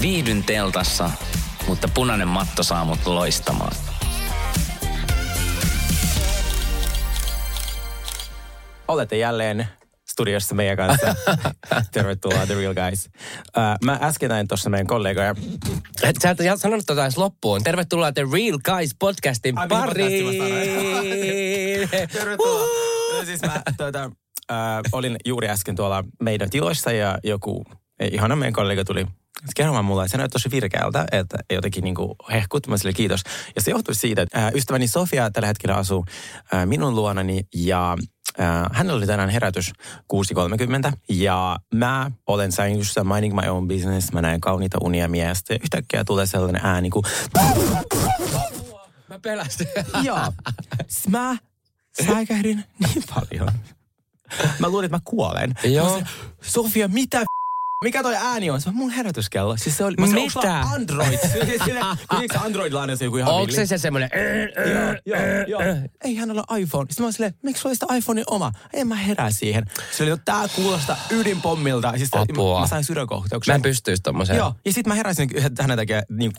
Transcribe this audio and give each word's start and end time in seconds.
Viihdyn 0.00 0.44
teltassa, 0.44 1.10
mutta 1.68 1.88
punainen 1.94 2.28
matto 2.28 2.62
saa 2.62 2.84
mut 2.84 3.06
loistamaan. 3.06 3.76
Olette 8.88 9.16
jälleen 9.16 9.66
studiossa 10.10 10.54
meidän 10.54 10.76
kanssa. 10.76 11.14
Tervetuloa 11.92 12.46
The 12.46 12.54
Real 12.54 12.74
Guys. 12.74 13.06
Uh, 13.06 13.52
mä 13.84 13.98
äsken 14.02 14.28
näin 14.28 14.48
tuossa 14.48 14.70
meidän 14.70 14.86
kollegoja. 14.86 15.34
Et 16.02 16.16
Sä 16.22 16.30
et 16.30 16.40
ihan 16.40 16.58
sanonut 16.58 16.86
tota 16.86 17.02
edes 17.02 17.18
loppuun. 17.18 17.62
Tervetuloa 17.62 18.12
The 18.12 18.22
Real 18.32 18.58
Guys 18.64 18.90
podcastin 18.98 19.58
Ai, 19.58 19.68
mihin 19.68 19.84
pariin. 19.84 21.88
Tervetuloa. 22.12 22.66
No 23.18 23.24
siis 23.24 23.42
mä 23.42 23.62
tuota, 23.76 24.10
uh, 24.52 24.56
olin 24.92 25.16
juuri 25.24 25.48
äsken 25.48 25.76
tuolla 25.76 26.04
meidän 26.22 26.50
tiloissa 26.50 26.92
ja 26.92 27.18
joku 27.24 27.64
ihana 28.10 28.36
meidän 28.36 28.52
kollega 28.52 28.84
tuli 28.84 29.06
kerromaan 29.56 29.84
mulle, 29.84 30.02
että 30.02 30.10
se 30.10 30.16
näyttää 30.16 30.32
tosi 30.32 30.50
virkeältä, 30.50 31.06
että 31.12 31.38
jotenkin 31.50 31.84
niinku 31.84 32.16
hehkut. 32.32 32.66
Mä 32.66 32.78
sille 32.78 32.92
kiitos. 32.92 33.20
Ja 33.56 33.62
se 33.62 33.70
johtui 33.70 33.94
siitä, 33.94 34.22
että 34.22 34.52
ystäväni 34.54 34.88
Sofia 34.88 35.30
tällä 35.30 35.46
hetkellä 35.46 35.76
asuu 35.76 36.04
minun 36.64 36.94
luonani 36.94 37.40
ja 37.54 37.96
hänellä 38.72 38.98
oli 38.98 39.06
tänään 39.06 39.30
herätys 39.30 39.72
6.30 40.88 40.92
ja 41.08 41.58
mä 41.74 42.10
olen 42.26 42.52
sängyssä 42.52 43.04
minding 43.04 43.34
my 43.34 43.48
own 43.48 43.68
business. 43.68 44.12
Mä 44.12 44.22
näen 44.22 44.40
kauniita 44.40 44.78
unia 44.80 45.08
miestä 45.08 45.54
ja 45.54 45.58
yhtäkkiä 45.62 46.04
tulee 46.04 46.26
sellainen 46.26 46.60
ääni 46.64 46.90
kuin 46.90 47.04
Mä 49.08 49.18
pelästyn. 49.22 49.66
Joo. 50.02 50.32
Mä 51.08 51.36
säikähdin 52.06 52.64
niin 52.78 53.04
paljon. 53.14 53.52
Mä 54.58 54.68
luulin, 54.68 54.84
että 54.84 54.96
mä 54.96 55.00
kuolen. 55.04 55.54
Joo. 55.64 55.84
Mä 55.84 55.90
sanoin, 55.90 56.06
Sofia, 56.42 56.88
mitä 56.88 57.24
mikä 57.84 58.02
toi 58.02 58.14
ääni 58.16 58.50
on? 58.50 58.60
Se 58.60 58.68
on 58.68 58.74
mun 58.74 58.90
herätyskello. 58.90 59.56
Siis 59.56 59.76
se 59.76 59.84
oli, 59.84 59.94
mä 59.98 60.06
sanoin, 60.06 60.22
onks 60.22 60.32
sulla 60.32 60.46
Mitä? 60.46 60.60
Android. 60.74 61.18
Android-lainen 62.46 62.96
se 62.96 63.04
joku 63.04 63.16
ihan 63.16 63.34
Onko 63.34 63.52
se 63.52 63.66
se 63.66 63.78
semmoinen... 63.78 64.10
Joo. 65.46 65.60
Ei 66.04 66.14
hänellä 66.14 66.42
ole 66.50 66.60
iPhone. 66.60 66.86
Sitten 66.90 67.02
mä 67.04 67.06
oon 67.06 67.12
silleen, 67.12 67.34
miksi 67.42 67.60
sulla 67.62 67.70
oli 67.70 67.76
sitä 67.76 67.94
iPhonein 67.96 68.24
oma? 68.30 68.52
En 68.72 68.88
mä 68.88 68.94
herää 68.96 69.30
siihen. 69.30 69.64
Se 69.90 70.02
oli, 70.02 70.12
tää 70.24 70.48
kuulostaa 70.56 70.96
ydinpommilta. 71.10 71.92
Siis 71.96 72.08
se- 72.10 72.18
Apua. 72.18 72.54
Mä, 72.54 72.60
mä 72.60 72.66
sain 72.66 72.84
sydänkohtauksen. 72.84 73.52
Mä 73.52 73.54
en 73.56 73.62
pystyisi 73.62 74.02
tommoseen. 74.02 74.36
Joo, 74.36 74.54
ja 74.64 74.72
sitten 74.72 74.90
mä 74.90 74.94
heräsin 74.94 75.28
hänen 75.60 75.76
takia 75.78 76.02
niin 76.10 76.32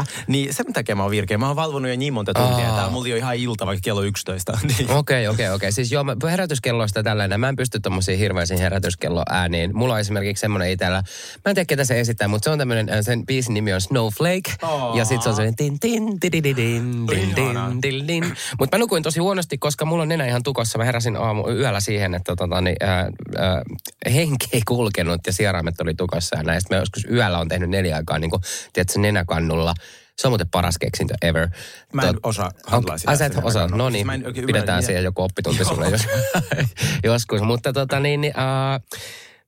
6.30, 0.00 0.04
niin 0.26 0.54
sen 0.54 0.72
takia 0.72 0.96
mä 0.96 1.02
oon 1.02 1.10
virkeä. 1.10 1.38
Mä 1.38 1.46
oon 1.46 1.56
valvonut 1.56 1.90
jo 1.90 1.96
niin 1.96 2.12
monta 2.12 2.34
tuntia, 2.34 2.70
Aa. 2.70 2.76
tää 2.76 2.90
mulla 2.90 3.00
oli 3.00 3.10
ihan 3.18 3.36
ilta 3.36 3.66
vaikka 3.66 3.80
kello 3.84 4.02
11. 4.02 4.58
Niin. 4.78 4.90
Okei, 4.90 5.28
okei, 5.28 5.50
okei. 5.50 5.72
Siis 5.72 5.92
joo, 5.92 6.04
mä- 6.04 6.16
herätyskelloista 6.30 7.02
tällainen. 7.02 7.40
Mä 7.40 7.48
en 7.48 7.56
pysty 7.56 7.80
tommosiin 7.80 8.18
hirveisiin 8.18 8.60
herätyskelloääniin. 8.60 9.76
Mulla 9.76 9.94
on 9.94 10.00
esimerkiksi 10.00 10.37
semmoinen 10.38 10.70
itsellä. 10.70 11.02
Mä 11.44 11.50
en 11.50 11.54
tiedä, 11.54 11.64
ketä 11.64 11.84
se 11.84 12.00
esittää, 12.00 12.28
mutta 12.28 12.44
se 12.44 12.50
on 12.50 12.58
tämmöinen, 12.58 12.88
äh, 12.88 12.98
sen 13.00 13.26
biisin 13.26 13.54
nimi 13.54 13.72
on 13.72 13.80
Snowflake. 13.80 14.52
Aa. 14.62 14.96
Ja 14.96 15.04
sit 15.04 15.22
se 15.22 15.28
on 15.28 15.34
semmoinen 15.34 15.56
tin 15.56 15.80
tin 15.80 16.20
din 16.20 16.56
Ihanaa. 17.36 17.70
din 17.70 17.82
din 17.82 18.08
din. 18.08 18.36
Mutta 18.58 18.76
mä 18.76 18.78
nukuin 18.80 19.02
tosi 19.02 19.20
huonosti, 19.20 19.58
koska 19.58 19.84
mulla 19.84 20.02
on 20.02 20.08
nenä 20.08 20.26
ihan 20.26 20.42
tukossa. 20.42 20.78
Mä 20.78 20.84
heräsin 20.84 21.16
aamu 21.16 21.48
yöllä 21.50 21.80
siihen, 21.80 22.14
että 22.14 22.36
tota, 22.36 22.60
niin, 22.60 22.76
ää, 22.80 23.10
ää, 23.36 23.62
henki 24.14 24.46
ei 24.52 24.62
kulkenut 24.68 25.20
ja 25.26 25.32
sieraimet 25.32 25.80
oli 25.80 25.94
tukossa. 25.94 26.36
Ja 26.36 26.42
näistä 26.42 26.74
mä 26.74 26.80
joskus 26.80 27.04
yöllä 27.10 27.38
on 27.38 27.48
tehnyt 27.48 27.70
neljä 27.70 27.96
aikaa, 27.96 28.18
niin 28.18 28.30
kuin, 28.30 28.42
tiedätkö, 28.72 29.00
nenäkannulla. 29.00 29.74
Se 30.16 30.26
on 30.28 30.30
muuten 30.32 30.48
paras 30.48 30.78
keksintö 30.78 31.14
ever. 31.22 31.48
Mä 31.92 32.02
en 32.02 32.14
Tot- 32.14 32.20
osaa 32.22 32.50
handlaa 32.66 32.92
Ai 32.92 32.98
sitä 32.98 33.16
sä 33.16 33.26
et 33.26 33.32
sen 33.32 33.44
osaa, 33.44 33.68
no 33.68 33.90
Siis 33.90 34.06
niin, 34.06 34.26
oikein 34.26 34.46
pidetään 34.46 34.82
siihen 34.82 35.04
joku 35.04 35.22
oppitunti 35.22 35.64
sulle 35.64 35.88
jos, 35.88 36.06
joskus. 37.04 37.40
Mutta 37.42 37.72
tota 37.72 38.00
niin, 38.00 38.20
niin 38.20 38.32
uh, 38.36 38.98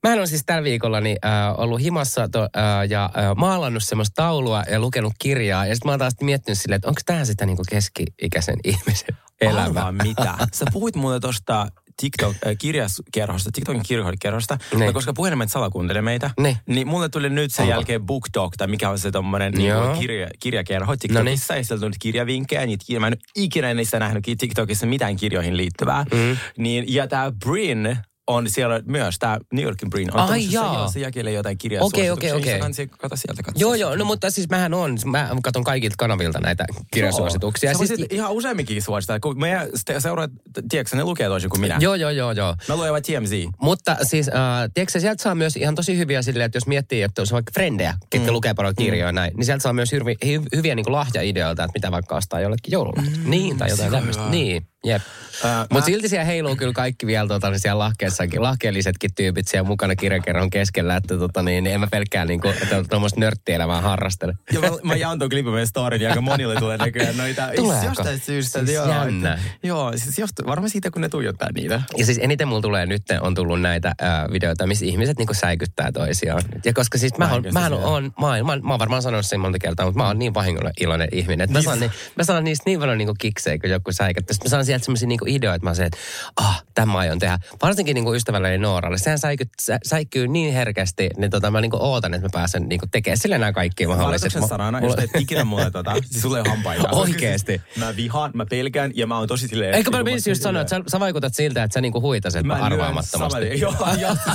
Mä 0.08 0.12
olen 0.14 0.28
siis 0.28 0.42
tällä 0.46 0.62
viikolla 0.64 1.00
niin, 1.00 1.16
äh, 1.24 1.60
ollut 1.60 1.80
himassa 1.80 2.28
to, 2.28 2.42
äh, 2.42 2.48
ja 2.88 3.04
äh, 3.04 3.36
maalannut 3.36 3.82
semmoista 3.82 4.22
taulua 4.22 4.62
ja 4.70 4.80
lukenut 4.80 5.12
kirjaa. 5.18 5.66
Ja 5.66 5.74
sitten 5.74 5.88
mä 5.88 5.92
oon 5.92 5.98
taas 5.98 6.14
miettinyt 6.20 6.58
silleen, 6.58 6.76
että 6.76 6.88
onko 6.88 7.00
tämä 7.06 7.24
sitä 7.24 7.46
niinku 7.46 7.62
keski-ikäisen 7.70 8.56
ihmisen 8.64 9.16
elämä. 9.40 9.62
Arvaa 9.62 9.92
mitä. 9.92 10.34
Sä 10.52 10.64
puhuit 10.72 10.96
mulle 10.96 11.20
tosta 11.20 11.66
TikTok, 12.00 12.36
äh, 12.46 12.52
kirjaskerhosta, 12.58 13.50
TikTokin 13.52 13.82
kirjakerhosta, 13.82 14.58
Niin. 14.70 14.80
niin. 14.80 14.94
koska 14.94 15.12
puhelimet 15.12 15.48
salakuuntelee 15.50 16.02
meitä, 16.02 16.30
Niin. 16.40 16.56
niin 16.66 16.88
mulle 16.88 17.08
tuli 17.08 17.30
nyt 17.30 17.54
sen 17.54 17.62
Onko? 17.62 17.74
jälkeen 17.74 18.02
BookTok, 18.06 18.56
tai 18.56 18.66
mikä 18.68 18.90
on 18.90 18.98
se 18.98 19.10
tommonen 19.10 19.52
niin 19.52 19.74
kirja, 19.98 20.28
kirjakerho 20.40 20.96
TikTokissa, 20.96 21.56
ja 21.56 21.64
sieltä 21.64 21.80
tuli 21.82 21.94
kirjavinkkejä, 22.00 22.66
niitä 22.66 23.00
mä 23.00 23.06
en 23.06 23.12
ole 23.12 23.18
ikinä 23.36 23.74
niistä 23.74 23.98
nähnyt 23.98 24.24
TikTokissa 24.38 24.86
mitään 24.86 25.16
kirjoihin 25.16 25.56
liittyvää. 25.56 26.04
Mm. 26.12 26.36
Niin, 26.58 26.94
ja 26.94 27.08
tää 27.08 27.32
Brin 27.44 27.96
on 28.30 28.50
siellä 28.50 28.80
myös, 28.86 29.18
tämä 29.18 29.38
New 29.52 29.64
Yorkin 29.64 29.90
Brin 29.90 30.16
on 30.16 30.20
Ai 30.20 30.46
jaa. 30.50 30.74
joo, 30.74 30.88
se 30.88 31.00
jakelee 31.00 31.32
jotain 31.32 31.58
kirjaa 31.58 31.84
Okei, 31.84 32.10
okei, 32.10 32.32
okei. 32.32 32.60
Kato 32.98 33.16
sieltä, 33.16 33.42
kato 33.42 33.58
Joo, 33.58 33.74
joo, 33.74 33.96
no 33.96 34.04
mutta 34.04 34.30
siis 34.30 34.48
mähän 34.48 34.74
on, 34.74 34.98
mä 35.04 35.30
katson 35.42 35.64
kaikilta 35.64 35.94
kanavilta 35.98 36.40
näitä 36.40 36.64
kirjasuosituksia. 36.90 37.72
Sä 37.72 37.86
Siis, 37.86 38.06
ihan 38.10 38.32
useamminkin 38.32 38.82
suosittaa, 38.82 39.20
kun 39.20 39.40
meidän 39.40 39.66
ste- 39.66 40.00
seuraat, 40.00 40.30
tiedätkö, 40.70 40.96
ne 40.96 41.04
lukee 41.04 41.28
toisin 41.28 41.50
kuin 41.50 41.60
minä. 41.60 41.78
joo, 41.80 41.94
joo, 41.94 42.10
joo, 42.10 42.32
joo. 42.32 42.56
Mä 42.68 42.76
luen 42.76 42.92
vain 42.92 43.02
TMZ. 43.02 43.32
Mutta 43.60 43.96
siis, 44.02 44.28
äh, 44.28 44.34
tiedätkö, 44.74 45.00
sieltä 45.00 45.22
saa 45.22 45.34
myös 45.34 45.56
ihan 45.56 45.74
tosi 45.74 45.98
hyviä 45.98 46.22
silleen, 46.22 46.46
että 46.46 46.56
jos 46.56 46.66
miettii, 46.66 47.02
että 47.02 47.22
on 47.22 47.26
vaikka 47.32 47.52
frendejä, 47.54 47.94
ketkä 48.10 48.30
mm. 48.30 48.34
lukee 48.34 48.54
paljon 48.54 48.74
kirjoja 48.74 49.12
mm. 49.12 49.14
näin, 49.14 49.32
niin 49.36 49.44
sieltä 49.44 49.62
saa 49.62 49.72
myös 49.72 49.92
hyvi, 49.92 50.16
hy, 50.26 50.42
hyviä 50.56 50.74
niin 50.74 50.84
kuin 50.84 50.92
lahjaideoita, 50.92 51.64
että 51.64 51.72
mitä 51.74 51.90
vaikka 51.90 52.16
ostaa 52.16 52.40
jollekin 52.40 52.72
joululahjaksi. 52.72 53.20
Mm, 53.20 53.30
niin, 53.30 53.58
tai 53.58 53.70
jotain 53.70 53.90
tämmöistä. 53.90 54.30
Niin, 54.30 54.66
jep. 54.84 55.02
Äh, 55.44 55.58
Mutta 55.60 55.74
mä- 55.74 55.80
silti 55.80 56.08
siellä 56.08 56.24
heiluu 56.24 56.56
kyllä 56.56 56.72
kaikki 56.72 57.06
vielä 57.06 57.28
tota, 57.28 57.50
niin 57.50 57.60
siellä 57.60 57.78
lahkeessakin, 57.78 58.42
lahkeellisetkin 58.42 59.10
tyypit 59.14 59.48
siellä 59.48 59.66
mukana 59.68 59.96
kirjakerron 59.96 60.50
keskellä, 60.50 60.96
että 60.96 61.18
tota, 61.18 61.42
niin, 61.42 61.64
niin 61.64 61.74
en 61.74 61.80
mä 61.80 61.86
pelkkää 61.90 62.24
niin 62.24 62.40
kuin, 62.40 62.54
että 62.62 62.84
tuommoista 62.84 63.20
nörttielämää 63.20 63.80
harrastele. 63.80 64.34
Ja 64.52 64.60
mä, 64.60 64.68
mä 64.82 64.96
jaan 64.96 65.18
tuon 65.18 65.30
klipin 65.30 65.52
meidän 65.52 65.66
storin, 65.66 66.08
aika 66.08 66.20
monille 66.20 66.54
tulee 66.56 66.76
näköjään 66.76 67.16
noita. 67.16 67.48
Tuleeko? 67.56 67.86
Jostain 67.86 68.20
syystä. 68.20 68.58
Siis 68.58 68.70
joo, 68.70 68.88
jännä. 68.88 69.32
Että, 69.32 69.44
joo, 69.62 69.92
siis 69.96 70.18
just, 70.18 70.32
varmaan 70.46 70.70
siitä, 70.70 70.90
kun 70.90 71.02
ne 71.02 71.08
tuijottaa 71.08 71.48
niitä. 71.54 71.82
Ja 71.96 72.06
siis 72.06 72.18
eniten 72.22 72.48
mulla 72.48 72.62
tulee 72.62 72.86
nyt, 72.86 73.02
on 73.20 73.34
tullut 73.34 73.60
näitä 73.60 73.92
ää, 74.00 74.28
videoita, 74.32 74.66
missä 74.66 74.84
ihmiset 74.84 75.18
niinku 75.18 75.34
säikyttää 75.34 75.92
toisiaan. 75.92 76.42
Ja 76.64 76.72
koska 76.72 76.98
siis 76.98 77.18
mä, 77.18 77.24
on, 77.24 77.30
Näinkö 77.30 77.52
mä, 77.52 77.66
on, 77.66 77.72
on, 77.72 78.12
mä, 78.20 78.26
oon, 78.26 78.46
mä, 78.46 78.56
mä 78.62 78.72
oon 78.72 78.78
varmaan 78.78 79.02
sanonut 79.02 79.26
sen 79.26 79.40
monta 79.40 79.58
kertaa, 79.58 79.86
mutta 79.86 79.98
mä 79.98 80.06
oon 80.06 80.18
niin 80.18 80.34
vahingolla 80.34 80.70
iloinen 80.80 81.08
ihminen. 81.12 81.44
Että 81.44 81.58
mä, 81.58 81.62
saan, 81.62 81.80
niin, 81.80 81.90
mä 82.16 82.24
saan 82.24 82.44
niistä 82.44 82.62
niin 82.66 82.80
paljon 82.80 82.98
niinku 82.98 83.14
kiksejä, 83.18 83.58
kun 83.58 83.70
joku 83.70 83.92
säikättää. 83.92 84.34
Sitten 84.34 84.46
mä 84.46 84.50
saan 84.50 84.64
sieltä 84.70 84.84
semmoisia 84.84 85.08
niinku 85.08 85.24
ideoita, 85.28 85.54
että 85.54 85.68
mä 85.68 85.74
se, 85.74 85.84
että 85.84 85.98
ah, 86.36 86.64
tämä 86.74 86.92
mä 86.92 86.98
aion 86.98 87.18
tehdä. 87.18 87.38
Varsinkin 87.62 87.94
niinku 87.94 88.14
ystävälleni 88.14 88.58
Nooralle. 88.58 88.98
Sehän 88.98 89.18
säiky, 89.18 89.44
sä, 89.60 89.78
säikkyy 89.84 90.28
niin 90.28 90.54
herkästi, 90.54 91.10
niin 91.16 91.30
tota, 91.30 91.50
mä 91.50 91.60
niinku 91.60 91.76
ootan, 91.80 92.14
että 92.14 92.26
mä 92.26 92.30
pääsen 92.32 92.68
niinku 92.68 92.86
tekemään 92.90 93.18
sille 93.18 93.38
nämä 93.38 93.52
kaikki 93.52 93.86
mahdolliset. 93.86 94.34
Valituksen 94.34 94.48
sanana, 94.48 94.80
jos 94.80 94.94
teet 94.94 95.10
ikinä 95.18 95.44
mulle 95.44 95.70
tota, 95.70 95.94
siis 95.94 96.22
sulle 96.22 96.42
hampaita. 96.48 96.88
Oikeesti? 96.92 97.60
Mä 97.76 97.96
vihaan, 97.96 98.30
mä 98.34 98.46
pelkään, 98.46 98.92
ja 98.94 99.06
mä 99.06 99.18
oon 99.18 99.28
tosi 99.28 99.48
silleen... 99.48 99.74
Eikö 99.74 99.90
mä 99.90 100.02
menisin 100.02 100.30
just 100.30 100.42
sanoa, 100.42 100.62
että 100.62 100.76
sä, 100.76 100.82
sä 100.86 101.00
vaikutat 101.00 101.34
siltä, 101.34 101.62
että 101.62 101.74
sä 101.74 101.80
niinku 101.80 102.00
huitaset 102.00 102.46
Mä 102.46 102.54
arvaamattomasti. 102.54 103.60
Joo, 103.60 103.74
joo. 104.00 104.16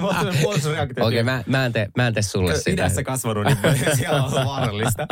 Mä. 0.00 1.06
Okei, 1.06 1.22
mä, 1.22 1.44
mä, 1.46 1.66
en 1.66 1.72
tee, 1.72 1.88
mä 1.96 2.06
en 2.06 2.14
tee 2.14 2.22
sulle 2.22 2.56
sitä. 2.56 2.70
idässä 2.70 3.02
kasvanut, 3.02 3.46
niin 3.46 3.58
siellä 3.96 4.24
on 4.24 4.32
vaarallista. 4.32 5.06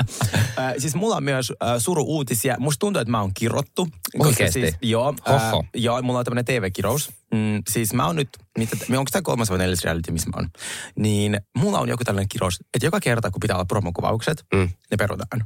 Siis 0.78 0.94
mulla 0.94 1.16
on 1.16 1.24
myös 1.24 1.52
suru-uutisia. 1.78 2.56
Musta 2.58 2.80
tuntuu, 2.80 3.00
että 3.00 3.10
mä 3.10 3.20
oon 3.20 3.30
kirottu. 3.34 3.88
Oikeesti? 4.18 4.57
Siis, 4.60 4.76
joo, 4.82 5.14
äh, 5.30 5.42
joo, 5.74 6.02
mulla 6.02 6.18
on 6.18 6.24
tämmönen 6.24 6.44
TV-kirous. 6.44 7.10
Mm, 7.34 7.62
siis 7.70 7.94
mä 7.94 8.06
oon 8.06 8.16
nyt, 8.16 8.28
mitä, 8.58 8.76
onko 8.88 9.08
tämä 9.12 9.22
kolmas 9.22 9.50
vai 9.50 9.58
neljäs 9.58 9.84
reality, 9.84 10.12
missä 10.12 10.30
mä 10.30 10.36
oon? 10.36 10.48
Niin 10.96 11.40
mulla 11.56 11.78
on 11.78 11.88
joku 11.88 12.04
tällainen 12.04 12.28
kirous, 12.28 12.58
että 12.74 12.86
joka 12.86 13.00
kerta, 13.00 13.30
kun 13.30 13.40
pitää 13.40 13.56
olla 13.56 13.64
promokuvaukset, 13.64 14.44
Mm. 14.54 14.68
ne 14.90 14.96
perutaan. 14.98 15.44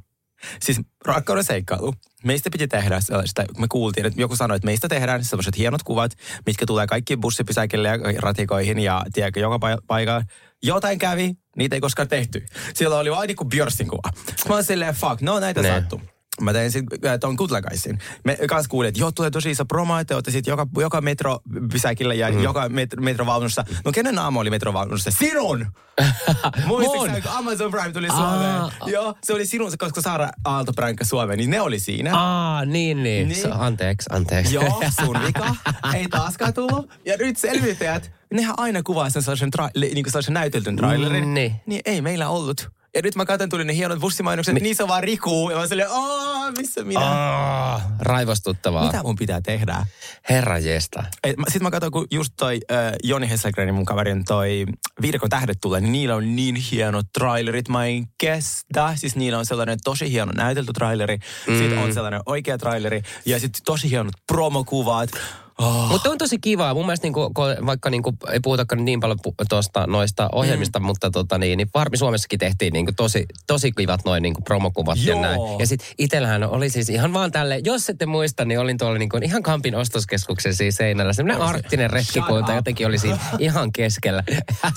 Siis 0.60 0.80
rakkauden 1.04 1.44
seikkailu. 1.44 1.94
Meistä 2.24 2.50
piti 2.50 2.68
tehdä 2.68 3.00
sellaista, 3.00 3.44
me 3.58 3.66
kuultiin, 3.68 4.06
että 4.06 4.20
joku 4.20 4.36
sanoi, 4.36 4.56
että 4.56 4.66
meistä 4.66 4.88
tehdään 4.88 5.24
sellaiset 5.24 5.58
hienot 5.58 5.82
kuvat, 5.82 6.12
mitkä 6.46 6.66
tulee 6.66 6.86
kaikkiin 6.86 7.20
bussipysäkille 7.20 7.88
ja 7.88 7.98
ratikoihin 8.18 8.78
ja 8.78 9.04
tiedätkö, 9.12 9.40
joka 9.40 9.56
pa- 9.56 9.82
paikkaan. 9.86 10.24
Jotain 10.62 10.98
kävi, 10.98 11.34
niitä 11.56 11.76
ei 11.76 11.80
koskaan 11.80 12.08
tehty. 12.08 12.46
Siellä 12.74 12.98
oli 12.98 13.10
vain 13.10 13.26
niin 13.28 13.36
kuin 13.36 13.48
Björsin 13.48 13.88
kuva. 13.88 14.10
Mä 14.48 14.54
oon 14.54 14.64
silleen, 14.64 14.94
fuck, 14.94 15.20
no 15.20 15.40
näitä 15.40 15.62
Ne. 15.62 15.68
sattuu. 15.68 16.00
Mä 16.44 16.52
tein 16.52 16.70
sitten 16.70 17.10
äh, 17.10 17.18
ton 17.18 17.36
Kutlakaisin. 17.36 17.98
Me 18.24 18.38
kans 18.48 18.68
kuulin, 18.68 18.88
että 18.88 19.00
joo, 19.00 19.12
tulee 19.12 19.30
tosi 19.30 19.50
iso 19.50 19.64
promo, 19.64 19.98
että 19.98 20.14
olette 20.14 20.30
sit 20.30 20.46
joka, 20.46 20.66
joka 20.76 21.00
metropysäkillä 21.00 22.14
ja 22.14 22.30
mm. 22.30 22.42
joka 22.42 22.68
met, 22.68 22.90
metrovaunussa. 23.00 23.64
No 23.84 23.92
kenen 23.92 24.14
naama 24.14 24.40
oli 24.40 24.50
metrovaunussa? 24.50 25.10
Sinun! 25.10 25.66
Muistatko 26.66 27.20
kun 27.22 27.32
Amazon 27.32 27.70
Prime 27.70 27.92
tuli 27.92 28.08
Suomeen? 28.08 28.62
Joo, 28.86 29.14
se 29.24 29.32
oli 29.32 29.46
sinun, 29.46 29.72
koska 29.78 30.00
Saara 30.00 30.28
Aalto 30.44 30.72
pränkkä 30.72 31.04
Suomeen, 31.04 31.38
niin 31.38 31.50
ne 31.50 31.60
oli 31.60 31.78
siinä. 31.78 32.16
Aa, 32.16 32.64
niin, 32.64 33.02
niin. 33.02 33.28
Niin. 33.28 33.42
So, 33.42 33.48
anteeksi, 33.52 34.08
anteeksi. 34.12 34.54
Joo, 34.54 34.82
sun 35.04 35.20
vika. 35.26 35.56
Ei 35.94 36.08
taaskaan 36.08 36.54
tullut. 36.54 36.90
Ja 37.06 37.16
nyt 37.16 37.36
selvittäjät, 37.36 38.10
nehän 38.32 38.54
aina 38.58 38.82
kuvaa 38.82 39.10
sen 39.10 39.22
sellaisen, 39.22 39.50
tra- 39.58 39.80
niin 39.94 40.04
sellaisen 40.06 40.34
näyteltyn 40.34 40.76
trailerin. 40.76 41.24
Mm, 41.24 41.34
niin. 41.34 41.54
Niin 41.66 41.82
ei 41.84 42.00
meillä 42.02 42.28
ollut. 42.28 42.70
Ja 42.94 43.02
nyt 43.02 43.16
mä 43.16 43.24
katson, 43.24 43.48
tuli 43.48 43.64
ne 43.64 43.76
hienot 43.76 44.00
bussimainokset, 44.00 44.54
niin. 44.54 44.76
on 44.82 44.88
vaan 44.88 45.04
Riku. 45.04 45.50
Ja 45.50 45.56
mä 45.56 45.66
silleen, 45.66 45.90
aah, 45.90 46.52
missä 46.58 46.84
minä? 46.84 47.00
Aa, 47.00 47.96
raivostuttavaa. 47.98 48.86
Mitä 48.86 49.02
mun 49.02 49.16
pitää 49.16 49.40
tehdä? 49.40 49.86
Herra 50.30 50.58
jesta. 50.58 51.04
Sitten 51.26 51.62
mä 51.62 51.70
katsoin, 51.70 51.92
kun 51.92 52.06
just 52.10 52.32
toi 52.36 52.60
äh, 52.72 52.92
Joni 53.02 53.30
Hesselgrenin 53.30 53.74
mun 53.74 53.84
kaverin 53.84 54.24
toi 54.24 54.66
Viidakon 55.02 55.30
tähdet 55.30 55.58
tulee, 55.60 55.80
niin 55.80 55.92
niillä 55.92 56.14
on 56.14 56.36
niin 56.36 56.56
hienot 56.56 57.06
trailerit. 57.18 57.68
Mä 57.68 57.86
en 57.86 58.06
kestä. 58.18 58.92
Siis 58.96 59.16
niillä 59.16 59.38
on 59.38 59.46
sellainen 59.46 59.78
tosi 59.84 60.10
hieno 60.10 60.32
näytelty 60.32 60.72
traileri. 60.72 61.18
Mm. 61.48 61.58
Sitten 61.58 61.78
on 61.78 61.94
sellainen 61.94 62.20
oikea 62.26 62.58
traileri. 62.58 63.02
Ja 63.26 63.40
sitten 63.40 63.62
tosi 63.64 63.90
hienot 63.90 64.14
promokuvat. 64.26 65.10
Oh. 65.58 65.88
Mutta 65.88 66.10
on 66.10 66.18
tosi 66.18 66.38
kivaa. 66.38 66.74
Mun 66.74 66.86
mielestä 66.86 67.06
niinku, 67.06 67.32
vaikka 67.66 67.90
niinku, 67.90 68.12
ei 68.32 68.40
puhutakaan 68.40 68.84
niin 68.84 69.00
paljon 69.00 69.18
pu- 69.28 69.44
tosta, 69.48 69.86
noista 69.86 70.28
ohjelmista, 70.32 70.78
mm. 70.78 70.86
mutta 70.86 71.10
tota, 71.10 71.38
niin, 71.38 71.56
niin 71.56 71.68
varmi 71.74 71.96
Suomessakin 71.96 72.38
tehtiin 72.38 72.72
niinku, 72.72 72.92
tosi, 72.96 73.26
tosi 73.46 73.72
kivat 73.72 74.04
noin 74.04 74.22
niinku, 74.22 74.40
promokuvat 74.42 74.98
ja 74.98 75.12
Joo. 75.12 75.20
näin. 75.22 75.40
Ja 75.58 75.66
sitten 75.66 75.88
itsellähän 75.98 76.44
oli 76.44 76.70
siis 76.70 76.88
ihan 76.88 77.12
vaan 77.12 77.32
tälle, 77.32 77.60
jos 77.64 77.90
ette 77.90 78.06
muista, 78.06 78.44
niin 78.44 78.58
olin 78.58 78.78
tuolla 78.78 78.98
niinku, 78.98 79.18
ihan 79.22 79.42
Kampin 79.42 79.74
ostoskeskuksen 79.74 80.54
siis 80.54 80.74
seinällä. 80.74 81.12
Semmoinen 81.12 81.42
arktinen 81.42 81.90
retkikuunta 81.90 82.52
jotenkin 82.52 82.86
oli 82.86 82.98
siinä 82.98 83.18
ihan 83.38 83.72
keskellä. 83.72 84.22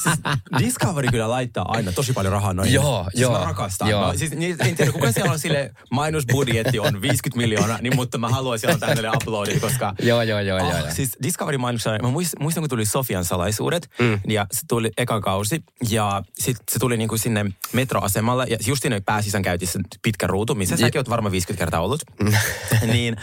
Siis 0.04 0.16
Discovery 0.60 1.08
kyllä 1.12 1.30
laittaa 1.30 1.66
aina 1.68 1.92
tosi 1.92 2.14
paljon 2.14 2.32
rahaa 2.32 2.54
noihin. 2.54 2.74
Joo, 2.74 3.06
siis 3.12 3.22
joo, 3.22 3.40
Mä 3.40 3.46
rakastan. 3.46 3.90
joo. 3.90 4.08
Mä, 4.08 4.18
siis, 4.18 4.32
niin, 4.32 4.56
en 4.60 4.76
tiedä, 4.76 4.92
kuka 4.92 5.12
siellä 5.12 5.32
on 5.32 5.40
sille 5.40 5.72
mainosbudjetti 5.92 6.80
on 6.80 7.02
50 7.02 7.38
miljoonaa, 7.38 7.78
niin, 7.82 7.96
mutta 7.96 8.18
mä 8.18 8.30
haluaisin 8.30 8.70
antaa 8.70 8.90
hänelle 8.90 9.10
uploadit, 9.10 9.62
koska... 9.62 9.94
joo, 10.02 10.22
joo, 10.22 10.40
joo, 10.40 10.65
joo, 10.70 10.80
joo. 10.80 10.92
siis 10.92 11.12
Discovery 11.24 11.58
mainoksia, 11.58 12.00
mä 12.02 12.10
muistan, 12.10 12.44
muistan, 12.44 12.62
kun 12.62 12.70
tuli 12.70 12.86
Sofian 12.86 13.26
salaisuudet, 13.26 13.90
mm. 14.00 14.20
ja 14.28 14.48
se 14.52 14.62
tuli 14.68 14.92
eka 14.98 15.22
kausi, 15.22 15.64
ja 15.90 16.24
sitten 16.34 16.64
se 16.72 16.80
tuli 16.80 16.98
niinku 16.98 17.18
sinne 17.18 17.46
metroasemalle, 17.74 18.46
ja 18.50 18.58
just 18.68 18.82
siinä 18.82 19.02
pääsisän 19.06 19.42
käytiin 19.42 19.70
pitkä 20.02 20.28
ruutu, 20.28 20.56
missä 20.56 20.78
säkin 20.78 21.00
oot 21.00 21.10
varmaan 21.10 21.32
50 21.32 21.62
kertaa 21.62 21.82
ollut. 21.82 22.02
niin, 22.94 23.16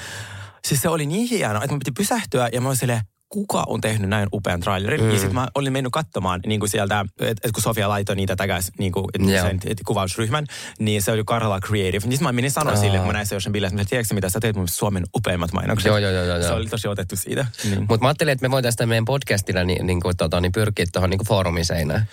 siis 0.68 0.82
se 0.82 0.88
oli 0.88 1.06
niin 1.06 1.28
hieno, 1.28 1.56
että 1.56 1.70
mun 1.70 1.78
piti 1.78 1.92
pysähtyä, 1.92 2.48
ja 2.52 2.60
mä 2.60 2.68
olin 2.68 2.78
silleen, 2.78 3.00
kuka 3.32 3.64
on 3.66 3.80
tehnyt 3.80 4.10
näin 4.10 4.28
upean 4.32 4.60
trailerin. 4.60 5.00
Mm. 5.00 5.10
Ja 5.10 5.18
sitten 5.18 5.34
mä 5.34 5.48
olin 5.54 5.72
mennyt 5.72 5.92
katsomaan 5.92 6.40
niin 6.46 6.60
kuin 6.60 6.70
sieltä, 6.70 7.04
että 7.20 7.48
et 7.48 7.52
kun 7.52 7.62
Sofia 7.62 7.88
laitoi 7.88 8.16
niitä 8.16 8.36
takas 8.36 8.70
niin 8.78 8.92
kuin, 8.92 9.04
et, 9.14 9.28
Joo. 9.28 9.46
sen 9.46 9.60
et, 9.66 9.78
kuvausryhmän, 9.86 10.46
niin 10.78 11.02
se 11.02 11.12
oli 11.12 11.22
Karla 11.26 11.60
Creative. 11.60 12.06
Niin 12.06 12.22
mä 12.22 12.32
menin 12.32 12.50
sanoa 12.50 12.76
sille, 12.76 12.98
kun 12.98 13.06
mä 13.06 13.12
näin 13.12 13.26
se 13.26 13.34
jossain 13.34 13.52
bileissä, 13.52 13.80
että 13.80 13.90
tiedätkö 13.90 14.14
mitä 14.14 14.30
sä 14.30 14.40
teet 14.40 14.56
mun 14.56 14.68
Suomen 14.68 15.04
upeimmat 15.16 15.52
mainokset. 15.52 15.88
Joo, 15.88 15.98
joo, 15.98 16.10
joo, 16.10 16.24
joo, 16.24 16.42
Se 16.42 16.52
oli 16.52 16.66
tosi 16.66 16.88
otettu 16.88 17.16
siitä. 17.16 17.46
Niin. 17.64 17.80
Mutta 17.88 17.98
mä 18.04 18.08
ajattelin, 18.08 18.32
että 18.32 18.48
me 18.48 18.50
voitaisiin 18.50 18.78
tämän 18.78 18.88
meidän 18.88 19.04
podcastilla 19.04 19.64
niin, 19.64 19.86
niin, 19.86 20.00
kuin, 20.00 20.16
tota, 20.16 20.40
niin 20.40 20.52
pyrkiä 20.52 20.86
tuohon 20.92 21.10
niin 21.10 21.26
foorumin 21.28 21.64
seinään. 21.64 22.08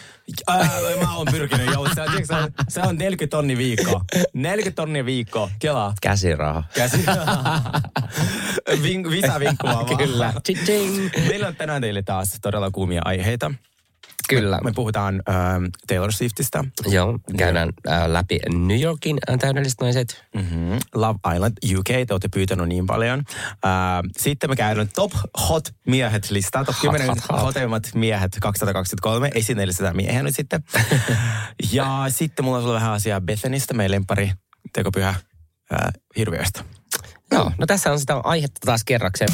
Ää, 0.47 0.69
mä 1.01 1.15
oon 1.15 1.27
pyrkinyt, 1.31 1.73
joo. 1.73 1.87
Se, 1.87 1.93
tiedätkö, 1.93 2.63
se, 2.67 2.81
on 2.81 2.97
40 2.97 3.37
tonni 3.37 3.57
viikko. 3.57 4.01
40 4.33 4.81
tonnia 4.81 5.05
viikko. 5.05 5.49
Kelaa. 5.59 5.93
Käsiraha. 6.01 6.63
Käsi. 6.75 7.05
Vink, 8.83 9.09
visa 9.09 9.39
vinkkua 9.39 9.73
vaan. 9.73 9.97
Kyllä. 9.97 10.33
Ching. 10.65 11.08
Meillä 11.27 11.47
on 11.47 11.55
tänään 11.55 11.81
teille 11.81 12.03
taas 12.03 12.37
todella 12.41 12.71
kuumia 12.71 13.01
aiheita. 13.05 13.51
Kyllä. 14.29 14.59
Me 14.63 14.71
puhutaan 14.75 15.21
ähm, 15.29 15.63
Taylor 15.87 16.11
Swiftistä, 16.11 16.63
Joo, 16.87 17.19
käydään 17.37 17.69
äh, 17.89 18.05
läpi 18.07 18.39
New 18.49 18.81
Yorkin 18.81 19.17
äh, 19.29 19.37
täydelliset 19.39 19.81
naiset. 19.81 20.23
mm-hmm. 20.35 20.79
Love 20.95 21.19
Island 21.35 21.57
UK, 21.77 21.87
te 21.87 22.13
olette 22.13 22.27
pyytänyt 22.33 22.67
niin 22.67 22.85
paljon. 22.85 23.23
Äh, 23.49 23.71
sitten 24.17 24.49
me 24.49 24.55
käydään 24.55 24.89
Top 24.95 25.11
Hot 25.49 25.69
Miehet 25.87 26.31
listaa, 26.31 26.65
Top 26.65 26.75
10 26.81 27.07
hot, 27.07 27.17
hot. 27.31 27.41
hotemmat 27.41 27.89
miehet 27.95 28.31
2023. 28.41 29.31
Esine 29.35 29.71
sitä 29.71 29.93
miehiä 29.93 30.23
nyt 30.23 30.35
sitten. 30.35 30.63
ja 31.71 32.05
sitten 32.09 32.45
mulla 32.45 32.57
on 32.57 32.63
sulla 32.63 32.75
vähän 32.75 32.91
asiaa 32.93 33.21
Bethanista, 33.21 33.73
meidän 33.73 33.91
lempari 33.91 34.31
tekopyhä 34.73 35.09
äh, 35.09 35.93
hirviöstä. 36.17 36.63
Joo, 37.31 37.51
no 37.57 37.65
tässä 37.65 37.91
on 37.91 37.99
sitä 37.99 38.17
aihetta 38.23 38.59
taas 38.65 38.83
kerrakseen. 38.83 39.29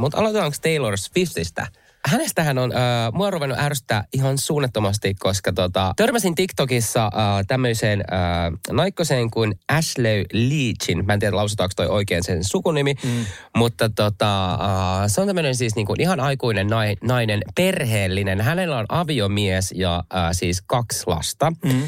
Mutta 0.00 0.18
aloitetaanko 0.18 0.56
Taylor 0.62 0.98
Swiftistä? 0.98 1.66
Hänestähän 2.06 2.58
on, 2.58 2.72
äh, 2.72 3.12
mua 3.12 3.26
on 3.26 3.32
ruvennut 3.32 3.58
ärsyttää 3.58 4.04
ihan 4.12 4.38
suunnattomasti, 4.38 5.14
koska 5.14 5.52
tota, 5.52 5.92
törmäsin 5.96 6.34
TikTokissa 6.34 7.04
äh, 7.04 7.10
tämmöiseen 7.46 8.00
äh, 8.12 8.52
naikkoseen 8.72 9.30
kuin 9.30 9.54
Ashley 9.68 10.24
Leachin. 10.32 11.06
Mä 11.06 11.12
en 11.12 11.20
tiedä, 11.20 11.36
lausutaanko 11.36 11.72
toi 11.76 11.86
oikein 11.86 12.24
sen 12.24 12.44
sukunimi, 12.44 12.94
mm. 13.04 13.26
mutta 13.56 13.88
tota, 13.88 14.52
äh, 14.52 14.58
se 15.06 15.20
on 15.20 15.26
tämmöinen 15.26 15.54
siis 15.54 15.76
niinku 15.76 15.94
ihan 15.98 16.20
aikuinen 16.20 16.66
nai, 16.66 16.96
nainen, 17.02 17.42
perheellinen. 17.54 18.40
Hänellä 18.40 18.78
on 18.78 18.86
aviomies 18.88 19.72
ja 19.76 20.04
äh, 20.14 20.28
siis 20.32 20.62
kaksi 20.66 21.02
lasta. 21.06 21.52
Mm. 21.64 21.82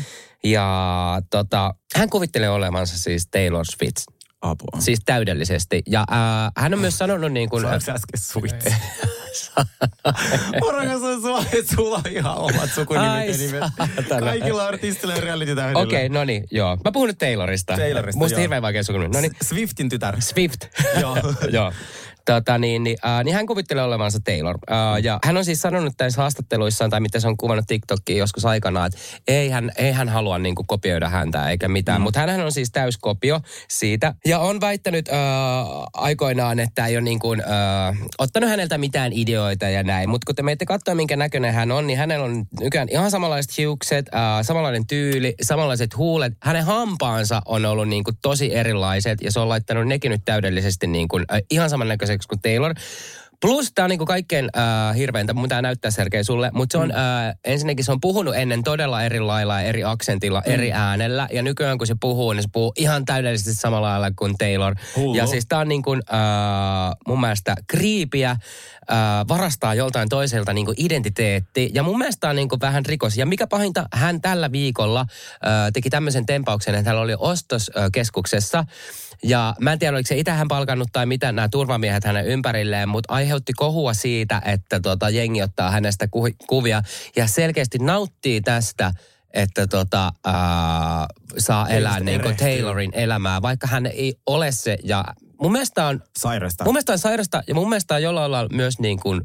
Ja 0.45 1.23
tota, 1.31 1.75
hän 1.97 2.11
kuvittelee 2.11 2.51
olevansa 2.51 2.99
siis 2.99 3.27
Taylor 3.27 3.65
Swift. 3.67 3.97
Apua. 4.43 4.81
Siis 4.81 5.01
täydellisesti. 5.05 5.83
Ja 5.87 6.01
äh, 6.01 6.53
hän 6.57 6.75
on 6.75 6.81
myös 6.81 6.99
sanonut 6.99 7.33
niin 7.33 7.51
kuin... 7.51 7.63
Sä 7.63 7.93
äsken 7.93 8.21
se 8.21 8.33
on 11.03 11.23
sua, 11.23 11.45
että 11.53 11.73
sulla 11.77 11.97
on 11.97 12.03
ihan 12.11 12.37
omat 12.37 12.71
saatana. 13.99 14.27
Kaikilla 14.27 14.67
artisteilla 14.67 15.15
ja 15.15 15.21
reality 15.21 15.55
tähdillä. 15.55 15.81
Okei, 15.81 16.07
okay, 16.07 16.19
no 16.19 16.25
niin, 16.25 16.45
joo. 16.51 16.79
Mä 16.85 16.93
puhun 16.93 17.09
nyt 17.09 17.19
Taylorista. 17.19 17.77
Taylorista, 17.77 18.19
Musta 18.19 18.35
joo. 18.35 18.41
hirveän 18.41 18.63
vaikea 18.63 18.83
sukunimi. 18.83 19.15
No 19.15 19.21
niin, 19.21 19.33
Swiftin 19.43 19.89
tytär. 19.89 20.17
Swift. 20.21 20.67
Joo. 21.01 21.17
joo. 21.51 21.73
Tota, 22.27 22.59
niin, 22.59 22.85
niin, 22.85 22.97
äh, 23.05 23.25
niin 23.25 23.35
hän 23.35 23.47
kuvittelee 23.47 23.85
olevansa 23.85 24.19
Taylor. 24.25 24.59
Äh, 24.71 25.03
ja 25.03 25.19
hän 25.25 25.37
on 25.37 25.45
siis 25.45 25.61
sanonut 25.61 25.93
näissä 26.01 26.21
haastatteluissaan, 26.21 26.91
tai 26.91 27.01
mitä 27.01 27.21
se 27.21 27.29
on 27.29 27.37
kuvannut 27.37 27.67
TikTokiin 27.67 28.19
joskus 28.19 28.45
aikanaan, 28.45 28.87
että 28.87 28.99
ei 29.29 29.49
hän, 29.51 29.73
ei 29.77 29.93
hän 29.93 30.09
halua 30.09 30.39
niin 30.39 30.55
kuin, 30.55 30.67
kopioida 30.67 31.09
häntä 31.09 31.51
eikä 31.51 31.69
mitään. 31.69 32.01
Mm. 32.01 32.03
Mutta 32.03 32.21
hän 32.21 32.41
on 32.41 32.53
siis 32.53 32.71
täyskopio 32.71 33.41
siitä. 33.69 34.15
Ja 34.27 34.39
on 34.39 34.61
väittänyt 34.61 35.09
äh, 35.09 35.17
aikoinaan, 35.95 36.61
että 36.61 36.87
ei 36.87 36.97
ole 36.97 37.05
niin 37.05 37.19
kuin, 37.19 37.41
äh, 37.41 37.99
ottanut 38.19 38.51
häneltä 38.51 38.79
mitään 38.79 39.13
ideoita 39.13 39.69
ja 39.69 39.83
näin. 39.83 40.09
Mutta 40.09 40.27
kun 40.27 40.35
te 40.35 40.43
menette 40.43 40.65
katsoa, 40.65 40.95
minkä 40.95 41.17
näköinen 41.17 41.55
hän 41.55 41.73
on, 41.73 41.87
niin 41.87 41.99
hänellä 41.99 42.25
on 42.25 42.45
nykyään 42.61 42.89
ihan 42.91 43.11
samanlaiset 43.11 43.59
hiukset, 43.59 44.15
äh, 44.15 44.21
samanlainen 44.43 44.87
tyyli, 44.87 45.35
samanlaiset 45.43 45.97
huulet. 45.97 46.33
Hänen 46.41 46.65
hampaansa 46.65 47.43
on 47.47 47.65
ollut 47.65 47.89
niin 47.89 48.05
kuin, 48.05 48.17
tosi 48.23 48.55
erilaiset 48.55 49.23
ja 49.23 49.31
se 49.31 49.41
on 49.41 49.49
laittanut 49.49 49.89
nekin 49.89 50.11
nyt 50.11 50.23
täydellisesti 50.25 50.87
niin 50.87 51.09
kuin, 51.09 51.25
äh, 51.33 51.41
ihan 51.51 51.71
samannäköiseksi 52.13 52.29
kuin 52.29 52.41
Taylor. 52.41 52.75
Plus 53.41 53.73
tämä 53.75 53.85
on 53.85 53.91
niinku 53.91 54.07
kaikkein 54.07 54.49
äh, 54.57 54.97
hirveintä, 54.97 55.35
mun 55.35 55.49
tää 55.49 55.63
näyttää 55.63 55.91
Sergei 55.91 56.25
sulle, 56.25 56.51
mutta 56.55 56.73
se 56.73 56.79
on 56.79 56.91
äh, 56.91 57.35
ensinnäkin 57.45 57.85
se 57.85 57.93
on 57.93 58.01
puhunut 58.01 58.35
ennen 58.37 58.63
todella 58.63 59.03
eri 59.03 59.21
lailla 59.21 59.61
ja 59.61 59.69
eri 59.69 59.85
aksentilla, 59.85 60.43
mm. 60.47 60.53
eri 60.53 60.73
äänellä. 60.73 61.29
Ja 61.33 61.43
nykyään 61.43 61.79
kun 61.79 61.87
se 61.87 61.95
puhuu, 62.01 62.33
niin 62.33 62.43
se 62.43 62.49
puhuu 62.53 62.73
ihan 62.77 63.05
täydellisesti 63.05 63.55
samalla 63.55 63.89
lailla 63.89 64.11
kuin 64.17 64.39
Taylor. 64.39 64.75
Hullu. 64.97 65.15
Ja 65.15 65.27
siis 65.27 65.47
tää 65.47 65.59
on 65.59 65.69
niin 65.69 65.83
kuin, 65.83 66.03
äh, 66.13 66.21
mun 67.07 67.21
mielestä 67.21 67.55
kriipiä, 67.67 68.31
äh, 68.31 68.39
varastaa 69.29 69.75
joltain 69.75 70.09
toiselta 70.09 70.53
niin 70.53 70.67
kuin 70.67 70.77
identiteetti. 70.79 71.71
Ja 71.75 71.83
mun 71.83 71.99
mielestä 71.99 72.21
tää 72.21 72.31
on 72.31 72.37
niin 72.37 72.49
kuin 72.49 72.61
vähän 72.61 72.87
rikos. 72.87 73.17
Ja 73.17 73.27
mikä 73.27 73.47
pahinta, 73.47 73.87
hän 73.93 74.21
tällä 74.21 74.53
viikolla 74.53 75.01
äh, 75.01 75.73
teki 75.73 75.91
tämmöisen 75.91 76.27
tempauksen, 76.27 76.75
että 76.75 76.91
hän 76.91 76.99
oli 76.99 77.15
ostoskeskuksessa. 77.19 78.65
Ja 79.25 79.55
mä 79.61 79.73
en 79.73 79.79
tiedä, 79.79 79.97
oliko 79.97 80.07
se 80.07 80.17
itse 80.19 80.31
hän 80.31 80.49
palkannut 80.49 80.89
tai 80.93 81.07
mitä 81.07 81.33
nämä 81.33 81.49
turvamiehet 81.49 82.05
hänen 82.05 82.27
ympärilleen, 82.27 82.89
mutta 82.89 83.15
aiheutti 83.15 83.53
kohua 83.53 83.95
siitä, 83.95 84.43
että 84.45 84.81
tota, 84.81 85.11
jengi 85.11 85.43
ottaa 85.43 85.71
hänestä 85.71 86.09
ku- 86.09 86.37
kuvia 86.47 86.83
ja 87.17 87.27
selkeästi 87.27 87.79
nauttii 87.79 88.41
tästä, 88.41 88.93
että 89.35 89.67
tota, 89.67 90.13
ää, 90.27 91.07
saa 91.39 91.69
elää 91.69 91.93
Just 91.97 92.05
niin 92.05 92.21
kuin. 92.21 92.37
Taylorin 92.37 92.91
elämää, 92.95 93.43
vaikka 93.43 93.67
hän 93.67 93.87
ei 93.87 94.15
ole 94.27 94.53
se. 94.53 94.79
Ja 94.85 95.05
mun 95.43 95.53
mielestä 95.53 95.87
on, 95.87 96.03
Sairasta. 96.19 96.65
mun 96.65 96.75
mielestä 96.75 96.93
on 96.93 96.99
sairasta 96.99 97.43
ja 97.47 97.55
mun 97.55 97.69
mielestä 97.69 97.95
on 97.95 98.03
jollain 98.03 98.33
lailla 98.33 98.49
myös 98.53 98.79
niin 98.79 99.01
kuin 99.01 99.23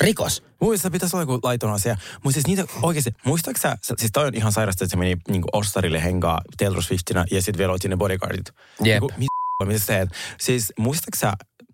rikos. 0.00 0.44
Mielestä 0.60 0.90
pitäisi 0.90 1.16
olla 1.16 1.22
joku 1.22 1.38
laiton 1.42 1.72
asia. 1.72 1.96
Mutta 2.24 2.34
siis 2.34 2.46
niitä 2.46 2.64
oikeasti, 2.82 3.10
muistatko 3.24 3.60
sä, 3.60 3.76
sä- 3.82 3.94
siis 3.98 4.12
toi 4.12 4.26
on 4.26 4.34
ihan 4.34 4.52
sairasta, 4.52 4.84
että 4.84 4.90
se 4.90 4.96
meni 4.96 5.16
niinku 5.28 5.48
ostarille 5.52 6.04
hengaa 6.04 6.40
Taylor 6.58 6.82
Swiftina 6.82 7.24
ja 7.30 7.42
sitten 7.42 7.58
vielä 7.58 7.72
otti 7.72 7.88
ne 7.88 7.96
bodyguardit. 7.96 8.46
Jep. 8.48 9.00
Niinku, 9.02 9.10
mit, 9.18 9.28
mitä 9.66 9.80
sä 9.80 9.86
teet? 9.86 10.08
Siis 10.40 10.72
muistatko 10.78 11.18
sä, 11.18 11.32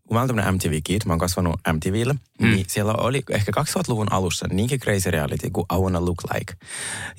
kun 0.08 0.14
mä 0.14 0.20
olen 0.20 0.28
tämmönen 0.28 0.54
MTV-kid, 0.54 1.00
mä 1.06 1.12
oon 1.12 1.18
kasvanut 1.18 1.60
MTVllä, 1.72 2.14
mm. 2.40 2.50
niin 2.50 2.64
siellä 2.68 2.92
oli 2.92 3.22
ehkä 3.30 3.52
2000-luvun 3.60 4.12
alussa 4.12 4.46
niinkin 4.52 4.80
crazy 4.80 5.10
reality 5.10 5.50
kuin 5.50 5.66
I 5.74 5.76
Wanna 5.76 6.04
Look 6.04 6.22
Like. 6.34 6.54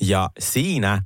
Ja 0.01 0.29
siinä 0.39 1.01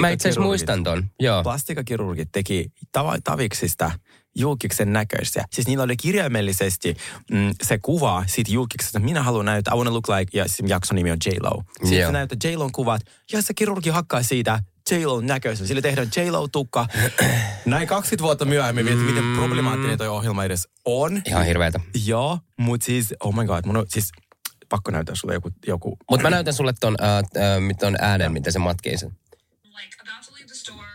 Mä 0.00 0.10
itse 0.10 0.40
muistan 0.40 0.84
ton, 0.84 1.04
joo. 1.20 1.42
Plastikakirurgit 1.42 2.28
teki 2.32 2.72
tav- 2.98 3.20
taviksista 3.24 3.90
julkiksen 4.34 4.92
näköisiä. 4.92 5.44
Siis 5.52 5.66
niillä 5.66 5.84
oli 5.84 5.96
kirjaimellisesti 5.96 6.96
mm, 7.30 7.50
se 7.62 7.78
kuva 7.78 8.24
siitä 8.26 8.52
julkiksesta, 8.52 8.98
minä 8.98 9.22
haluan 9.22 9.46
näyttää, 9.46 9.74
I 9.74 9.76
wanna 9.76 9.92
look 9.92 10.08
like, 10.08 10.38
ja 10.38 10.44
jakson 10.68 10.94
nimi 10.94 11.10
on 11.10 11.18
J-Lo. 11.26 11.62
Joo. 11.80 12.06
se 12.06 12.12
näyttää 12.12 12.50
J-Lon 12.50 12.72
kuvat, 12.72 13.02
ja 13.32 13.42
se 13.42 13.54
kirurgi 13.54 13.90
hakkaa 13.90 14.22
siitä 14.22 14.60
J-Lo 14.90 15.20
näköisen. 15.20 15.66
Sille 15.66 15.80
tehdään 15.80 16.08
J-Lo-tukka. 16.16 16.86
Näin 17.64 17.88
20 17.88 18.22
vuotta 18.22 18.44
myöhemmin, 18.44 18.84
mietin, 18.84 19.04
miten 19.04 19.24
problemaattinen 19.36 19.98
toi 19.98 20.08
ohjelma 20.08 20.44
edes 20.44 20.68
on. 20.84 21.22
Ihan 21.26 21.44
hirveetä. 21.46 21.80
Joo, 22.06 22.38
mutta 22.56 22.84
siis, 22.84 23.14
oh 23.20 23.34
my 23.34 23.44
god, 23.46 23.66
mun 23.66 23.76
on 23.76 23.86
siis 23.88 24.12
pakko 24.68 24.90
näyttää 24.90 25.14
sulle 25.14 25.34
joku, 25.34 25.50
joku 25.66 25.96
Mutta 26.10 26.22
mä 26.22 26.30
näytän 26.30 26.54
sulle 26.54 26.72
ton, 26.80 26.96
äh, 27.02 27.16
äh, 27.18 27.22
ton 27.80 27.96
äänen, 28.00 28.32
miten 28.32 28.52
se 28.52 28.58
matkii 28.58 28.98
sen. 28.98 29.10
like 29.64 29.96
about 30.00 30.26
to 30.26 30.32
leave 30.34 30.46
the 30.46 30.54
store 30.54 30.86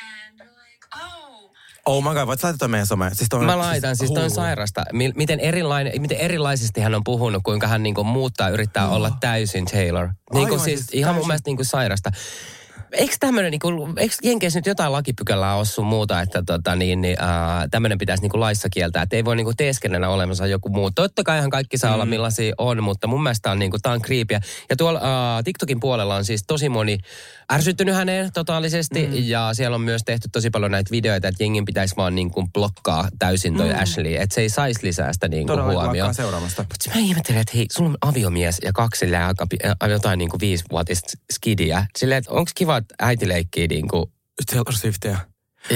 and 0.00 0.40
they're 0.40 0.44
like, 0.44 0.86
oh, 1.04 1.50
Oh 1.86 2.02
my 2.04 2.14
god, 2.14 2.26
voit 2.26 2.42
laittaa 2.42 2.68
meidän 2.68 2.86
someen. 2.86 3.14
Siis 3.14 3.28
toi 3.28 3.44
Mä 3.44 3.58
laitan, 3.58 3.96
siis 3.96 4.10
toi 4.10 4.24
on 4.24 4.30
sairasta. 4.30 4.84
Mi- 4.92 5.12
Miten, 5.16 5.40
erilainen, 5.40 6.00
miten 6.00 6.18
erilaisesti 6.18 6.80
hän 6.80 6.94
on 6.94 7.04
puhunut, 7.04 7.42
kuinka 7.42 7.66
hän 7.68 7.82
niinku 7.82 8.04
muuttaa, 8.04 8.48
yrittää 8.48 8.88
olla 8.88 9.10
täysin 9.20 9.64
Taylor. 9.64 10.08
Niinku 10.34 10.54
Aivan, 10.54 10.64
siis, 10.64 10.80
siis 10.80 10.90
ihan 10.94 11.14
mun 11.14 11.20
täysin. 11.20 11.28
mielestä 11.28 11.48
niinku 11.48 11.64
sairasta. 11.64 12.10
Eikö 12.92 13.14
tämmöinen, 13.20 13.50
niinku, 13.50 13.68
eikö 13.96 14.14
Jenkeissä 14.22 14.58
nyt 14.58 14.66
jotain 14.66 14.92
lakipykälää 14.92 15.54
ole 15.54 15.64
sun 15.64 15.86
muuta, 15.86 16.20
että 16.20 16.42
tota, 16.46 16.76
niin, 16.76 17.00
niin, 17.00 17.16
äh, 17.22 17.28
tämmöinen 17.70 17.98
pitäisi 17.98 18.22
niinku 18.22 18.40
laissa 18.40 18.68
kieltää, 18.68 19.02
että 19.02 19.16
ei 19.16 19.24
voi 19.24 19.36
niinku 19.36 19.52
teeskennellä 19.56 20.08
olemassa 20.08 20.46
joku 20.46 20.68
muu. 20.68 20.90
Totta 20.90 21.24
kai 21.24 21.38
ihan 21.38 21.50
kaikki 21.50 21.78
saa 21.78 21.94
olla 21.94 22.04
Mm. 22.04 22.10
millaisia 22.10 22.54
on, 22.58 22.82
mutta 22.82 23.06
mun 23.06 23.22
mielestä 23.22 23.50
on, 23.50 23.58
niinku, 23.58 23.78
tää 23.82 23.92
on 23.92 24.02
kriipiä. 24.02 24.40
Ja 24.70 24.76
tuolla 24.76 24.98
äh, 25.38 25.44
TikTokin 25.44 25.80
puolella 25.80 26.14
on 26.16 26.24
siis 26.24 26.44
tosi 26.46 26.68
moni 26.68 26.98
ärsyttynyt 27.52 27.94
häneen 27.94 28.32
totaalisesti 28.32 29.06
mm. 29.06 29.12
ja 29.14 29.50
siellä 29.52 29.74
on 29.74 29.80
myös 29.80 30.02
tehty 30.04 30.28
tosi 30.32 30.50
paljon 30.50 30.70
näitä 30.70 30.90
videoita, 30.90 31.28
että 31.28 31.42
jengin 31.42 31.64
pitäisi 31.64 31.96
vaan 31.96 32.14
niinku 32.14 32.48
blokkaa 32.54 33.08
täysin 33.18 33.56
toi 33.56 33.68
mm. 33.72 33.78
Ashley, 33.82 34.16
että 34.16 34.34
se 34.34 34.40
ei 34.40 34.48
saisi 34.48 34.80
lisää 34.82 35.12
sitä 35.12 35.28
niinku 35.28 35.52
Todella 35.52 35.72
huomioon. 35.72 36.14
seuraamasta. 36.14 36.62
Mutta 36.62 36.90
mä 36.94 37.00
ihmettelen, 37.00 37.40
että 37.40 37.52
hei, 37.56 37.66
sulla 37.72 37.90
on 37.90 37.96
aviomies 38.00 38.58
ja 38.64 38.72
kaksi 38.72 38.98
silleen 38.98 39.22
aika, 39.22 39.46
pi- 39.46 39.56
äh, 39.82 39.90
jotain 39.90 40.18
niinku 40.18 40.40
viisivuotista 40.40 41.08
skidiä. 41.32 41.86
Silleen, 41.98 42.18
että 42.18 42.30
onko 42.30 42.50
kiva, 42.54 42.77
että 42.78 42.94
äiti 42.98 43.28
leikkii 43.28 43.68
niinku... 43.68 44.12
Taylor 44.50 44.72
Swiftia. 44.72 45.18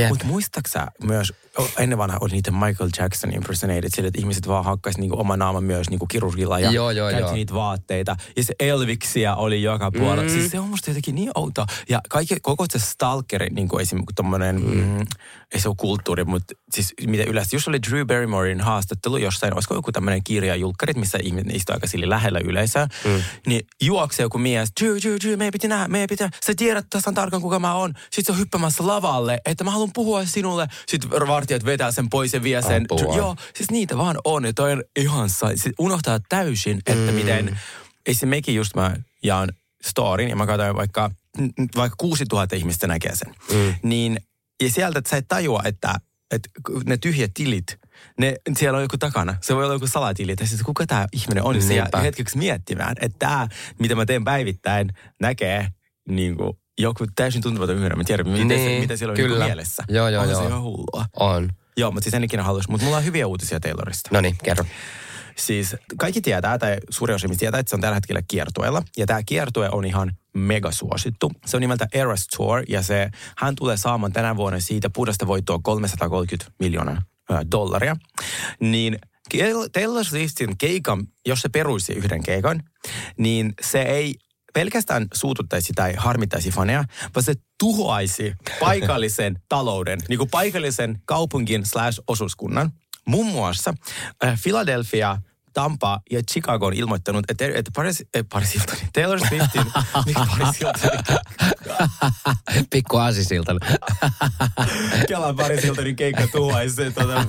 Mutta 0.08 0.24
muistaaksä 0.24 0.86
myös, 1.04 1.32
ennen 1.78 1.98
vanha 1.98 2.18
oli 2.20 2.32
niitä 2.32 2.50
Michael 2.50 2.90
Jackson 2.98 3.34
impersonated, 3.34 3.88
sille, 3.94 4.08
että 4.08 4.20
ihmiset 4.20 4.48
vaan 4.48 4.64
hakkaisi 4.64 5.00
niinku 5.00 5.20
oma 5.20 5.36
naama 5.36 5.60
myös 5.60 5.90
niinku 5.90 6.06
kirurgilla 6.06 6.58
ja 6.58 6.70
Joo, 6.70 6.90
joo, 6.90 7.10
käytti 7.10 7.26
joo. 7.26 7.34
niitä 7.34 7.54
vaatteita. 7.54 8.16
Ja 8.36 8.44
se 8.44 8.54
Elviksiä 8.60 9.34
oli 9.34 9.62
joka 9.62 9.90
puolella. 9.90 10.22
Mm. 10.22 10.28
Siis 10.28 10.50
se 10.50 10.60
on 10.60 10.68
musta 10.68 10.90
jotenkin 10.90 11.14
niin 11.14 11.30
outoa. 11.34 11.66
Ja 11.88 12.00
kaikki, 12.08 12.36
koko 12.42 12.64
se 12.70 12.78
stalkeri, 12.78 13.48
niin 13.50 13.68
kuin 13.68 13.82
esimerkiksi 13.82 14.14
tommonen, 14.14 14.60
mm. 14.60 14.76
mm, 14.76 15.06
ei 15.54 15.60
se 15.60 15.68
ole 15.68 15.76
kulttuuri, 15.78 16.24
mutta 16.24 16.54
siis 16.70 16.94
mitä 17.06 17.24
yleensä, 17.24 17.56
just 17.56 17.68
oli 17.68 17.78
Drew 17.90 18.06
Barrymorein 18.06 18.60
haastattelu 18.60 19.16
jossain, 19.16 19.54
olisiko 19.54 19.74
joku 19.74 19.92
tämmöinen 19.92 20.24
kirja 20.24 20.56
julkkarit, 20.56 20.96
missä 20.96 21.18
ihmiset 21.22 21.54
istuu 21.54 21.74
aika 21.74 21.86
sille 21.86 22.08
lähellä 22.08 22.40
yleisöä, 22.44 22.88
mm. 23.04 23.22
niin 23.46 23.66
juoksee 23.82 24.24
joku 24.24 24.38
mies, 24.38 24.72
Drew, 24.80 24.96
Drew, 25.02 25.16
Drew, 25.24 25.36
meidän 25.38 25.52
pitää 25.52 25.68
nähdä, 25.68 25.88
meidän 25.88 26.08
pitää, 26.08 26.30
sä 26.46 26.52
tiedät 26.56 26.86
tasan 26.90 27.14
tarkkaan 27.14 27.42
kuka 27.42 27.58
mä 27.58 27.74
oon. 27.74 27.94
Sitten 28.02 28.24
se 28.24 28.32
on 28.32 28.38
hyppämässä 28.38 28.86
lavalle, 28.86 29.40
että 29.44 29.64
mä 29.64 29.70
haluan 29.70 29.90
puhua 29.94 30.24
sinulle. 30.24 30.68
Sitten 30.88 31.10
vartijat 31.42 31.64
vetää 31.64 31.92
sen 31.92 32.10
pois 32.10 32.32
ja 32.32 32.42
vie 32.42 32.62
sen. 32.62 32.86
Apua. 32.90 33.16
Joo, 33.16 33.36
siis 33.54 33.70
niitä 33.70 33.96
vaan 33.96 34.16
on. 34.24 34.44
Ja 34.44 34.52
toi 34.52 34.72
on 34.72 34.82
ihan 34.96 35.28
siis 35.28 35.74
unohtaa 35.78 36.20
täysin, 36.28 36.78
että 36.86 37.12
mm. 37.12 37.14
miten, 37.14 37.60
esimerkiksi 38.06 38.54
just 38.54 38.74
mä 38.74 38.96
jaan 39.22 39.52
storin 39.84 40.28
ja 40.28 40.36
mä 40.36 40.46
katsoin 40.46 40.76
vaikka, 40.76 41.10
vaikka 41.76 41.96
6000 41.96 42.56
ihmistä 42.56 42.86
näkee 42.86 43.16
sen. 43.16 43.34
Mm. 43.52 43.74
Niin, 43.82 44.18
ja 44.62 44.70
sieltä 44.70 44.98
että 44.98 45.10
sä 45.10 45.16
et 45.16 45.28
tajua, 45.28 45.62
että, 45.64 45.94
että 46.30 46.48
ne 46.86 46.96
tyhjät 46.96 47.30
tilit, 47.34 47.78
ne, 48.18 48.36
siellä 48.58 48.76
on 48.76 48.82
joku 48.82 48.98
takana. 48.98 49.36
Se 49.40 49.54
voi 49.54 49.64
olla 49.64 49.74
joku 49.74 49.86
salatili, 49.86 50.32
että 50.32 50.46
siis 50.46 50.62
kuka 50.62 50.86
tämä 50.86 51.06
ihminen 51.12 51.44
on. 51.44 51.62
Se 51.62 51.74
jää 51.74 51.88
hetkeksi 52.02 52.38
miettimään, 52.38 52.96
että 53.00 53.18
tämä, 53.18 53.48
mitä 53.78 53.94
mä 53.94 54.06
teen 54.06 54.24
päivittäin, 54.24 54.90
näkee 55.20 55.68
niin 56.08 56.36
kuin, 56.36 56.58
joku 56.78 57.06
täysin 57.14 57.42
tuntematon 57.42 57.76
yhden. 57.76 57.98
Mä 57.98 58.04
tiedän, 58.04 58.28
mitä, 58.28 58.44
Niin, 58.44 58.60
se, 58.60 58.80
mitä 58.80 58.96
siellä 58.96 59.12
on 59.12 59.16
kyllä. 59.16 59.38
niin 59.38 59.44
mielessä. 59.44 59.84
Joo, 59.88 60.08
joo, 60.08 60.22
on 60.22 60.30
joo. 60.30 60.40
se 60.40 60.46
ihan 60.46 60.62
hullua. 60.62 61.06
On. 61.20 61.50
Joo, 61.76 61.90
mutta 61.90 62.04
siis 62.04 62.14
en 62.14 62.24
ikinä 62.24 62.42
halus. 62.42 62.68
Mutta 62.68 62.84
mulla 62.84 62.96
on 62.96 63.04
hyviä 63.04 63.26
uutisia 63.26 63.60
Taylorista. 63.60 64.10
No 64.12 64.20
niin, 64.20 64.36
kerro. 64.44 64.64
Siis 65.36 65.76
kaikki 65.98 66.20
tietää, 66.20 66.58
tai 66.58 66.76
suuri 66.90 67.14
osa 67.14 67.28
tietää, 67.38 67.60
että 67.60 67.70
se 67.70 67.76
on 67.76 67.80
tällä 67.80 67.94
hetkellä 67.94 68.22
kiertueella. 68.28 68.82
Ja 68.96 69.06
tämä 69.06 69.22
kiertue 69.26 69.68
on 69.72 69.84
ihan 69.84 70.12
mega 70.34 70.70
suosittu. 70.70 71.32
Se 71.46 71.56
on 71.56 71.60
nimeltä 71.60 71.88
Eras 71.92 72.26
Tour, 72.26 72.62
ja 72.68 72.82
se, 72.82 73.10
hän 73.36 73.54
tulee 73.54 73.76
saamaan 73.76 74.12
tänä 74.12 74.36
vuonna 74.36 74.60
siitä 74.60 74.90
puhdasta 74.90 75.26
voittoa 75.26 75.60
330 75.62 76.52
miljoonaa 76.58 77.02
dollaria. 77.50 77.96
Niin 78.60 78.98
Taylor 79.72 80.04
Swiftin 80.04 80.58
keikan, 80.58 81.06
jos 81.26 81.40
se 81.40 81.48
peruisi 81.48 81.92
yhden 81.92 82.22
keikan, 82.22 82.62
niin 83.18 83.52
se 83.60 83.82
ei 83.82 84.14
pelkästään 84.52 85.06
suututtaisi 85.14 85.72
tai 85.72 85.94
harmittaisi 85.96 86.50
faneja, 86.50 86.84
vaan 87.14 87.24
se 87.24 87.34
tuhoaisi 87.58 88.34
paikallisen 88.60 89.38
talouden, 89.48 89.98
niin 90.08 90.18
kuin 90.18 90.30
paikallisen 90.30 91.02
kaupungin 91.04 91.66
slash 91.66 92.00
osuuskunnan. 92.06 92.72
Muun 93.06 93.26
muassa 93.26 93.74
äh, 94.24 94.38
Philadelphia, 94.42 95.18
Tampa 95.52 96.00
ja 96.10 96.22
Chicago 96.30 96.66
on 96.66 96.74
ilmoittanut, 96.74 97.24
että, 97.30 97.44
että 97.54 97.70
Paris, 97.74 98.04
äh, 98.16 98.24
Paris 98.32 98.54
Hiltonin, 98.54 98.88
Taylor 98.92 99.18
Swiftin, 99.18 99.66
Paris 100.14 100.60
Hiltonin, 100.60 101.00
Pikku 102.70 102.96
aasisilta. 102.96 103.52
Kelan 105.08 105.36
Paris 105.36 105.62
Hiltonin 105.62 105.96
keikka 105.96 106.26
tuhoaisi 106.32 106.90
tuota, 106.90 107.26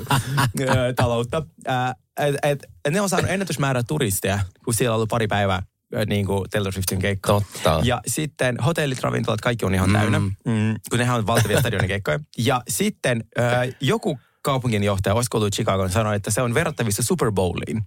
taloutta. 0.95 1.43
Äh, 1.69 1.95
et, 2.17 2.35
et, 2.43 2.93
ne 2.93 3.01
on 3.01 3.09
saanut 3.09 3.29
ennätysmäärä 3.29 3.83
turisteja, 3.83 4.39
kun 4.65 4.73
siellä 4.73 4.93
on 4.93 4.95
ollut 4.95 5.09
pari 5.09 5.27
päivää 5.27 5.61
niin 6.05 6.25
kuin 6.25 6.49
Taylor 6.49 6.73
Swiftin 6.73 6.99
keikka. 6.99 7.27
Totta. 7.33 7.81
Ja 7.83 8.01
sitten 8.07 8.57
hotellit, 8.65 8.99
ravintolat, 9.01 9.41
kaikki 9.41 9.65
on 9.65 9.75
ihan 9.75 9.89
Mm. 9.89 9.93
täynnä, 9.93 10.19
mm, 10.19 10.75
kun 10.89 10.99
nehän 10.99 11.15
on 11.17 11.27
valtavia 11.27 11.59
stadionin 11.59 11.87
keikkoja. 11.87 12.19
Ja 12.37 12.61
sitten 12.69 13.23
ö, 13.37 13.41
joku 13.81 14.19
kaupunginjohtaja, 14.41 15.13
olisiko 15.13 15.37
ollut 15.37 15.53
Chicagon, 15.53 15.89
sanoi, 15.89 16.15
että 16.15 16.31
se 16.31 16.41
on 16.41 16.53
verrattavissa 16.53 17.03
Super 17.03 17.31
Bowliin. 17.31 17.85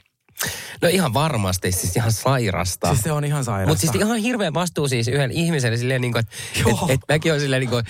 No 0.83 0.89
ihan 0.89 1.15
varmasti, 1.15 1.73
siis 1.73 1.97
ihan 1.97 2.13
sairasta. 2.13 2.89
Siis 2.89 3.01
se 3.01 3.13
on 3.13 3.25
ihan 3.25 3.45
sairasta. 3.45 3.69
Mutta 3.69 3.81
siis 3.81 3.95
ihan 3.95 4.19
hirveä 4.19 4.55
vastuu 4.55 4.89
siis 4.89 5.09
yhden 5.09 5.31
ihmiselle 5.31 5.77
silleen 5.77 6.01
niin 6.01 6.13
kuin, 6.13 6.21
että 6.21 6.37
et, 6.71 6.91
et 6.91 7.01
mäkin 7.09 7.33
on 7.33 7.41
silleen 7.41 7.61
niin 7.67 7.71
kuin, 7.71 7.85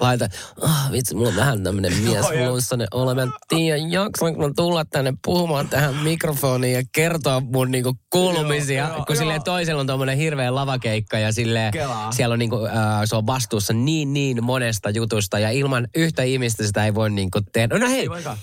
laita, 0.00 0.28
ah 0.60 0.92
vitsi, 0.92 1.14
mulla 1.14 1.28
on 1.28 1.36
vähän 1.36 1.64
tämmönen 1.64 1.96
mies 1.96 2.26
flunssainen 2.26 2.88
olo. 2.90 3.14
Mä 3.14 3.22
en 3.22 3.32
tiedä, 3.48 3.76
jaksanko 3.76 4.48
mä 4.48 4.54
tulla 4.56 4.84
tänne 4.84 5.12
puhumaan 5.24 5.68
tähän 5.68 5.94
mikrofoniin 5.94 6.74
ja 6.74 6.82
kertoa 6.92 7.40
mun 7.40 7.70
niin 7.70 7.84
kuin 7.84 7.98
kuulumisia. 8.10 8.84
Joo, 8.84 8.96
joo, 8.96 9.04
kun 9.04 9.16
silleen 9.16 9.36
joo. 9.36 9.44
toisella 9.44 9.80
on 9.80 9.86
tommonen 9.86 10.16
hirveä 10.16 10.54
lavakeikka 10.54 11.18
ja 11.18 11.32
silleen, 11.32 11.72
Kelaa. 11.72 12.12
siellä 12.12 12.32
on 12.32 12.38
niin 12.38 12.50
kuin, 12.50 12.70
äh, 12.70 12.76
se 13.04 13.16
on 13.16 13.26
vastuussa 13.26 13.72
niin 13.72 14.12
niin 14.12 14.44
monesta 14.44 14.90
jutusta 14.90 15.38
ja 15.38 15.50
ilman 15.50 15.88
yhtä 15.96 16.22
ihmistä 16.22 16.66
sitä 16.66 16.84
ei 16.84 16.94
voi 16.94 17.10
niin 17.10 17.30
kuin 17.30 17.44
tehdä. 17.52 17.78
No 17.78 17.88
hei, 17.88 18.00
Ei 18.00 18.10
voikaan. 18.10 18.38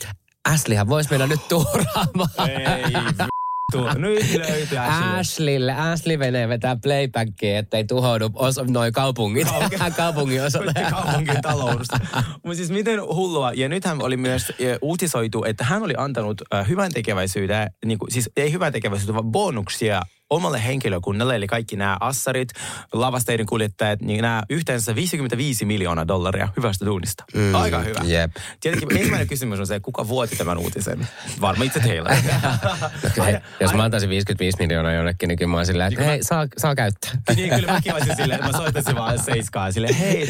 Ashleyhän 0.45 0.89
voisi 0.89 1.09
mennä 1.09 1.27
nyt 1.27 1.47
tuuraamaan. 1.47 2.49
Ei 2.49 2.83
vittu. 2.83 3.99
Nyt 3.99 4.33
löytyy 4.33 4.77
Ashley. 4.77 5.19
Ashleylle. 5.19 5.73
Ashley 5.73 6.17
menee 6.17 6.49
vetää 6.49 6.77
playbackia, 6.83 7.59
ettei 7.59 7.83
tuhoudu 7.83 8.29
os, 8.33 8.55
noi 8.67 8.91
kaupungit. 8.91 9.47
kaupungin 9.97 10.43
osalle. 10.43 10.73
kaupungin 10.89 11.41
taloudesta. 11.41 11.99
Mutta 12.43 12.55
siis 12.55 12.71
miten 12.71 13.01
hullua. 13.01 13.51
Ja 13.53 13.69
nythän 13.69 14.01
oli 14.01 14.17
myös 14.17 14.53
eh, 14.59 14.77
uutisoitu, 14.81 15.43
että 15.43 15.63
hän 15.63 15.83
oli 15.83 15.93
antanut 15.97 16.41
hyvän 16.67 16.91
tekeväisyyteen, 16.91 17.71
niin 17.85 17.99
kuin, 17.99 18.11
siis 18.11 18.29
ei 18.37 18.51
hyvän 18.51 18.73
tekeväisyyteen, 18.73 19.15
vaan 19.15 19.31
bonuksia 19.31 20.01
omalle 20.29 20.63
henkilökunnalle, 20.65 21.35
eli 21.35 21.47
kaikki 21.47 21.75
nämä 21.75 21.97
assarit, 21.99 22.49
lavasteiden 22.93 23.45
kuljettajat, 23.45 24.01
niin 24.01 24.21
nämä 24.21 24.43
yhteensä 24.49 24.95
55 24.95 25.65
miljoonaa 25.65 26.07
dollaria 26.07 26.47
hyvästä 26.57 26.85
duunista. 26.85 27.23
Mm, 27.33 27.55
Aika 27.55 27.79
hyvä. 27.79 27.99
jep. 28.03 28.31
Tietenkin 28.59 28.97
ensimmäinen 28.97 29.27
kysymys 29.27 29.59
on 29.59 29.67
se, 29.67 29.79
kuka 29.79 30.07
vuoti 30.07 30.35
tämän 30.35 30.57
uutisen? 30.57 31.07
Varmaan 31.41 31.67
itse 31.67 31.83
hei, 31.83 31.97
jos 33.61 33.73
mä 33.73 33.83
antaisin 33.83 34.09
55 34.09 34.57
miljoonaa 34.59 34.91
jonnekin, 34.93 35.27
niin 35.27 35.37
kyllä 35.37 35.51
mä 35.51 35.57
oon 35.57 35.65
silleen, 35.65 35.93
että 35.93 36.05
hei, 36.05 36.23
saa, 36.23 36.47
saa 36.57 36.75
käyttää. 36.75 37.11
Niin, 37.35 37.55
kyllä 37.55 37.73
mäkin 37.73 37.93
olisin 37.93 38.15
silleen, 38.15 38.39
että 38.39 38.51
mä 38.51 38.57
soittaisin 38.57 38.95
vaan 38.95 39.19
seiskaan 39.23 39.73
silleen, 39.73 39.95
hei, 39.95 40.27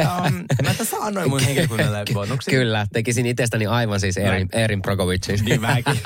um, 0.00 0.34
mä 0.62 0.74
tässä 0.74 0.96
annoin 1.00 1.30
mun 1.30 1.40
henkilökunnalle 1.40 2.04
bonuksia. 2.14 2.50
Kyllä, 2.58 2.86
tekisin 2.92 3.26
itsestäni 3.26 3.66
aivan 3.66 4.00
siis 4.00 4.16
Erin, 4.16 4.48
Erin 4.52 4.82
Progovicin. 4.82 5.44
Niin 5.44 5.60
mäkin. 5.60 6.00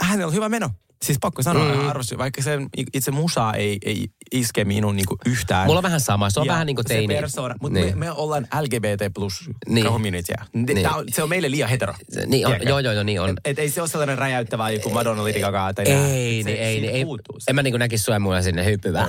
Hänellä 0.00 0.26
on 0.26 0.34
hyvä 0.34 0.48
meno. 0.48 0.70
Siis 1.04 1.18
pakko 1.20 1.42
sanoa, 1.42 1.74
mm. 1.74 1.88
arvostin, 1.88 2.18
vaikka 2.18 2.42
se 2.42 2.58
itse 2.94 3.10
musa 3.10 3.52
ei, 3.52 3.78
ei 3.84 4.06
iske 4.32 4.64
minun 4.64 4.96
niinku 4.96 5.16
yhtään. 5.26 5.66
Mulla 5.66 5.78
on 5.78 5.82
vähän 5.82 6.00
sama. 6.00 6.30
Se 6.30 6.40
on 6.40 6.46
Ja 6.46 6.52
vähän 6.52 6.66
niin 6.66 6.76
kuin 6.76 6.86
teini. 6.86 7.14
Se 7.14 7.20
persona, 7.20 7.54
mutta 7.62 7.78
Niin. 7.80 7.98
me, 7.98 8.06
me, 8.06 8.12
ollaan 8.12 8.46
LGBT 8.60 9.14
plus 9.14 9.50
Niin. 9.68 9.86
communityä. 9.86 10.46
Niin. 10.52 10.94
On, 10.94 11.04
se 11.08 11.22
on 11.22 11.28
meille 11.28 11.50
liian 11.50 11.68
hetero. 11.68 11.94
Niin 12.26 12.46
on, 12.46 12.50
Tiedätkö? 12.50 12.68
joo, 12.68 12.78
joo, 12.78 12.92
joo, 12.92 13.02
niin 13.02 13.20
on. 13.20 13.28
Et, 13.30 13.36
et 13.44 13.58
ei 13.58 13.70
se 13.70 13.80
ole 13.80 13.88
sellainen 13.88 14.18
räjäyttävä 14.18 14.70
joku 14.70 14.90
Madonna 14.90 15.22
Lady 15.24 15.40
Gaga. 15.40 15.72
Ei, 15.78 15.84
se, 15.86 15.92
niin, 15.94 16.48
ei, 16.48 16.80
niin, 16.80 16.94
ei. 16.94 17.04
se. 17.38 17.50
En 17.50 17.54
mä 17.54 17.62
niin 17.62 17.78
näkisi 17.78 18.04
sua 18.04 18.14
ja 18.14 18.20
mulla 18.20 18.42
sinne 18.42 18.64
hyppyvää. 18.64 19.08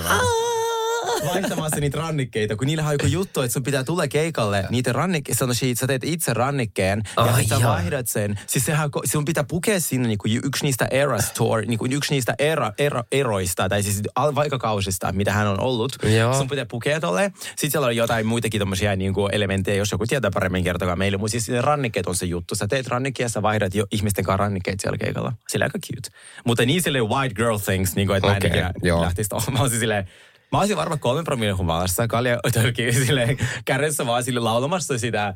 Vaihtamassa 1.25 1.79
niitä 1.79 1.97
rannikkeita, 1.97 2.55
kun 2.55 2.67
niillä 2.67 2.85
on 2.85 2.91
joku 2.91 3.05
juttu, 3.05 3.41
että 3.41 3.53
sun 3.53 3.63
pitää 3.63 3.83
tulla 3.83 4.07
keikalle 4.07 4.65
niiden 4.69 4.95
rannikkeita, 4.95 5.39
sano 5.39 5.53
siitä, 5.53 5.79
sä 5.79 5.87
teet 5.87 6.03
itse 6.03 6.33
rannikkeen 6.33 7.01
ja 7.17 7.35
sit 7.35 7.47
sä 7.47 7.59
vaihdat 7.63 8.07
sen. 8.07 8.39
Siis 8.47 8.65
sehän, 8.65 8.89
sun 9.11 9.25
pitää 9.25 9.43
pukea 9.43 9.79
sinne 9.79 10.07
niinku 10.07 10.27
yksi 10.43 10.63
niistä 10.65 10.87
Eras 10.91 11.31
Tour, 11.31 11.61
niinku 11.61 11.87
yksi 11.91 12.13
niistä 12.13 12.35
era, 12.39 12.73
era, 12.77 13.03
eroista, 13.11 13.69
tai 13.69 13.83
siis 13.83 14.01
vaikakausista, 14.15 15.11
mitä 15.11 15.33
hän 15.33 15.47
on 15.47 15.59
ollut. 15.59 15.91
Joo. 16.03 16.33
Sun 16.33 16.47
pitää 16.47 16.65
pukea 16.65 16.99
tolle. 16.99 17.31
Sitten 17.39 17.71
siellä 17.71 17.87
on 17.87 17.95
jotain 17.95 18.25
muitakin 18.25 18.59
tommosia 18.59 18.95
niinku 18.95 19.27
elementtejä, 19.27 19.77
jos 19.77 19.91
joku 19.91 20.05
tietää 20.07 20.31
paremmin, 20.33 20.63
kertokaa 20.63 20.95
meille. 20.95 21.17
Mutta 21.17 21.31
siis 21.31 21.49
rannikkeet 21.59 22.07
on 22.07 22.15
se 22.15 22.25
juttu. 22.25 22.55
Sä 22.55 22.67
teet 22.67 22.87
rannikkeja 22.87 23.25
ja 23.25 23.29
sä 23.29 23.41
vaihdat 23.41 23.75
jo 23.75 23.85
ihmisten 23.91 24.25
kanssa 24.25 24.37
rannikkeet 24.37 24.79
siellä 24.79 24.97
keikalla. 24.97 25.33
Sillä 25.47 25.65
aika 25.65 25.79
cute. 25.79 26.09
Mutta 26.45 26.65
niin 26.65 26.81
silleen 26.81 27.09
white 27.09 27.35
girl 27.35 27.57
things, 27.57 27.95
niinku, 27.95 28.13
että 28.13 28.27
mä 28.27 28.37
en 28.37 29.01
lähtisi 29.01 29.29
tuohon. 29.29 29.53
Mä 29.53 29.59
olisin 29.59 29.79
silleen, 29.79 30.07
Mä 30.55 30.59
olisin 30.59 30.77
varmaan 30.77 30.99
kolmen 30.99 31.23
promille 31.23 31.51
humalassa. 31.53 32.07
Kalja 32.07 32.39
tölki 32.53 32.91
silleen 32.91 33.37
kädessä 33.65 34.05
vaan 34.05 34.23
sille 34.23 34.39
laulamassa 34.39 34.97
sitä 34.97 35.33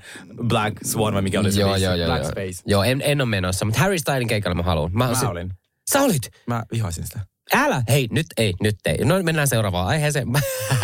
Black 0.47 0.77
Swan, 0.85 1.13
vai 1.13 1.21
mikä 1.21 1.39
oli 1.39 1.51
se 1.51 1.61
joo, 1.61 1.69
biisi? 1.69 1.85
joo, 1.85 1.95
joo, 1.95 2.07
Black 2.07 2.23
joo. 2.23 2.31
Space. 2.31 2.63
Joo, 2.65 2.83
en, 2.83 3.01
en 3.05 3.21
ole 3.21 3.29
menossa, 3.29 3.65
mutta 3.65 3.79
Harry 3.79 3.99
Stylin 3.99 4.27
keikalla 4.27 4.55
mä 4.55 4.63
haluan. 4.63 4.91
Mä, 4.93 5.07
Mä 5.23 5.29
olin. 5.29 5.53
Sä 5.91 6.01
olit? 6.01 6.29
Mä 6.47 6.63
vihasin 6.71 7.03
sitä. 7.03 7.19
Älä, 7.53 7.83
hei, 7.89 8.07
nyt 8.11 8.25
ei, 8.37 8.53
nyt 8.63 8.75
ei. 8.85 8.97
No 9.05 9.23
mennään 9.23 9.47
seuraavaan 9.47 9.87
aiheeseen. 9.87 10.27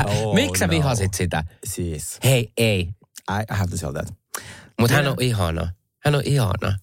Oh, 0.06 0.36
Miksi 0.36 0.60
sä 0.60 0.68
no. 0.68 0.72
vihasit 0.72 1.13
sitä? 1.13 1.44
Siis, 1.65 2.20
Hei, 2.24 2.51
ei. 2.58 2.80
I, 3.32 3.44
have 3.50 3.72
to 3.72 3.77
tell 3.77 3.92
that. 3.92 4.13
Mutta 4.80 4.96
hän 4.96 5.08
on 5.08 5.15
ihana. 5.20 5.70
Hän 6.06 6.15
on 6.15 6.22
ihana. 6.25 6.74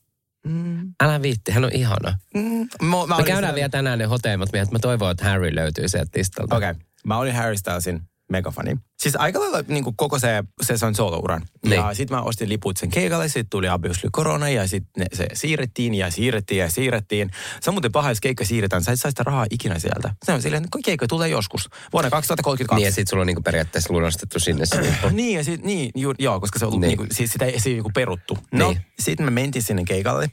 Mm, 0.47 0.95
Älä 1.01 1.23
viitti, 1.23 1.53
hän 1.53 1.65
on 1.65 1.71
ihana. 1.73 2.19
mm, 2.35 2.69
mä, 2.83 2.97
mä 3.07 3.17
Me 3.17 3.17
käydään 3.17 3.39
siellä- 3.39 3.55
vielä 3.55 3.69
tänään 3.69 3.99
ne 3.99 4.05
hoteimmat 4.05 4.49
miehet. 4.53 4.71
Mä 4.71 4.79
toivon, 4.79 5.11
että 5.11 5.25
Harry 5.25 5.55
löytyy 5.55 5.89
sieltä 5.89 6.11
listalta. 6.19 6.57
Okei. 6.57 6.71
Okay. 6.71 6.83
Mä 7.07 7.19
olin 7.19 7.35
Harry 7.35 7.57
Stylesin 7.57 8.01
megafani. 8.31 8.77
Siis 9.03 9.17
aika 9.17 9.41
lailla 9.41 9.65
niin 9.69 9.85
kuin 9.85 9.97
koko 9.97 10.19
se, 10.19 10.45
se, 10.63 10.87
on 10.87 10.95
solo-uran. 10.95 11.43
Niin. 11.65 11.73
Ja 11.77 11.95
sitten 11.95 12.17
mä 12.17 12.23
ostin 12.23 12.49
liput 12.49 12.77
sen 12.77 12.91
keikalle, 12.91 13.29
sitten 13.29 13.51
tuli 13.51 13.69
obviously 13.69 14.09
korona 14.13 14.49
ja 14.49 14.69
sitten 14.69 15.07
se 15.13 15.27
siirrettiin 15.33 15.95
ja 15.95 16.11
siirrettiin 16.11 16.59
ja 16.59 16.71
siirrettiin. 16.71 17.31
Se 17.61 17.71
on 17.71 17.75
muuten 17.75 17.93
paha, 17.93 18.09
jos 18.09 18.21
keikka 18.21 18.45
siirretään. 18.45 18.85
Sä 18.85 18.93
et 18.93 19.01
saa 19.01 19.11
sitä 19.11 19.23
rahaa 19.23 19.47
ikinä 19.51 19.79
sieltä. 19.79 20.15
Se 20.25 20.33
on 20.33 20.43
silleen, 20.43 20.65
että 20.65 20.79
keikka 20.85 21.07
tulee 21.07 21.29
joskus. 21.29 21.69
Vuonna 21.93 22.11
2032. 22.11 22.77
Niin 22.81 22.85
ja 22.87 22.93
sit 22.93 23.09
sulla 23.09 23.21
on 23.21 23.27
niinku 23.27 23.43
periaatteessa 23.43 23.95
lunastettu 23.95 24.41
sinne 24.41 24.67
se 24.67 24.83
lippu. 24.83 25.09
Niin, 25.23 25.37
ja 25.39 25.45
sit, 25.45 25.63
niin 25.63 25.91
ju, 25.95 26.15
joo, 26.19 26.41
koska 26.41 26.59
se 26.59 26.67
on 26.67 26.71
Niin. 26.73 26.81
niin. 26.81 26.89
niinku, 26.89 27.07
siis 27.15 27.33
sitä 27.33 27.45
ei, 27.45 27.59
niinku 27.65 27.91
peruttu. 27.95 28.39
No, 28.53 28.69
Niin. 28.69 28.81
sitten 28.99 29.27
me 29.27 29.31
mentiin 29.31 29.63
sinne 29.63 29.85
keikalle 29.85 30.31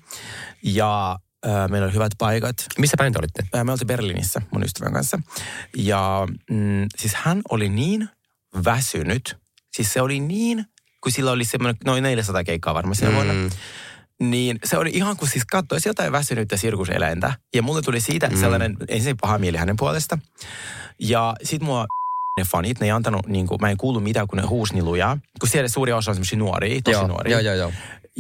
ja 0.64 1.20
meillä 1.70 1.86
oli 1.86 1.94
hyvät 1.94 2.12
paikat. 2.18 2.56
Missä 2.78 2.98
päin 2.98 3.14
te 3.14 3.20
olitte? 3.20 3.44
Me 3.64 3.72
oltiin 3.72 3.88
Berliinissä 3.88 4.42
mun 4.52 4.64
ystävän 4.64 4.94
kanssa. 4.94 5.20
Ja 5.78 6.28
mm, 6.50 6.88
siis 6.98 7.16
hän 7.16 7.42
oli 7.50 7.70
niin 7.70 8.10
väsynyt. 8.66 9.38
Siis 9.72 9.94
se 9.94 10.02
oli 10.02 10.20
niin, 10.20 10.66
kun 11.04 11.12
sillä 11.12 11.32
oli 11.32 11.46
semmoinen 11.46 11.78
noin 11.86 12.04
400 12.04 12.44
keikkaa 12.44 12.74
varmaan 12.74 12.96
siinä 12.96 13.14
vuonna. 13.14 13.34
Mm. 13.34 13.50
Niin 14.20 14.60
se 14.64 14.78
oli 14.78 14.90
ihan 14.94 15.18
kuin 15.18 15.30
siis 15.30 15.46
katsoisi 15.46 15.90
jotain 15.90 16.12
väsynyttä 16.12 16.58
sirkuseläintä. 16.58 17.34
Ja 17.56 17.62
mulle 17.62 17.82
tuli 17.82 18.02
siitä 18.02 18.28
mm. 18.28 18.38
sellainen 18.38 18.78
ensin 18.88 19.18
paha 19.22 19.38
mieli 19.38 19.58
hänen 19.58 19.76
puolesta. 19.78 20.18
Ja 21.00 21.36
sit 21.44 21.62
mua 21.62 21.86
ne 22.38 22.44
fanit, 22.44 22.80
ne 22.80 22.86
ei 22.86 22.92
antanut, 22.92 23.28
niin 23.28 23.48
kuin, 23.48 23.62
mä 23.62 23.70
en 23.70 23.78
kuulu 23.78 24.00
mitään, 24.00 24.28
kun 24.28 24.38
ne 24.38 24.44
huusi 24.44 24.74
niin 24.74 24.86
lujaa. 24.86 25.18
Kun 25.40 25.50
siellä 25.50 25.68
suuri 25.68 25.94
osa 25.94 26.12
on 26.12 26.16
semmoisia 26.16 26.40
nuoria, 26.40 26.82
tosi 26.84 26.94
Joo, 26.94 27.08
nuoria. 27.08 27.32
joo, 27.32 27.42
joo, 27.42 27.56
joo. 27.56 27.72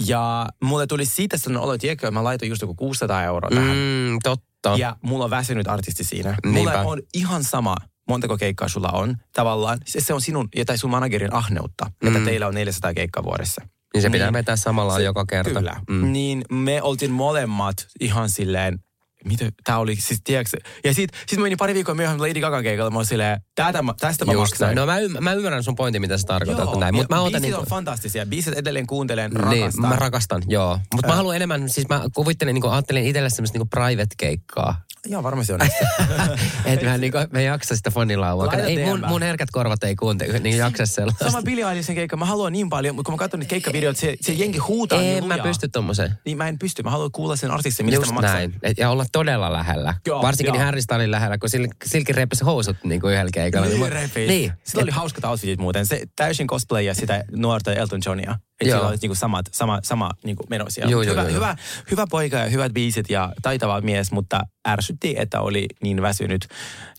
Ja 0.07 0.47
mulle 0.63 0.87
tuli 0.87 1.05
siitä 1.05 1.37
sellainen 1.37 1.63
olo, 1.63 1.73
että 1.83 2.11
mä 2.11 2.23
laitoin 2.23 2.49
just 2.49 2.61
joku 2.61 2.75
600 2.75 3.23
euroa 3.23 3.49
tähän. 3.49 3.77
Mm, 3.77 4.19
totta. 4.23 4.75
Ja 4.77 4.95
mulla 5.01 5.23
on 5.23 5.29
väsynyt 5.29 5.67
artisti 5.67 6.03
siinä. 6.03 6.37
Niinpä. 6.45 6.59
Mulla 6.59 6.91
on 6.91 7.01
ihan 7.13 7.43
sama, 7.43 7.75
montako 8.09 8.37
keikkaa 8.37 8.67
sulla 8.67 8.89
on. 8.93 9.15
Tavallaan 9.33 9.77
se, 9.85 10.01
se 10.01 10.13
on 10.13 10.21
sinun 10.21 10.47
ja 10.55 10.65
tai 10.65 10.77
sun 10.77 10.89
managerin 10.89 11.33
ahneutta, 11.33 11.91
mm. 12.03 12.07
että 12.07 12.19
teillä 12.29 12.47
on 12.47 12.53
400 12.53 12.93
keikkaa 12.93 13.23
vuodessa. 13.23 13.61
Niin 13.93 14.01
se 14.01 14.09
pitää 14.09 14.27
Niin. 14.27 14.33
vetää 14.33 14.55
samalla 14.55 14.95
Se- 14.95 15.03
joka 15.03 15.25
kerta. 15.25 15.53
Kyllä. 15.59 15.81
Mm. 15.89 16.11
Niin 16.11 16.41
me 16.51 16.81
oltiin 16.81 17.11
molemmat 17.11 17.87
ihan 17.99 18.29
silleen, 18.29 18.79
mitä 19.25 19.45
tää 19.63 19.77
oli, 19.79 19.95
siis 19.95 20.21
tiedätkö, 20.23 20.57
ja 20.83 20.93
sit, 20.93 21.09
sit 21.27 21.39
mä 21.39 21.43
menin 21.43 21.57
pari 21.57 21.73
viikkoa 21.73 21.95
myöhemmin 21.95 22.29
Lady 22.29 22.39
Gaga 22.41 22.61
keikalle, 22.63 22.91
mä 22.91 22.97
olin 22.97 23.07
silleen, 23.07 23.41
tätä, 23.55 23.81
mä- 23.81 23.93
tästä 23.99 24.25
mä 24.25 24.31
Just 24.33 24.51
maksan. 24.51 24.65
näin. 24.65 24.75
No 24.75 24.85
mä, 24.85 24.99
ymm- 24.99 25.21
mä 25.21 25.33
ymmärrän 25.33 25.63
sun 25.63 25.75
pointin, 25.75 26.01
mitä 26.01 26.17
sä 26.17 26.27
tarkoitat 26.27 26.65
Joo, 26.65 26.79
näin. 26.79 26.95
Mutta 26.95 27.15
mä 27.15 27.19
ja 27.19 27.21
otan 27.21 27.31
biisit 27.31 27.41
niinku... 27.41 27.59
on 27.61 27.67
fantastisia, 27.67 28.25
biisit 28.25 28.53
edelleen 28.53 28.87
kuuntelen, 28.87 29.31
Niin, 29.31 29.41
rakastan. 29.43 29.89
mä 29.89 29.95
rakastan, 29.95 30.43
joo. 30.47 30.79
Mutta 30.95 31.07
mä 31.07 31.15
haluan 31.15 31.35
enemmän, 31.35 31.69
siis 31.69 31.89
mä 31.89 32.01
kuvittelin, 32.15 32.53
niin 32.53 32.65
ajattelin 32.69 33.05
itselle 33.05 33.29
semmoista 33.29 33.57
niin 33.57 33.69
private-keikkaa. 33.69 34.81
Joo, 35.05 35.23
varmasti 35.23 35.53
on. 35.53 35.59
Että 36.65 36.85
mä, 36.85 36.97
niin 36.97 37.13
mä 37.31 37.41
jaksa 37.41 37.75
sitä 37.75 37.91
fonilaulua. 37.91 38.45
Laita 38.45 38.63
Ei, 38.63 38.85
mun, 38.85 39.03
mun 39.07 39.21
herkät 39.21 39.51
korvat 39.51 39.83
ei 39.83 39.95
kuuntele, 39.95 40.39
niin 40.39 40.57
jaksa 40.57 40.85
sellaista. 40.85 41.25
Sama 41.31 41.41
Billie 41.41 41.69
Eilishin 41.69 41.95
keikka, 41.95 42.17
mä 42.17 42.25
haluan 42.25 42.53
niin 42.53 42.69
paljon, 42.69 42.95
mutta 42.95 43.07
kun 43.09 43.13
mä 43.13 43.17
katson 43.17 43.39
niitä 43.39 43.49
keikkavideoita, 43.49 43.99
se, 43.99 44.15
se 44.21 44.33
jengi 44.33 44.57
huutaa 44.57 44.99
niin 44.99 45.17
En 45.17 45.25
mä 45.27 45.33
lujaa. 45.33 45.45
pysty 45.47 45.67
tommoseen. 45.67 46.11
Niin 46.25 46.37
mä 46.37 46.47
en 46.47 46.59
pysty, 46.59 46.83
mä 46.83 46.89
haluan 46.89 47.11
kuulla 47.11 47.35
sen 47.35 47.51
artistin, 47.51 47.85
mistä 47.85 48.01
Just 48.01 48.09
mä 48.11 48.13
maksan. 48.15 48.33
näin. 48.35 48.53
Et, 48.63 48.77
ja 48.77 48.89
olla 48.89 49.05
todella 49.11 49.53
lähellä. 49.53 49.93
Joo, 50.07 50.21
Varsinkin 50.21 50.55
joo. 50.55 50.65
Harry 50.65 50.81
Stylin 50.81 51.11
lähellä, 51.11 51.37
kun 51.37 51.49
sil, 51.53 51.67
silkin 51.85 52.15
reipesi 52.15 52.43
housut 52.43 52.77
niin 52.83 53.01
kuin 53.01 53.13
yhdellä 53.13 53.31
keikalla. 53.33 53.67
Niin, 53.67 53.91
repis. 53.91 54.27
Niin. 54.27 54.51
Sillä 54.63 54.83
oli 54.83 54.91
hauskat 54.91 55.25
outfitit 55.25 55.59
muuten. 55.59 55.85
Se 55.85 56.03
täysin 56.15 56.47
cosplaya 56.47 56.93
sitä 56.93 57.23
nuorta 57.31 57.73
Elton 57.73 57.99
Johnia. 58.05 58.35
Että 58.61 58.75
sillä 58.75 58.87
oli 58.87 58.97
niinku 59.01 59.15
samat, 59.15 59.45
sama, 59.51 59.79
sama 59.83 60.11
niinku 60.23 60.43
meno 60.49 60.65
siellä. 60.69 60.91
Joo, 60.91 61.01
joo, 61.01 61.11
hyvä, 61.11 61.21
joo, 61.21 61.33
hyvä, 61.33 61.55
hyvä 61.91 62.07
poika 62.09 62.37
ja 62.37 62.49
hyvät 62.49 62.73
biisit 62.73 63.09
ja 63.09 63.33
taitava 63.41 63.81
mies, 63.81 64.11
mutta 64.11 64.41
ärsytti, 64.67 65.15
että 65.17 65.41
oli 65.41 65.65
niin 65.83 66.01
väsynyt 66.01 66.47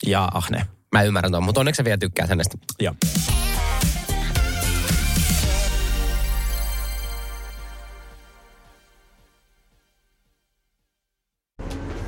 ja 0.06 0.28
ahne. 0.34 0.66
Mä 0.92 1.02
ymmärrän 1.02 1.32
tuon, 1.32 1.44
mutta 1.44 1.60
onneksi 1.60 1.76
sä 1.76 1.84
vielä 1.84 1.98
tykkää 1.98 2.26
hänestä. 2.26 2.58
Joo. 2.80 2.94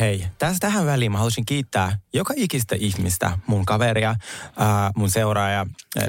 Hei, 0.00 0.26
tässä 0.38 0.58
tähän 0.60 0.86
väliin 0.86 1.12
mä 1.12 1.18
haluaisin 1.18 1.46
kiittää 1.46 1.98
joka 2.12 2.34
ikistä 2.36 2.76
ihmistä, 2.78 3.38
mun 3.46 3.66
kaveria, 3.66 4.14
ää, 4.56 4.90
mun 4.96 5.10
seuraaja. 5.10 5.66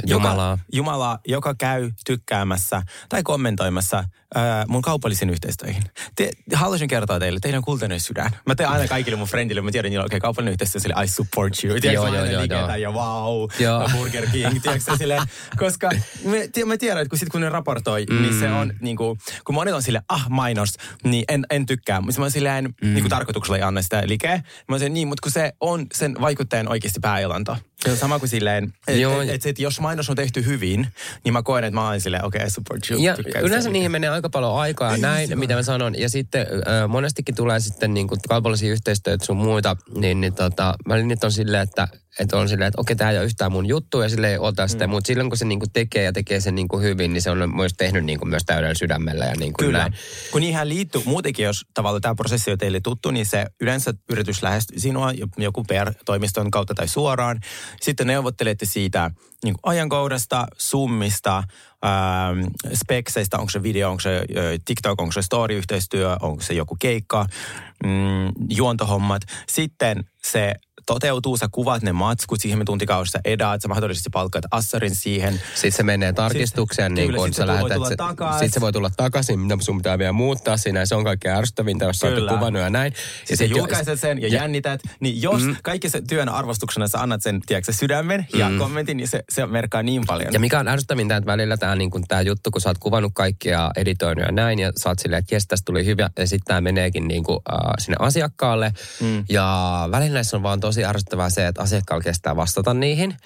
Jumalaa. 0.08 0.52
Joka, 0.52 0.64
Jumalaa, 0.74 1.20
joka 1.28 1.56
käy 1.56 1.92
tykkäämässä 2.06 2.82
tai 3.10 3.24
kommentoimassa 3.24 4.04
ää, 4.36 4.66
mun 4.68 4.82
kaupallisiin 4.82 5.30
yhteistyöihin. 5.30 5.84
Te, 6.16 6.30
haluaisin 6.54 6.88
kertoa 6.88 7.20
teille, 7.20 7.40
teidän 7.42 7.62
kultainen 7.62 8.00
sydän. 8.00 8.32
Mä 8.46 8.56
teen 8.56 8.70
aina 8.70 8.88
kaikille 8.88 9.18
mun 9.18 9.28
friendille, 9.28 9.62
mä 9.62 9.72
tiedän, 9.72 9.90
niillä 9.92 10.06
okay, 10.06 10.20
kaupallinen 10.20 10.52
yhteistyö, 10.52 10.82
sille 10.82 11.04
I 11.04 11.08
support 11.08 11.64
you. 11.64 11.80
Tiedätkö, 11.80 12.08
Joo, 12.08 12.16
joo, 12.16 12.26
joo, 12.26 12.44
joo. 12.44 12.76
ja 12.76 12.92
wow, 12.92 13.50
Joo. 13.60 13.90
Burger 13.98 14.28
King, 14.32 14.62
tiedätkö, 14.62 14.98
sille, 14.98 15.18
koska 15.58 15.90
me, 16.24 16.50
mä 16.66 16.78
tiedän, 16.78 17.02
että 17.02 17.10
kun, 17.10 17.20
sit, 17.20 17.30
kun 17.30 17.42
ne 17.42 17.50
raportoi, 17.50 18.06
mm. 18.10 18.22
niin 18.22 18.40
se 18.40 18.50
on, 18.50 18.74
niin 18.82 18.98
kuin, 18.98 19.20
kun 19.46 19.56
monet 19.56 19.74
on 19.74 19.84
sille 19.84 20.02
ah, 20.10 20.30
mainos, 20.30 20.70
niin 21.04 21.24
en, 21.28 21.46
en 21.50 21.66
tykkää. 21.66 22.02
Mutta 22.02 22.20
mä 22.20 22.24
oon 22.26 22.32
silleen, 22.32 22.66
mm. 22.66 22.94
niin 22.94 23.02
kuin 23.02 23.10
tarkoituksella 23.10 23.58
ei 23.58 23.64
anna 23.64 23.82
sitä 23.82 24.04
likeä. 24.06 24.42
Mä 24.68 24.76
oon 24.76 24.94
niin, 24.94 25.08
mutta 25.08 25.22
kun 25.22 25.32
se 25.32 25.54
on 25.62 25.86
sen 25.94 26.16
vaikuttajan 26.22 26.70
oikeasti 26.70 27.00
pääelanto. 27.00 27.58
Se 27.78 27.92
on 27.92 27.98
sama 27.98 28.20
kuin 28.20 28.30
silleen, 28.30 28.74
että 28.88 29.22
et, 29.24 29.30
et, 29.30 29.46
et, 29.46 29.60
jos 29.60 29.80
mainos 29.80 30.10
on 30.10 30.16
tehty 30.16 30.46
hyvin, 30.46 30.88
niin 31.24 31.34
mä 31.34 31.44
koen, 31.44 31.64
että 31.64 31.76
mä 31.76 31.88
olen 31.88 32.02
silleen, 32.02 32.26
okei, 32.26 32.40
okay, 32.40 32.50
super 32.50 32.80
chill. 32.80 33.04
Ja 33.04 33.16
yleensä 33.42 33.70
niihin 33.70 33.92
menee 33.92 34.10
aika 34.10 34.30
paljon 34.30 34.56
aikaa, 34.60 34.96
Ei 34.96 35.02
näin, 35.02 35.40
mitä 35.40 35.56
mä 35.56 35.64
sanon. 35.64 36.00
Ja 36.00 36.10
sitten 36.10 36.42
äh, 36.42 36.90
monestikin 36.90 37.36
tulee 37.36 37.60
sitten 37.60 37.94
niin 37.94 38.08
kuin 38.08 38.20
kaupallisia 38.30 38.72
yhteistyötä 38.72 39.26
sun 39.26 39.38
muita, 39.38 39.78
niin, 39.96 40.22
niin 40.22 40.34
tota, 40.34 40.76
välillä 40.88 41.08
nyt 41.08 41.24
on 41.24 41.32
silleen, 41.32 41.64
että, 41.64 41.88
että 42.20 42.38
on 42.38 42.50
silleen, 42.50 42.68
että 42.68 42.82
okei, 42.82 42.96
tämä 42.96 43.12
ei 43.12 43.18
ole 43.18 43.26
yhtään 43.26 43.52
mun 43.52 43.66
juttu 43.66 44.02
ja 44.02 44.10
sille 44.10 44.32
ei 44.32 44.38
ota 44.38 44.68
sitä, 44.68 44.88
Mm. 44.88 44.92
mutta 44.92 45.08
silloin 45.08 45.30
kun 45.30 45.38
se 45.38 45.46
niin 45.46 45.60
kuin 45.60 45.72
tekee 45.74 46.04
ja 46.04 46.14
tekee 46.14 46.40
sen 46.40 46.56
niin 46.56 46.68
kuin 46.68 46.84
hyvin, 46.84 47.14
niin 47.14 47.22
se 47.22 47.30
on 47.32 47.56
myös 47.56 47.74
tehnyt 47.78 48.06
niin 48.06 48.20
kuin 48.20 48.30
myös 48.30 48.44
täydellä 48.46 48.74
sydämellä 48.74 49.26
ja 49.26 49.36
niin 49.36 49.54
kuin 49.54 49.66
Kyllä. 49.66 49.78
näin. 49.80 49.94
Kun 50.32 50.42
niihin 50.42 50.70
liittyy, 50.70 51.02
muutenkin 51.06 51.46
jos 51.46 51.66
tavallaan 51.74 52.02
tämä 52.02 52.16
prosessi 52.16 52.52
on 52.52 52.58
teille 52.58 52.80
tuttu, 52.80 53.12
niin 53.12 53.26
se 53.26 53.46
yleensä 53.62 53.94
yritys 54.10 54.44
lähestyy 54.44 54.80
sinua 54.80 55.12
jo- 55.12 55.28
joku 55.38 55.64
PR-toimiston 55.64 56.52
kautta 56.52 56.74
tai 56.76 56.88
suoraan. 56.88 57.40
Sitten 57.82 58.08
neuvottelette 58.08 58.66
siitä 58.66 59.12
niin 59.44 59.56
ajankohdasta, 59.64 60.48
summista, 60.58 61.38
ähm, 61.38 62.46
spekseistä, 62.74 63.38
onko 63.38 63.50
se 63.50 63.64
video, 63.64 63.90
onko 63.90 64.00
se 64.00 64.26
TikTok, 64.66 65.02
onko 65.02 65.12
se 65.12 65.22
story-yhteistyö, 65.22 66.18
onko 66.22 66.42
se 66.44 66.54
joku 66.54 66.78
keikka, 66.80 67.26
mm, 67.84 67.92
juontohommat. 68.50 69.22
Sitten 69.50 70.04
se 70.24 70.54
toteutuu, 70.88 71.38
sä 71.38 71.48
kuvat 71.52 71.84
ne 71.84 71.92
matskut, 71.92 72.40
siihen 72.42 72.58
me 72.60 72.66
tuntikaudessa 72.66 73.20
edaat, 73.26 73.62
sä 73.62 73.68
mahdollisesti 73.68 74.10
palkkaat 74.14 74.46
assarin 74.52 74.96
siihen. 74.96 75.42
Sitten 75.54 75.72
se 75.72 75.84
menee 75.84 76.14
tarkistukseen, 76.14 76.94
niin 76.94 77.08
kyllä, 77.08 77.18
kun 77.18 77.28
sit 77.28 77.36
sä 77.36 77.44
se 77.44 77.48
voi 77.48 77.56
lähetät, 77.56 77.76
tulla 77.76 77.90
se, 77.90 77.96
takas. 77.96 78.40
sit 78.40 78.54
se 78.54 78.62
voi 78.62 78.74
tulla 78.74 78.92
takaisin, 78.98 79.40
mitä 79.40 79.58
sun 79.60 79.78
pitää 79.78 79.98
vielä 79.98 80.12
muuttaa 80.14 80.58
siinä, 80.58 80.80
ja 80.80 80.86
se 80.86 80.96
on 80.96 81.04
kaikkein 81.04 81.36
ärsyttävintä, 81.36 81.86
jos 81.86 81.98
sä 81.98 82.08
oot 82.08 82.30
kuvannut 82.30 82.62
ja 82.62 82.70
näin. 82.70 82.94
Sitten 82.94 83.28
sit 83.28 83.38
sä 83.38 83.44
jo- 83.44 83.58
julkaiset 83.58 84.00
sen 84.00 84.22
ja, 84.22 84.28
ja- 84.28 84.34
jännität, 84.34 84.82
niin 85.00 85.22
jos 85.22 85.42
Mm. 85.44 85.56
kaikki 85.64 85.90
sen 85.90 86.08
työn 86.08 86.30
arvostuksena 86.30 86.88
sä 86.88 86.98
annat 87.02 87.22
sen, 87.22 87.42
tiedätkö, 87.46 87.74
sydämen 87.74 88.28
ja 88.38 88.50
Mm. 88.50 88.58
kommentin, 88.58 88.98
niin 88.98 89.08
se, 89.08 89.24
se 89.30 89.46
merkkaa 89.46 89.84
niin 89.84 90.04
paljon. 90.08 90.34
Ja 90.34 90.40
mikä 90.40 90.60
on 90.60 90.68
ärsyttävintä, 90.68 91.16
että 91.18 91.26
välillä 91.32 91.58
tämä 91.58 91.76
niin 91.76 91.92
tää 92.08 92.22
juttu, 92.22 92.52
kun 92.52 92.62
sä 92.62 92.70
oot 92.70 92.78
kuvannut 92.78 93.12
kaikkia, 93.16 93.72
editoinut 93.76 94.26
ja 94.26 94.32
näin, 94.32 94.60
ja 94.60 94.72
sä 94.78 94.90
oot 94.90 95.00
silleen, 95.00 95.20
että 95.20 95.36
jes, 95.36 95.48
tästä 95.48 95.66
tuli 95.66 95.86
hyvä, 95.86 96.10
ja 96.20 96.28
sitten 96.28 96.46
tämä 96.48 96.62
meneekin 96.62 97.08
niin 97.08 97.24
kuin, 97.24 97.40
äh, 97.54 97.60
sinne 97.80 97.96
asiakkaalle. 98.00 98.74
Mm. 99.02 99.26
Ja 99.30 99.88
välillä 99.92 100.14
näissä 100.14 100.38
on 100.38 100.44
vaan 100.44 100.60
tosi 100.60 100.77
ärsyttävää 100.86 101.30
se, 101.30 101.48
että 101.48 101.62
asiakkaalla 101.62 102.04
kestää 102.04 102.36
vastata 102.36 102.74
niihin. 102.74 103.18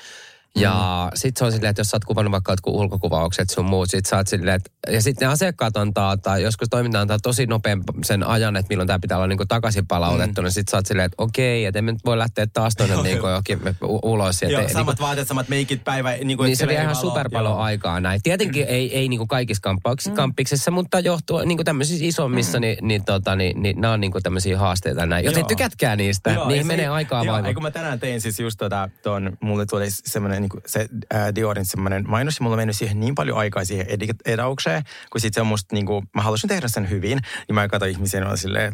Ja 0.56 1.08
mm. 1.12 1.16
sit 1.16 1.38
se 1.38 1.46
on 1.46 1.52
silleen, 1.52 1.70
että 1.70 1.80
jos 1.80 1.88
sä 1.88 1.96
oot 1.96 2.06
kuvannut 2.06 2.32
vaikka 2.32 2.52
jotkut 2.52 2.74
ulkokuvaukset 2.76 3.50
sun 3.50 3.66
muut, 3.66 3.90
sit 3.90 4.06
sä 4.06 4.18
oot 4.18 4.28
silleen, 4.28 4.56
että, 4.56 4.92
ja 4.94 5.02
sitten 5.02 5.28
ne 5.28 5.34
asiakkaat 5.34 5.78
antaa, 5.78 6.18
tai 6.18 6.44
joskus 6.44 6.68
toiminta 6.70 7.02
antaa 7.02 7.20
tosi 7.20 7.46
nopean 7.46 7.84
sen 8.04 8.24
ajan, 8.24 8.56
että 8.56 8.70
milloin 8.70 8.88
tämä 8.88 9.00
pitää 9.00 9.18
olla 9.18 9.28
niinku 9.28 9.46
takaisin 9.46 9.88
palautettu, 9.88 10.42
mm. 10.42 10.44
niin 10.46 10.52
sit 10.52 10.68
sä 10.68 10.78
oot 10.78 10.86
silleen, 10.86 11.06
että 11.06 11.24
okei, 11.24 11.66
että 11.66 11.80
emme 11.80 11.92
nyt 11.92 12.06
voi 12.06 12.18
lähteä 12.18 12.48
taas 12.54 12.74
tuonne 12.78 12.96
niinku 13.02 13.28
johonkin 13.28 13.60
u- 13.84 14.00
ulos. 14.12 14.42
Ja 14.42 14.50
Joo, 14.50 14.62
te- 14.62 14.68
samat 14.74 14.88
niinku- 14.88 15.04
vaateet, 15.04 15.28
samat 15.28 15.50
meikit, 15.50 15.84
päivä. 15.84 16.12
Niin, 16.12 16.38
kuin, 16.38 16.48
niin 16.48 16.58
se 16.58 16.68
vie 16.68 16.82
ihan 16.82 16.96
super 16.96 17.30
paljon 17.34 17.58
aikaa 17.60 18.00
näin. 18.00 18.20
Tietenkin 18.24 18.66
ei, 18.68 18.98
ei 18.98 19.10
niinku 19.10 19.28
kaikissa 19.28 19.62
kampauksissa, 19.62 20.12
Mm. 20.12 20.16
kamppiksissa, 20.16 20.72
mutta 20.72 21.00
johtuu 21.00 21.40
niinku 21.46 21.64
tämmöisissä 21.64 22.06
isommissa, 22.06 22.60
niin, 22.60 22.78
niin, 22.82 23.06
tota, 23.06 23.36
niin, 23.36 23.62
niin 23.62 23.82
nämä 23.82 23.94
on 23.94 24.02
niinku 24.02 24.22
tämmöisiä 24.22 24.58
haasteita 24.58 25.06
näin. 25.06 25.26
Joten 25.26 25.40
Joo. 25.40 25.48
tykätkää 25.48 25.96
niistä, 25.96 26.32
Joo, 26.32 26.48
niihin 26.48 26.58
ja 26.60 26.64
se- 26.64 26.68
menee 26.68 26.88
aikaa 26.88 27.26
vaivaa. 27.26 27.48
ei, 27.48 27.54
kun 27.54 27.64
mä 27.64 27.72
tänään 27.72 28.00
tein 28.00 28.22
siis 28.22 28.40
just 28.40 28.58
tota, 28.58 28.90
ton, 29.04 29.38
mulle 29.42 29.66
tuli 29.66 29.86
semmoinen, 29.92 30.41
niin 30.42 30.50
se 30.66 30.88
äh, 31.14 31.36
Diorin 31.36 31.66
semmoinen 31.66 32.04
mainos, 32.08 32.40
ja 32.40 32.44
mulla 32.44 32.54
on 32.54 32.60
mennyt 32.60 32.76
siihen 32.76 33.00
niin 33.00 33.16
paljon 33.16 33.38
aikaa 33.38 33.66
siihen 33.66 33.86
edi- 33.90 34.16
edaukseen, 34.26 34.84
kun 35.12 35.22
sit 35.22 35.34
se 35.34 35.42
on 35.42 35.48
musta 35.48 35.76
niin 35.76 35.86
kuin, 35.86 36.10
mä 36.16 36.22
halusin 36.22 36.48
tehdä 36.48 36.68
sen 36.68 36.90
hyvin, 36.90 37.20
niin 37.48 37.56
mä 37.56 37.68
katsoin 37.68 37.92
ihmisiä, 37.92 38.28
on 38.28 38.38
silleen, 38.38 38.74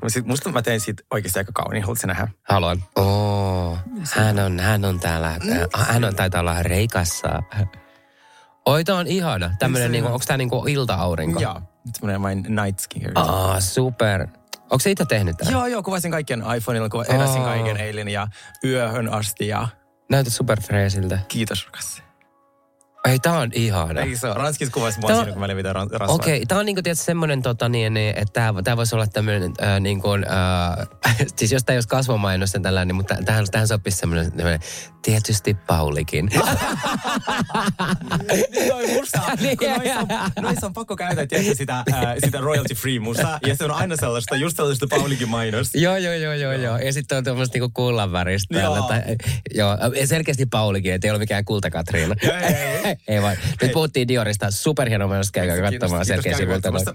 kun 0.00 0.10
sit- 0.10 0.26
musta 0.26 0.52
mä 0.52 0.62
tein 0.62 0.80
siitä 0.80 1.02
oikeasti 1.10 1.38
aika 1.38 1.52
kauniin, 1.54 1.82
haluatko 1.82 2.06
nähdä? 2.06 2.28
Haluan. 2.42 2.84
Oo, 2.96 3.78
hän 4.14 4.38
on, 4.38 4.60
hän 4.60 4.84
on 4.84 5.00
täällä, 5.00 5.38
hän 5.74 6.04
on 6.04 6.16
taitaa 6.16 6.40
olla 6.40 6.62
reikassa. 6.62 7.42
Oi, 8.66 8.84
tää 8.84 8.96
on 8.96 9.06
ihana. 9.06 9.50
Tämmönen, 9.58 9.88
se 9.88 9.92
niinku, 9.92 10.08
onko 10.08 10.24
tää 10.26 10.36
niinku 10.36 10.64
ilta-aurinko? 10.68 11.40
Joo, 11.40 11.60
semmoinen 11.94 12.22
vain 12.22 12.46
night 12.48 12.78
skincare. 12.80 13.12
Aa, 13.14 13.60
super. 13.60 14.26
Onko 14.60 14.78
se 14.78 14.90
itse 14.90 15.04
tehnyt 15.04 15.36
tämän? 15.36 15.52
Joo, 15.52 15.66
joo, 15.66 15.82
kuvasin 15.82 16.10
kaikkien 16.10 16.42
iPhoneilla, 16.56 17.04
eräsin 17.08 17.40
Aa. 17.40 17.46
kaiken 17.46 17.76
eilen 17.76 18.08
ja 18.08 18.28
yöhön 18.64 19.12
asti 19.12 19.48
ja 19.48 19.68
Näytät 20.08 20.32
super 20.32 20.60
freesiltä. 20.60 21.18
kiitos 21.28 21.66
rakas. 21.66 22.02
Ei, 23.06 23.18
tää 23.18 23.38
on 23.38 23.50
ihana. 23.54 24.00
Eikö 24.00 24.18
se 24.18 24.26
ole? 24.26 24.34
Ranskissa 24.34 24.74
kuvasi 24.74 25.00
mua 25.00 25.08
Tää- 25.08 25.16
siinä, 25.16 25.32
kun 25.32 25.40
mä 25.40 25.48
levitän 25.48 25.74
ran, 25.74 25.90
rasvaa. 25.90 26.14
Okei, 26.14 26.36
okay, 26.36 26.46
tämä 26.46 26.58
on 26.58 26.66
niinku 26.66 26.82
tietysti 26.82 27.04
semmoinen, 27.04 27.42
tota, 27.42 27.68
niin, 27.68 27.94
niin, 27.94 28.18
että 28.18 28.32
tämä, 28.32 28.62
tämä 28.62 28.76
voisi 28.76 28.94
olla 28.94 29.06
tämmöinen, 29.06 29.52
äh, 29.62 29.80
niin 29.80 30.00
kuin, 30.00 30.24
äh, 30.24 30.88
siis 31.36 31.52
jos 31.52 31.64
tämä 31.64 31.74
ei 31.74 31.76
olisi 31.76 31.88
kasvomainos 31.88 32.52
tällainen, 32.62 32.88
niin, 32.88 32.96
mutta 32.96 33.16
tähän, 33.24 33.46
tähän 33.50 33.68
sopisi 33.68 33.96
semmoinen, 33.96 34.24
semmoinen, 34.24 34.60
tietysti 35.02 35.54
Paulikin. 35.54 36.30
Toi 38.68 38.86
musa, 38.86 39.18
kun 39.58 39.68
noissa 39.68 40.00
on, 40.00 40.08
noissa 40.44 40.66
on 40.66 40.72
pakko 40.72 40.96
käyttää 40.96 41.26
tiedätkö, 41.26 41.54
sitä, 41.54 41.74
ää, 41.92 42.14
sitä 42.24 42.40
royalty 42.40 42.74
free 42.74 42.98
musaa. 42.98 43.38
Ja 43.46 43.56
se 43.56 43.64
on 43.64 43.70
aina 43.70 43.96
sellaista, 43.96 44.36
just 44.36 44.56
sellaista 44.56 44.86
Paulikin 44.90 45.28
mainos. 45.28 45.74
joo, 45.74 45.96
joo, 45.96 46.14
joo, 46.14 46.32
joo, 46.32 46.52
joo. 46.52 46.78
Ja 46.78 46.92
sitten 46.92 47.18
on 47.18 47.24
tuommoista 47.24 47.54
niinku 47.54 47.70
kullanväristä. 47.74 48.60
Joo. 48.60 48.82
Tai, 48.88 49.02
joo, 49.54 49.76
selkeästi 50.04 50.46
Paulikin, 50.46 50.94
että 50.94 51.06
ei 51.06 51.10
ole 51.10 51.18
mikään 51.18 51.44
kultakatriina. 51.44 52.14
Ei, 52.22 52.30
ei, 52.30 52.80
ei. 52.84 52.95
ei 53.08 53.22
vaan. 53.22 53.36
Nyt 53.62 53.72
puhuttiin 53.72 54.08
Diorista, 54.08 54.50
superhieno 54.50 55.08
mainos, 55.08 55.32
käykää 55.32 55.56
Kiitos, 55.56 55.72
katsomaan 55.72 56.06
kiitos, 56.06 56.22
selkeä 56.22 56.38
sivulta. 56.38 56.72
katsomassa. 56.72 56.92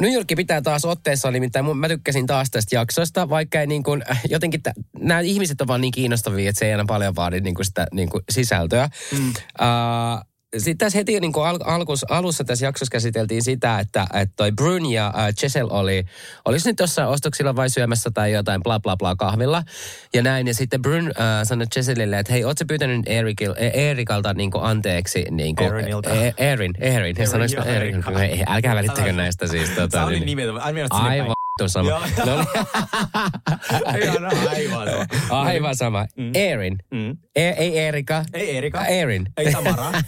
New 0.00 0.12
York 0.12 0.26
pitää 0.36 0.62
taas 0.62 0.84
otteessa, 0.84 1.30
nimittäin 1.30 1.76
mä 1.76 1.88
tykkäsin 1.88 2.26
taas 2.26 2.50
tästä 2.50 2.76
jaksosta, 2.76 3.28
vaikka 3.28 3.60
ei 3.60 3.66
niin 3.66 3.82
kuin, 3.82 4.02
äh, 4.10 4.20
jotenkin 4.28 4.60
nämä 4.98 5.20
ihmiset 5.20 5.60
on 5.60 5.66
vaan 5.66 5.80
niin 5.80 5.92
kiinnostavia, 5.92 6.48
että 6.48 6.58
se 6.58 6.66
ei 6.66 6.72
aina 6.72 6.84
paljon 6.88 7.16
vaadi 7.16 7.40
niin 7.40 7.54
kuin 7.54 7.66
sitä 7.66 7.86
niin 7.92 8.08
kuin 8.08 8.24
sisältöä. 8.30 8.88
Mm. 9.12 9.28
Uh, 9.28 10.31
sitten 10.58 10.78
tässä 10.78 10.98
heti 10.98 11.20
niin 11.20 11.32
kuin 11.32 11.46
al- 11.46 11.58
alkus, 11.64 12.04
alussa 12.10 12.44
tässä 12.44 12.66
jaksossa 12.66 12.92
käsiteltiin 12.92 13.42
sitä, 13.42 13.78
että, 13.78 14.06
että 14.14 14.34
toi 14.36 14.52
Brun 14.52 14.92
ja 14.92 15.06
äh, 15.06 15.34
Chesel 15.34 15.66
oli, 15.70 16.04
olisi 16.44 16.68
nyt 16.68 16.80
jossain 16.80 17.08
ostoksilla 17.08 17.56
vai 17.56 17.70
syömässä 17.70 18.10
tai 18.14 18.32
jotain 18.32 18.62
bla 18.62 18.80
bla 18.80 18.96
bla 18.96 19.16
kahvilla. 19.16 19.62
Ja 20.14 20.22
näin, 20.22 20.46
ja 20.46 20.54
sitten 20.54 20.82
Brun 20.82 21.06
äh, 21.06 21.12
sanoi 21.44 21.66
Cheselille, 21.66 22.18
että 22.18 22.32
hei, 22.32 22.44
ootko 22.44 22.64
pyytänyt 22.68 23.02
Erikil, 23.06 23.54
e- 23.56 23.90
Erikalta 23.90 24.34
niin 24.34 24.50
kuin 24.50 24.64
anteeksi? 24.64 25.24
Niin 25.30 25.56
kuin, 25.56 25.68
Erinilta. 25.68 26.10
E- 26.10 26.34
Erin, 26.38 26.72
Erin. 26.78 27.16
Erin. 27.64 28.04
Ei, 28.20 28.42
Älkää 28.46 28.74
välittäkö 28.74 29.12
näistä 29.12 29.46
siis. 29.46 29.70
Tota, 29.70 29.98
Sä 29.98 30.06
niin- 30.06 30.26
sinne 30.94 31.10
Aivan 31.10 31.41
vittu 31.60 31.68
sama. 31.68 31.88
Joo. 31.90 32.00
No 32.26 32.36
niin. 32.36 32.46
Aivan, 33.86 34.24
aivan 34.48 34.88
sama. 34.88 35.40
Aivan 35.42 35.76
sama. 35.76 36.06
Erin. 36.34 36.78
Mm. 36.90 37.16
E- 37.36 37.48
ei 37.50 37.78
Erika. 37.78 38.24
Ei 38.34 38.56
Erika. 38.56 38.86
Erin. 38.86 39.26
Ei 39.36 39.52
Tamara. 39.52 39.92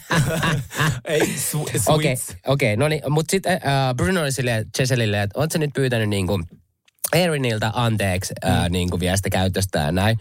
ei 1.04 1.20
Su-. 1.36 1.66
Okei, 1.88 2.14
okei, 2.46 2.76
no 2.76 2.88
niin, 2.88 3.02
mutta 3.08 3.30
sitten 3.30 3.52
äh, 3.52 3.94
Bruno 3.96 4.20
oli 4.20 4.32
silleen 4.32 4.64
Cheselille, 4.76 5.22
että 5.22 5.38
oot 5.40 5.52
sä 5.52 5.58
nyt 5.58 5.70
pyytänyt 5.74 6.08
niinku 6.08 6.40
Eriniltä 7.12 7.70
anteeksi 7.74 8.34
Mm. 8.44 8.50
äh, 8.50 8.70
niinku 8.70 9.00
vielä 9.00 9.16
sitä 9.16 9.30
käytöstä 9.30 9.78
ja 9.78 9.92
näin. 9.92 10.18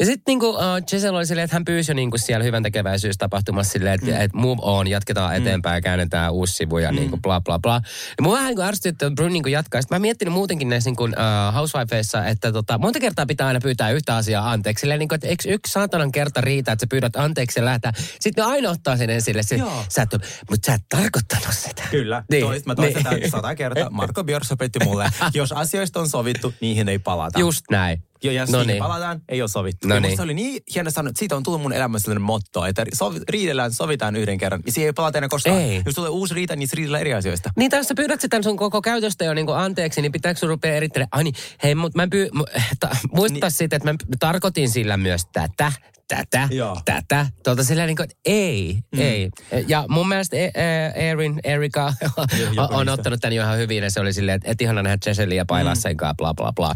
Ja 0.00 0.06
sitten 0.06 0.22
niinku, 0.26 0.48
uh, 0.48 0.56
Giselle 0.90 1.18
oli 1.18 1.26
silleen, 1.26 1.44
että 1.44 1.54
hän 1.54 1.64
pyysi 1.64 1.90
jo 1.90 1.94
niinku 1.94 2.18
siellä 2.18 2.44
hyvän 2.44 2.62
tekeväisyystapahtumassa 2.62 3.72
silleen, 3.72 3.94
että 3.94 4.06
mm. 4.06 4.20
et 4.20 4.32
move 4.32 4.60
on, 4.62 4.86
jatketaan 4.86 5.36
eteenpäin 5.36 5.74
ja 5.74 5.80
käännetään 5.80 6.32
uusi 6.32 6.54
sivu 6.54 6.78
ja 6.78 6.92
mm. 6.92 6.96
niinku 6.96 7.16
bla 7.16 7.40
bla 7.40 7.58
bla. 7.58 7.80
Ja 8.18 8.22
mua 8.22 8.34
vähän 8.34 8.46
niinku 8.46 8.62
ärsytti, 8.62 8.88
että 8.88 9.10
Brun 9.10 9.32
niinku 9.32 9.48
jatkaa. 9.48 9.82
Sitten 9.82 9.96
mä 9.96 10.00
miettinyt 10.00 10.34
muutenkin 10.34 10.68
näissä 10.68 10.90
niinku, 10.90 11.04
uh, 11.04 11.54
housewifeissa, 11.54 12.26
että 12.26 12.52
tota, 12.52 12.78
monta 12.78 13.00
kertaa 13.00 13.26
pitää 13.26 13.46
aina 13.46 13.60
pyytää 13.62 13.90
yhtä 13.90 14.16
asiaa 14.16 14.50
anteeksi. 14.50 14.80
Silleen 14.80 14.98
niinku, 14.98 15.14
että 15.14 15.26
eikö 15.26 15.48
yksi 15.48 15.72
saatanan 15.72 16.12
kerta 16.12 16.40
riitä, 16.40 16.72
että 16.72 16.82
sä 16.82 16.86
pyydät 16.90 17.16
anteeksi 17.16 17.60
ja 17.60 17.64
lähtää. 17.64 17.92
Sitten 18.20 18.44
ne 18.44 18.50
aina 18.50 18.70
ottaa 18.70 18.96
sen 18.96 19.10
esille. 19.10 19.42
Joo. 19.58 19.84
sä 19.88 20.02
et, 20.02 20.12
mutta 20.50 20.66
sä 20.66 20.74
et 20.74 20.82
tarkoittanut 20.88 21.54
sitä. 21.54 21.82
Kyllä. 21.90 22.24
Niin. 22.30 22.44
Toist, 22.44 22.66
mä 22.66 22.74
toistan 22.74 23.14
Niin. 23.14 23.30
sata 23.30 23.54
kertaa. 23.54 23.90
Marko 24.00 24.24
Björk 24.24 24.44
opetti 24.50 24.78
mulle, 24.84 25.10
jos 25.34 25.52
asioista 25.52 26.00
on 26.00 26.08
sovittu, 26.08 26.54
niihin 26.60 26.88
ei 26.88 26.98
palata. 26.98 27.40
Just 27.40 27.64
näin. 27.70 28.09
Ja 28.24 28.32
jos 28.32 28.50
No 28.50 28.58
niin. 28.58 28.66
niin. 28.66 28.78
palataan, 28.78 29.20
ei 29.28 29.42
ole 29.42 29.48
sovittu. 29.48 29.88
No 29.88 29.94
niin. 29.94 30.02
niin. 30.02 30.16
Se 30.16 30.22
oli 30.22 30.34
niin 30.34 30.62
hieno 30.74 30.90
sanoa, 30.90 31.08
että 31.08 31.18
siitä 31.18 31.36
on 31.36 31.42
tullut 31.42 31.62
mun 31.62 31.72
elämässä 31.72 32.04
sellainen 32.04 32.22
motto, 32.22 32.66
että 32.66 32.84
sovi, 32.94 33.20
riidellään, 33.28 33.72
sovitaan 33.72 34.16
yhden 34.16 34.38
kerran, 34.38 34.62
ja 34.66 34.72
siihen 34.72 34.86
ei 34.86 34.92
palata 34.92 35.18
enää 35.18 35.28
koskaan. 35.28 35.60
Ei. 35.60 35.82
Jos 35.86 35.94
tulee 35.94 36.10
uusi 36.10 36.34
riita, 36.34 36.56
niin 36.56 36.68
se 36.68 36.76
riidellään 36.76 37.00
eri 37.00 37.14
asioista. 37.14 37.50
Niin, 37.56 37.70
tai 37.70 37.80
jos 37.80 37.88
sä 37.88 37.94
pyydät 37.94 38.20
sitä 38.20 38.42
sun 38.42 38.56
koko 38.56 38.82
käytöstä 38.82 39.24
jo 39.24 39.34
niinku 39.34 39.52
anteeksi, 39.52 40.02
niin 40.02 40.12
pitääkö 40.12 40.40
sun 40.40 40.48
rupea 40.48 40.74
erittelemään? 40.74 41.08
Ai 41.12 41.24
niin, 41.24 41.34
hei, 41.62 41.74
mut 41.74 41.94
mä 41.94 42.08
pyy... 42.08 42.28
Mu, 42.34 42.44
ta, 42.80 42.88
muista 43.12 43.46
niin. 43.46 43.50
sitten, 43.50 43.76
että 43.76 43.92
mä 43.92 43.98
tarkoitin 44.20 44.68
sillä 44.68 44.96
myös 44.96 45.22
tätä, 45.32 45.72
tätä, 46.10 46.48
Joo. 46.50 46.80
tätä. 46.84 47.26
Tuolta 47.44 47.64
sillä 47.64 47.86
niin 47.86 47.96
kuin, 47.96 48.08
ei, 48.24 48.78
mm. 48.92 49.00
ei. 49.00 49.30
Ja 49.66 49.84
mun 49.88 50.08
mielestä 50.08 50.36
e, 50.36 50.44
e, 50.44 51.10
Erin, 51.10 51.40
Erika 51.44 51.92
on 52.70 52.88
ottanut 52.88 53.20
tämän 53.20 53.36
jo 53.36 53.42
ihan 53.42 53.58
hyvin, 53.58 53.82
ja 53.82 53.90
se 53.90 54.00
oli 54.00 54.12
silleen, 54.12 54.36
että 54.36 54.50
et 54.50 54.60
ihana 54.60 54.82
nähdä 54.82 54.98
Jesselin 55.06 55.36
ja 55.36 55.44
pailaa 55.46 55.74
mm. 55.74 55.80
sen 55.80 55.96
kanssa, 55.96 56.14
bla 56.14 56.34
bla 56.34 56.52
bla. 56.52 56.74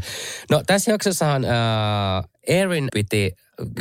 No 0.50 0.62
tässä 0.66 0.90
jaksossahan 0.90 1.44
äh, 1.44 1.50
Erin 2.46 2.88
piti 2.94 3.32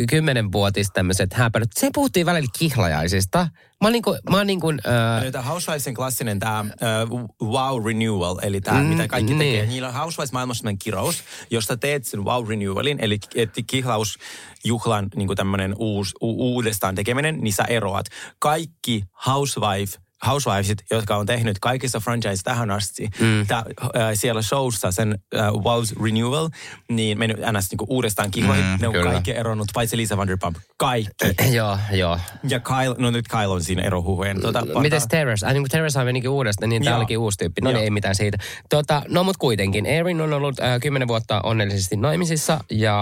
kymmenenvuotis 0.10 0.88
tämmöiset 0.94 1.34
häpärät. 1.34 1.70
Se 1.80 1.90
puhuttiin 1.94 2.26
välillä 2.26 2.50
kihlajaisista. 2.60 3.40
Mä 3.82 3.88
oon 3.88 3.92
niinku, 3.92 4.18
mä 4.30 4.38
oon 4.38 4.48
niinku, 4.48 4.70
äh, 4.72 5.32
Tämä 5.32 5.44
Housewivesin 5.44 5.96
klassinen 5.96 6.40
tämä 6.40 6.66
uh, 7.12 7.50
wow 7.50 7.86
renewal, 7.86 8.40
eli 8.42 8.62
tämä 8.62 8.80
Mm, 8.80 8.86
mitä 8.86 9.08
kaikki 9.08 9.34
niin. 9.34 9.40
tekee. 9.40 9.66
Niillä 9.66 9.88
on 9.88 9.94
Housewives-maailmassa 9.94 10.74
kirous, 10.80 11.24
josta 11.50 11.78
teet 11.78 12.06
sen 12.06 12.26
wow 12.26 12.48
renewalin, 12.48 12.98
eli 13.02 13.20
että 13.36 13.62
kihlausjuhlan 13.68 15.10
niin 15.16 15.36
tämmöinen 15.36 15.76
uus, 15.78 16.16
u, 16.22 16.54
uudestaan 16.54 16.96
tekeminen, 16.96 17.42
niin 17.42 17.54
sä 17.54 17.64
eroat. 17.64 18.06
Kaikki 18.40 19.04
Housewife 19.26 20.03
Housewivesit, 20.26 20.84
jotka 20.92 21.16
on 21.16 21.26
tehnyt 21.26 21.60
kaikissa 21.60 22.00
franchise 22.00 22.44
tähän 22.44 22.72
asti, 22.72 23.10
mm. 23.20 23.48
tää, 23.48 23.58
äh, 23.58 24.12
siellä 24.14 24.42
showssa 24.42 24.92
sen 24.92 25.20
äh, 25.36 25.48
Wow's 25.48 26.04
Renewal, 26.04 26.50
niin 26.90 27.20
mennyt 27.20 27.38
ns. 27.38 27.72
Niinku 27.72 27.86
uudestaan 27.90 28.32
kihloihin. 28.32 28.66
Mm, 28.66 28.78
ne 28.82 28.88
on 28.88 28.94
kyllä. 28.94 29.12
kaikki 29.12 29.32
eronnut, 29.32 29.68
paitsi 29.74 29.98
Lisa 29.98 30.18
Vanderpump. 30.18 30.58
Kaikki. 30.78 31.26
joo, 31.56 31.78
joo. 31.92 32.20
Ja 32.44 32.60
Kyle, 32.60 32.96
no 32.98 33.12
nyt 33.12 33.28
Kyle 33.28 33.48
on 33.48 33.64
siinä 33.64 33.82
erohuhujen. 33.82 34.42
Tuota, 34.42 34.66
Mites 34.82 35.08
Terrace? 35.08 35.46
Ai 35.46 35.54
niin 35.54 35.64
kuin 35.64 35.70
Terrace 35.70 36.04
menikin 36.04 36.30
uudestaan, 36.30 36.70
niin 36.70 36.84
tää 36.84 36.98
olikin 36.98 37.18
uusi 37.18 37.38
tyyppi. 37.38 37.62
No 37.62 37.72
niin, 37.72 37.84
ei 37.84 37.90
mitään 37.90 38.16
siitä. 38.16 38.38
Tota, 38.70 39.02
no 39.10 39.24
mut 39.24 39.38
kuitenkin, 39.38 39.86
Erin 39.86 40.22
on 40.22 40.34
ollut 40.34 40.60
äh, 40.60 40.80
kymmenen 40.82 41.08
vuotta 41.08 41.42
onnellisesti 41.42 41.96
naimisissa 41.96 42.60
ja 42.72 42.98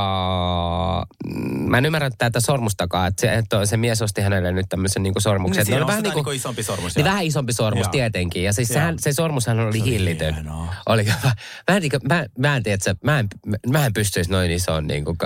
mm, 1.26 1.70
mä 1.70 1.78
en 1.78 1.86
ymmärrä 1.86 2.10
tätä 2.18 2.40
sormustakaan, 2.40 3.08
että 3.08 3.22
se, 3.22 3.34
että 3.34 3.66
se 3.66 3.78
mies 3.78 4.02
osti 4.02 4.22
hänelle 4.22 4.52
nyt 4.52 4.66
tämmöisen 4.70 5.04
niin 5.04 5.14
sormuksen. 5.18 5.66
Niin, 5.66 5.76
ne 5.76 5.82
on 5.82 5.88
vähän 5.88 6.04
niinku- 6.04 6.30
niin 6.30 6.36
isompi 6.36 6.64
sormus. 6.64 6.96
Niin. 6.96 7.06
Vähän 7.12 7.26
isompi 7.26 7.54
sormus 7.54 7.86
Joo. 7.86 7.92
tietenkin. 7.92 8.44
Ja 8.44 8.54
siis 8.54 8.70
Joo. 8.70 8.74
sehän, 8.74 9.00
se 9.00 9.14
sormushan 9.14 9.60
oli, 9.60 9.78
Se 9.78 9.84
oli 9.84 9.92
hillitön. 9.92 10.50
Oli, 10.86 11.04
mä, 11.04 11.78
en, 11.78 11.84
mä, 12.10 12.26
mä 12.38 12.56
en 12.56 12.64
tiedä, 12.64 12.76
että 12.76 12.96
mä 13.04 13.20
en, 13.20 13.28
mä 13.70 13.86
en 13.86 13.94
pystyisi 13.94 14.32
noin 14.32 14.52
isoon 14.52 14.88
niin 14.88 15.06
kuin, 15.06 15.18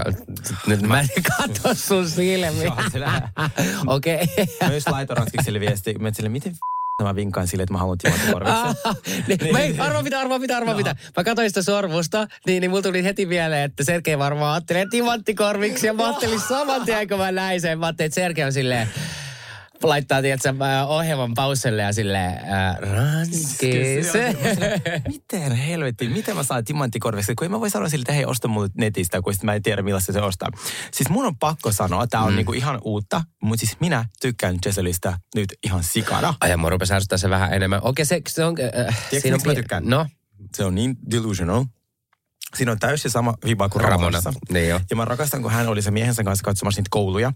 nyt 0.68 0.82
mä 0.82 1.00
en 1.00 1.10
katso 1.38 1.74
sun 1.74 2.10
silmiä. 2.10 2.72
Okei. 3.88 4.28
Myös 4.68 4.88
laitoin 4.88 5.18
ranskikselle 5.18 5.60
viesti, 5.60 5.94
mä 6.00 6.12
sille, 6.14 6.30
miten 6.30 6.56
mä 7.04 7.16
vinkaan 7.16 7.48
sille, 7.48 7.64
että 7.64 7.74
mä 7.74 7.80
haluan 7.80 7.98
Korviksen. 8.32 8.76
niin, 9.28 9.52
mä 9.52 9.60
ei, 9.60 9.70
mitä, 9.70 9.84
arvaa 9.84 10.40
mitä, 10.40 10.58
arvaa 10.58 10.76
mitä. 10.76 10.96
Mä 11.18 11.24
katsoin 11.24 11.50
sitä 11.50 11.62
sormusta, 11.62 12.28
niin, 12.46 12.62
niin 12.62 12.72
mulla 12.72 12.84
tuli 12.84 13.04
heti 13.04 13.26
mieleen, 13.26 13.64
että 13.64 13.84
Sergei 13.84 14.20
varmaan 14.20 14.54
ajattelee 14.54 14.86
timanttikorviksi. 14.92 15.88
Ja 15.88 15.94
mä 15.94 16.08
ajattelin 16.08 16.40
saman 16.40 16.86
tien, 16.86 17.08
kun 17.08 17.18
mä 17.18 17.32
näin 17.32 17.62
sen. 17.62 17.80
Mä 17.80 17.86
ajattelin, 17.86 18.08
että 18.08 18.16
Sergei 18.16 18.46
on 18.46 18.54
silleen, 18.54 18.90
laittaa 19.84 20.22
tiedätkö, 20.22 20.50
äh, 20.50 20.90
ohjelman 20.92 21.34
pauselle 21.34 21.82
ja 21.82 21.94
silleen, 21.94 22.32
äh, 22.54 22.78
ranskis. 22.80 24.08
Miten 25.14 25.52
helvetti, 25.52 26.08
miten 26.10 26.36
mä 26.36 26.44
saan 26.44 26.64
timanttikorviksi, 26.66 27.36
kun 27.36 27.46
en 27.46 27.52
mä 27.52 27.60
voi 27.60 27.70
sanoa 27.70 27.90
sille, 27.90 28.02
että 28.02 28.14
hei, 28.14 28.26
osta 28.26 28.48
mulle 28.48 28.70
netistä, 28.78 29.22
kun 29.22 29.34
mä 29.44 29.54
en 29.54 29.64
tiedä 29.64 29.82
millaista 29.82 30.14
se 30.14 30.22
ostaa. 30.22 30.50
Siis 30.94 31.10
mun 31.10 31.26
on 31.26 31.38
pakko 31.38 31.72
sanoa, 31.72 32.08
tää 32.08 32.22
on 32.22 32.32
Mm. 32.34 32.36
niinku 32.36 32.54
ihan 32.54 32.80
uutta, 32.84 33.22
mutta 33.44 33.60
siis 33.66 33.80
minä 33.80 34.06
tykkään 34.22 34.58
Jesselistä 34.66 35.18
nyt 35.36 35.54
ihan 35.64 35.84
sikana. 35.84 36.34
Ai 36.42 36.50
ja 36.50 36.58
mua 36.58 36.70
rupesi 36.70 36.94
ärsyttää 36.94 37.18
se 37.18 37.30
vähän 37.30 37.54
enemmän. 37.54 37.80
Okei, 37.84 38.06
se, 38.06 38.22
se 38.28 38.46
on... 38.46 38.56
Äh, 38.90 38.98
Tiedätkö, 39.10 39.32
miksi 39.32 39.48
mä 39.48 39.54
pie- 39.54 39.56
tykkään? 39.56 39.84
No, 39.86 40.06
Se 40.56 40.66
on 40.66 40.76
niin 40.76 40.96
delusional. 41.12 41.66
Siinä 42.56 42.72
on 42.72 42.80
täysin 42.80 43.12
sama 43.12 43.34
viba 43.46 43.70
kuin 43.70 43.82
Ramona. 43.82 43.98
Ramonassa. 43.98 44.34
Niin 44.50 44.70
jo. 44.70 44.82
Ja 44.90 44.96
mä 44.96 45.06
rakastan, 45.06 45.42
kun 45.42 45.52
hän 45.52 45.68
oli 45.68 45.82
se 45.82 45.92
miehensä 45.92 46.24
kanssa 46.24 46.44
katsomassa 46.44 46.80
niitä 46.80 46.88
kouluja. 46.92 47.32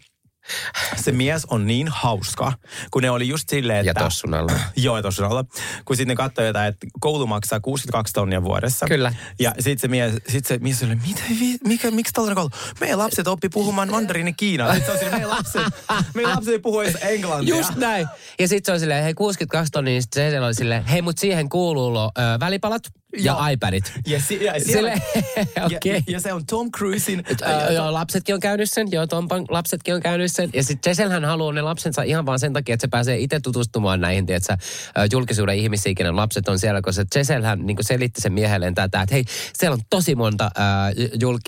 Se 1.03 1.11
mies 1.11 1.45
on 1.45 1.67
niin 1.67 1.87
hauska, 1.87 2.53
kun 2.91 3.01
ne 3.01 3.09
oli 3.09 3.27
just 3.27 3.49
silleen, 3.49 3.85
ja 3.85 3.91
että... 3.91 4.03
tossun 4.03 4.33
alla. 4.33 4.51
Joo, 4.75 4.97
ja 4.97 5.03
tossun 5.03 5.25
alla. 5.25 5.45
Kun 5.85 5.95
sitten 5.95 6.07
ne 6.07 6.15
katsoi 6.15 6.47
jotain, 6.47 6.67
että 6.67 6.87
koulu 6.99 7.27
maksaa 7.27 7.59
62 7.59 8.13
tonnia 8.13 8.43
vuodessa. 8.43 8.85
Kyllä. 8.85 9.13
Ja 9.39 9.51
sitten 9.59 9.79
se 9.79 9.87
mies, 9.87 10.13
sit 10.27 10.45
se 10.45 10.57
mies 10.57 10.83
oli, 10.83 10.95
mitä, 10.95 11.21
mikä, 11.63 11.91
miksi 11.91 12.13
tällainen 12.13 12.35
koulu? 12.35 12.49
Meidän 12.79 12.99
lapset 12.99 13.27
oppi 13.27 13.49
puhumaan 13.49 13.91
mandariini 13.91 14.33
Kiinaa. 14.33 14.73
Sitten 14.73 14.85
se 14.85 14.91
on 14.91 14.97
silleen, 14.97 15.21
meidän 15.21 15.29
lapset, 15.29 15.85
meidän 16.13 16.31
lapset 16.31 16.53
ei 16.53 16.59
puhu 16.59 16.79
edes 16.79 16.97
englantia. 17.01 17.55
Just 17.55 17.75
näin. 17.75 18.07
Ja 18.39 18.47
sitten 18.47 18.65
se 18.65 18.71
on 18.73 18.79
silleen, 18.79 19.03
hei 19.03 19.13
62 19.13 19.71
tonnia, 19.71 19.91
niin 19.91 20.01
sit 20.01 20.13
se 20.13 20.39
oli 20.39 20.53
silleen, 20.53 20.85
hei 20.85 21.01
mut 21.01 21.17
siihen 21.17 21.49
kuuluu 21.49 21.93
lo, 21.93 22.11
ö, 22.17 22.39
välipalat 22.39 22.81
ja 23.17 23.23
Joo. 23.33 23.47
iPadit. 23.47 23.93
Ja, 24.07 24.19
si- 24.21 24.43
ja, 24.45 24.53
siellä, 24.65 24.91
okei. 25.65 25.95
ja, 25.95 26.01
ja, 26.07 26.19
se 26.19 26.33
on 26.33 26.45
Tom 26.45 26.71
Cruisein... 26.71 27.23
Ää, 27.41 27.69
joo, 27.71 27.93
lapsetkin 27.93 28.35
on 28.35 28.41
käynyt 28.41 28.71
sen. 28.71 28.87
Joo, 28.91 29.07
Tompan 29.07 29.45
lapsetkin 29.49 29.95
on 29.95 30.01
käynyt 30.01 30.31
sen. 30.31 30.49
Ja 30.53 30.63
sitten 30.63 30.89
Jesselhän 30.91 31.25
haluaa 31.25 31.53
ne 31.53 31.61
lapsensa 31.61 32.01
ihan 32.01 32.25
vaan 32.25 32.39
sen 32.39 32.53
takia, 32.53 32.73
että 32.73 32.81
se 32.81 32.87
pääsee 32.87 33.17
itse 33.17 33.39
tutustumaan 33.39 34.01
näihin, 34.01 34.25
tiedätkö, 34.25 34.57
ää, 34.95 35.07
julkisuuden 35.11 35.57
ihmisiin, 35.57 35.95
kenen 35.95 36.15
lapset 36.15 36.47
on 36.47 36.59
siellä, 36.59 36.81
koska 36.81 37.03
Jesselhän 37.15 37.65
niin 37.65 37.77
selitti 37.81 38.21
sen 38.21 38.33
miehelleen 38.33 38.75
tätä, 38.75 39.01
että 39.01 39.15
hei, 39.15 39.23
siellä 39.53 39.73
on 39.73 39.81
tosi 39.89 40.15
monta 40.15 40.51
ää, 40.55 40.91
julk, 41.21 41.41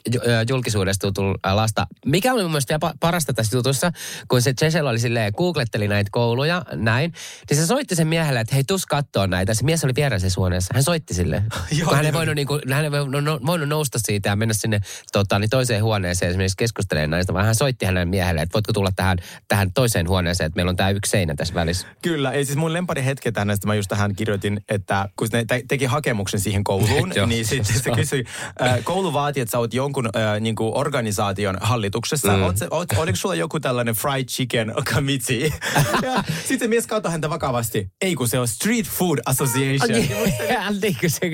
julkisuudesta 0.50 1.08
ää, 1.44 1.56
lasta. 1.56 1.88
Mikä 2.06 2.34
oli 2.34 2.42
mun 2.42 2.52
mielestä 2.52 2.80
pa- 2.86 2.98
parasta 3.00 3.34
tässä 3.34 3.58
jutussa, 3.58 3.92
kun 4.28 4.42
se 4.42 4.54
Jessel 4.62 4.88
oli 4.88 5.00
silleen, 5.00 5.34
googletteli 5.38 5.88
näitä 5.88 6.10
kouluja, 6.12 6.66
näin, 6.76 7.14
niin 7.50 7.58
se 7.58 7.66
soitti 7.66 7.96
sen 7.96 8.08
miehelle, 8.08 8.40
että 8.40 8.56
hei, 8.56 8.64
tus 8.64 8.86
kattoo 8.86 9.26
näitä. 9.28 9.54
Se 9.54 9.64
mies 9.64 9.84
oli 9.84 9.96
vieraisessa 9.96 10.42
huoneessa. 10.42 10.74
Hän 10.74 10.84
soitti 10.84 11.14
sille. 11.14 11.44
Joo, 11.80 11.88
kun 11.88 11.96
hän 11.96 12.06
ei 12.06 12.14
voinut, 12.14 12.36
niin 12.36 12.48
kuin, 12.48 12.62
hän 12.72 12.84
ei 12.84 12.92
voinut, 12.92 13.24
no, 13.24 13.40
voinut 13.46 13.70
nousta 13.70 14.00
siitä 14.02 14.30
ja 14.30 14.36
mennä 14.36 14.54
sinne 14.54 14.80
tota, 15.12 15.40
niin 15.40 15.50
toiseen 15.50 15.84
huoneeseen 15.84 16.30
esimerkiksi 16.30 16.58
keskustelemaan 16.58 17.10
näistä, 17.10 17.34
vaan 17.34 17.46
hän 17.46 17.56
soitti 17.56 17.86
hänen 17.86 18.10
miehelle, 18.10 18.42
että 18.42 18.54
voitko 18.54 18.74
tulla 18.74 18.92
tähän, 18.96 19.18
tähän 19.48 19.74
toiseen 19.74 20.10
huoneeseen, 20.10 20.46
että 20.46 20.56
meillä 20.58 20.70
on 20.70 20.76
tämä 20.76 20.90
yksi 20.90 21.10
seinä 21.10 21.36
tässä 21.36 21.54
välissä. 21.54 21.88
Kyllä, 22.02 22.32
ei 22.32 22.46
siis 22.46 22.58
mun 22.58 22.74
lempari 22.74 23.06
hetki 23.06 23.32
tänne, 23.32 23.54
että 23.54 23.68
mä 23.68 23.76
just 23.76 23.90
tähän 23.90 24.16
kirjoitin, 24.16 24.62
että 24.70 25.10
kun 25.16 25.28
ne 25.34 25.46
te- 25.46 25.64
teki 25.68 25.86
hakemuksen 25.86 26.40
siihen 26.40 26.64
kouluun, 26.64 27.12
Joo, 27.16 27.26
niin 27.26 27.46
sitten 27.46 27.82
se 27.82 27.92
kysyi, 27.92 28.24
äh, 28.62 28.84
koulu 28.84 29.14
vaati, 29.14 29.40
että 29.40 29.52
sä 29.52 29.60
oot 29.60 29.74
jonkun 29.74 30.10
äh, 30.16 30.40
niin 30.40 30.56
kuin 30.56 30.78
organisaation 30.78 31.58
hallituksessa. 31.62 32.38
Mm. 32.38 32.44
Oot, 32.44 32.58
se- 32.58 32.68
oot, 32.72 32.90
oliko 32.98 33.16
sulla 33.16 33.36
joku 33.36 33.60
tällainen 33.60 33.96
fried 33.96 34.26
chicken 34.26 34.74
committee? 34.94 35.50
sitten 36.48 36.60
se 36.60 36.68
mies 36.68 36.88
katsoi 36.88 37.12
häntä 37.12 37.30
vakavasti. 37.30 37.92
Ei 38.02 38.16
kun 38.16 38.28
se 38.28 38.40
on 38.40 38.48
Street 38.48 38.86
Food 38.86 39.20
Association. 39.26 39.90
niin 39.90 40.08
kuin 40.08 40.32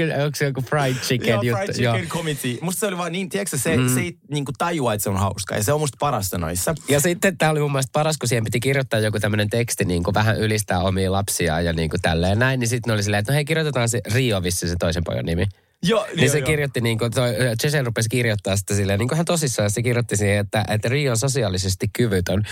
se, 0.07 0.23
onko 0.23 0.35
se 0.35 0.45
joku 0.45 0.61
fried 0.61 0.95
chicken 0.95 1.29
Joo, 1.29 1.41
juttu? 1.41 1.57
fried 1.63 1.73
chicken 1.75 2.07
committee. 2.09 2.57
Musta 2.61 2.79
se 2.79 2.85
oli 2.87 2.97
vaan 2.97 3.11
niin, 3.11 3.29
tiedätkö, 3.29 3.57
se, 3.57 3.77
Mm. 3.77 3.93
se 3.93 3.99
ei 3.99 4.17
niin 4.31 4.45
kuin 4.45 4.55
tajua, 4.57 4.93
että 4.93 5.03
se 5.03 5.09
on 5.09 5.17
hauska. 5.17 5.55
Ja 5.55 5.63
se 5.63 5.73
on 5.73 5.79
musta 5.79 5.97
parasta 5.99 6.37
noissa. 6.37 6.75
Ja 6.89 6.99
sitten 6.99 7.37
tämä 7.37 7.51
oli 7.51 7.59
mun 7.59 7.71
mielestä 7.71 7.89
paras, 7.93 8.17
kun 8.17 8.29
siihen 8.29 8.43
piti 8.43 8.59
kirjoittaa 8.59 8.99
joku 8.99 9.19
tämmöinen 9.19 9.49
teksti, 9.49 9.85
niin 9.85 10.03
kuin 10.03 10.13
vähän 10.13 10.37
ylistää 10.37 10.79
omia 10.79 11.11
lapsia 11.11 11.61
ja 11.61 11.73
niin 11.73 11.89
kuin 11.89 12.01
tälleen 12.01 12.39
näin. 12.39 12.59
Niin 12.59 12.67
sitten 12.67 12.93
oli 12.93 13.03
silleen, 13.03 13.19
että 13.19 13.31
no 13.31 13.35
hei, 13.35 13.45
kirjoitetaan 13.45 13.89
se 13.89 14.01
Rio 14.13 14.43
vissi 14.43 14.69
se 14.69 14.75
toisen 14.79 15.03
pojan 15.03 15.25
nimi. 15.25 15.45
Joo, 15.83 16.05
Niin 16.15 16.23
joo, 16.25 16.31
se 16.31 16.37
joo. 16.39 16.45
kirjoitti, 16.45 16.81
niin 16.81 16.97
kuin, 16.99 17.11
toi, 17.11 17.33
Jesse 17.63 17.81
rupesi 17.81 18.09
kirjoittaa 18.09 18.57
sitä 18.57 18.75
silleen, 18.75 18.99
niin 18.99 19.07
kuin 19.07 19.17
hän 19.17 19.25
tosissaan 19.25 19.71
se 19.71 19.81
kirjoitti 19.83 20.17
siihen, 20.17 20.37
että, 20.37 20.65
että 20.67 20.89
Rio 20.89 21.11
on 21.11 21.17
sosiaalisesti 21.17 21.87
kyvytön. 21.93 22.43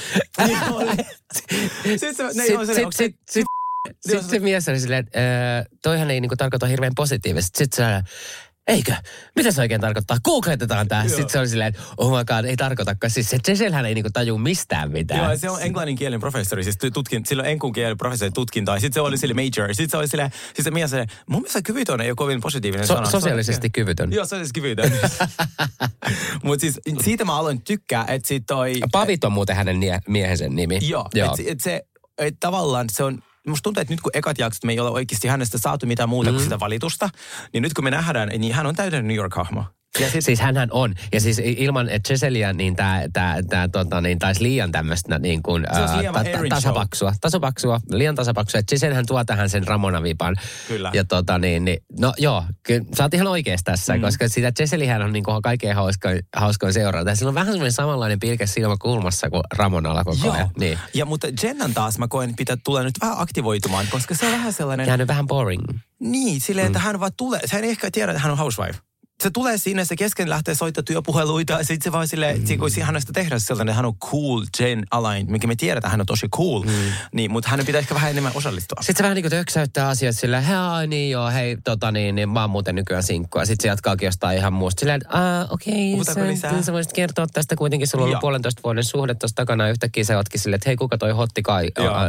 Niin 0.47 0.57
oli. 0.71 0.91
Sitten 1.97 2.15
se, 2.15 2.23
ne 2.23 2.43
Sit- 2.45 2.55
on 2.57 2.67
se, 2.67 2.73
sit- 2.95 3.15
Sitten 4.01 4.29
se 4.29 4.39
mies 4.39 4.69
oli 4.69 4.79
silleen, 4.79 5.05
että 5.05 5.19
äh, 5.59 5.65
toihan 5.83 6.11
ei 6.11 6.21
niinku 6.21 6.35
tarkoita 6.35 6.65
hirveän 6.65 6.93
positiivisesti. 6.95 7.57
Sitten 7.57 7.85
se 7.85 8.11
eikö? 8.67 8.95
Mitä 9.35 9.51
se 9.51 9.61
oikein 9.61 9.81
tarkoittaa? 9.81 10.17
Googletetaan 10.23 10.87
tämä. 10.87 11.07
Sitten 11.07 11.29
se 11.29 11.39
oli 11.39 11.47
silleen, 11.47 11.67
että 11.67 11.81
oh 11.97 12.17
my 12.17 12.25
god, 12.25 12.45
ei 12.45 12.55
tarkoitakaan. 12.55 13.11
Siis 13.11 13.29
se 13.29 13.37
Jesselhän 13.47 13.85
ei 13.85 13.93
niinku 13.93 14.09
taju 14.13 14.37
mistään 14.37 14.91
mitään. 14.91 15.23
Joo, 15.23 15.37
se 15.37 15.49
on 15.49 15.61
englannin 15.61 15.95
kielen 15.95 16.19
professori, 16.19 16.63
siis 16.63 16.77
tutkin, 16.93 17.25
sillä 17.25 17.41
on 17.43 17.49
enkun 17.49 17.73
kielen 17.73 17.97
professori 17.97 18.31
tutkinta, 18.31 18.73
ja 18.73 18.79
sitten 18.79 18.93
se 18.93 19.01
oli 19.01 19.17
sille 19.17 19.33
major, 19.33 19.73
sitten 19.73 19.89
se 19.89 19.97
oli 19.97 20.07
sille, 20.07 20.31
siis 20.53 20.63
se 20.63 20.71
mies 20.71 20.93
oli, 20.93 21.05
mun 21.29 21.41
mielestä 21.41 21.61
kyvytön 21.61 22.01
ei 22.01 22.09
ole 22.09 22.15
kovin 22.15 22.41
positiivinen 22.41 22.87
So- 22.87 22.93
sana. 22.93 23.09
sosiaalisesti 23.09 23.69
kyvytön. 23.69 24.11
Joo, 24.11 24.25
sosiaalisesti 24.25 24.61
kyvytön. 24.61 24.91
Mutta 26.43 26.61
siis 26.61 26.79
siitä 27.03 27.25
mä 27.25 27.37
aloin 27.37 27.61
tykkää, 27.61 28.05
että 28.07 28.27
sit 28.27 28.43
toi... 28.47 28.73
Pavit 28.91 29.23
on 29.23 29.31
muuten 29.31 29.55
hänen 29.55 29.79
miehensä 30.07 30.49
nimi. 30.49 30.79
Joo, 30.81 31.09
Joo. 31.13 31.35
että 31.39 31.51
et 31.51 31.59
se, 31.59 31.81
et 32.17 32.35
tavallaan 32.39 32.87
se 32.91 33.03
on, 33.03 33.23
musta 33.47 33.63
tuntuu, 33.63 33.81
että 33.81 33.93
nyt 33.93 34.01
kun 34.01 34.11
ekat 34.13 34.37
jaksot 34.37 34.63
me 34.63 34.71
ei 34.71 34.79
ole 34.79 34.89
oikeasti 34.89 35.27
hänestä 35.27 35.57
saatu 35.57 35.85
mitään 35.85 36.09
muuta 36.09 36.29
mm. 36.29 36.35
kuin 36.35 36.43
sitä 36.43 36.59
valitusta, 36.59 37.09
niin 37.53 37.61
nyt 37.61 37.73
kun 37.73 37.83
me 37.83 37.91
nähdään, 37.91 38.29
niin 38.37 38.53
hän 38.53 38.65
on 38.65 38.75
täydellinen 38.75 39.07
New 39.07 39.17
York-hahmo. 39.17 39.65
Ja 39.99 40.09
sit, 40.09 40.25
Siis 40.25 40.39
hänhän 40.39 40.69
on. 40.71 40.95
Ja 41.13 41.21
siis 41.21 41.41
ilman 41.45 41.89
että 41.89 42.07
Giseliä, 42.07 42.53
niin 42.53 42.75
tämä 42.75 43.01
tää, 43.13 43.41
tää, 43.49 43.67
tota, 43.67 44.01
niin 44.01 44.19
taisi 44.19 44.43
liian 44.43 44.71
tämmöistä 44.71 45.19
niin 45.19 45.43
kuin, 45.43 45.65
ää, 45.69 45.99
Erin 46.01 46.35
show. 46.35 46.47
tasapaksua. 46.47 47.13
Tasapaksua, 47.21 47.79
liian 47.89 48.15
tasapaksua. 48.15 48.59
Että 48.59 48.69
Giselihän 48.75 49.05
tuo 49.05 49.25
tähän 49.25 49.49
sen 49.49 49.67
Ramona-vipan. 49.67 50.35
Kyllä. 50.67 50.91
Ja 50.93 51.05
tota 51.05 51.37
niin, 51.37 51.65
niin 51.65 51.77
no 51.99 52.13
joo, 52.17 52.43
kyllä 52.63 52.85
sä 52.97 53.03
oot 53.03 53.13
ihan 53.13 53.27
oikeassa 53.27 53.63
tässä, 53.63 53.95
mm. 53.95 54.01
koska 54.01 54.29
sitä 54.29 54.51
Giselihän 54.51 55.01
on 55.01 55.13
niin 55.13 55.23
kuin 55.23 55.41
kaikkein 55.41 55.75
hauskoin, 55.75 56.19
hauskoin 56.35 56.73
seurata. 56.73 57.15
Sillä 57.15 57.29
on 57.29 57.35
vähän 57.35 57.53
semmoinen 57.53 57.71
samanlainen 57.71 58.19
pilke 58.19 58.47
silmä 58.47 58.75
kulmassa 58.81 59.29
kuin 59.29 59.43
Ramonalla 59.57 60.03
koko 60.03 60.25
Joo. 60.25 60.33
ajan. 60.33 60.49
Niin. 60.59 60.79
Ja 60.93 61.05
mutta 61.05 61.27
Jennan 61.43 61.73
taas 61.73 61.99
mä 61.99 62.07
koen, 62.07 62.35
pitää 62.35 62.57
tulla 62.63 62.83
nyt 62.83 62.95
vähän 63.01 63.19
aktivoitumaan, 63.19 63.85
koska 63.89 64.15
se 64.15 64.25
on 64.25 64.31
vähän 64.31 64.53
sellainen... 64.53 64.87
Jäänyt 64.87 65.07
vähän 65.07 65.27
boring. 65.27 65.63
Niin, 65.99 66.41
silleen, 66.41 66.67
että 66.67 66.79
hän 66.79 66.99
vaan 66.99 67.11
tulee. 67.17 67.39
Hän 67.51 67.63
ei 67.63 67.69
ehkä 67.69 67.91
tiedä, 67.91 68.11
että 68.11 68.21
hän 68.21 68.31
on 68.31 68.37
housewife. 68.37 68.79
Se 69.23 69.29
tulee 69.29 69.57
sinne, 69.57 69.85
se 69.85 69.95
kesken 69.95 70.29
lähtee 70.29 70.55
soittaa 70.55 70.83
työpuheluita, 70.83 71.53
ja 71.53 71.63
sitten 71.63 71.83
se 71.83 71.91
vaan 71.91 72.07
silleen, 72.07 72.39
mm. 72.39 72.57
kun 72.59 72.69
hän 72.81 72.95
on 72.95 73.01
sitä 73.01 73.13
tehdä 73.13 73.39
sellainen, 73.39 73.71
että 73.71 73.75
hän 73.75 73.85
on 73.85 73.95
cool 73.95 74.43
Jane 74.59 74.83
Alain, 74.91 75.31
mikä 75.31 75.47
me 75.47 75.55
tiedetään, 75.55 75.91
hän 75.91 75.99
on 75.99 76.05
tosi 76.05 76.29
cool, 76.29 76.63
mm. 76.63 76.71
niin, 77.13 77.31
mutta 77.31 77.49
hänen 77.49 77.65
pitää 77.65 77.79
ehkä 77.79 77.95
vähän 77.95 78.11
enemmän 78.11 78.31
osallistua. 78.35 78.81
Sitten 78.81 78.97
se 78.97 79.03
vähän 79.03 79.15
niin 79.15 79.23
kuin 79.23 79.31
töksäyttää 79.31 79.87
asiat 79.87 80.15
sillä, 80.15 80.41
hei 80.41 80.87
niin 80.87 81.11
joo, 81.11 81.29
hei 81.29 81.57
tota 81.63 81.91
niin, 81.91 82.15
niin 82.15 82.29
mä 82.29 82.41
oon 82.41 82.49
muuten 82.49 82.75
nykyään 82.75 83.03
sinkku. 83.03 83.39
Ja 83.39 83.45
sitten 83.45 83.63
se 83.63 83.67
jatkaakin 83.67 84.05
jostain 84.05 84.37
ihan 84.37 84.53
muusta. 84.53 84.79
Silleen, 84.79 85.01
että 85.01 85.47
okei, 85.49 85.93
okay, 85.93 86.35
sä, 86.35 86.61
sä 86.61 86.73
voisit 86.73 86.93
kertoa 86.93 87.27
tästä 87.27 87.55
kuitenkin, 87.55 87.87
sulla 87.87 88.03
on 88.03 88.07
ollut 88.09 88.21
puolentoista 88.21 88.61
vuoden 88.63 88.83
suhde 88.83 89.15
tuossa 89.15 89.35
takana 89.35 89.63
ja 89.63 89.71
yhtäkkiä 89.71 90.03
se 90.03 90.17
ootkin 90.17 90.39
silleen, 90.39 90.55
että 90.55 90.69
hei 90.69 90.75
kuka 90.75 90.97
toi 90.97 91.11
Hotti 91.11 91.41
Kai, 91.41 91.67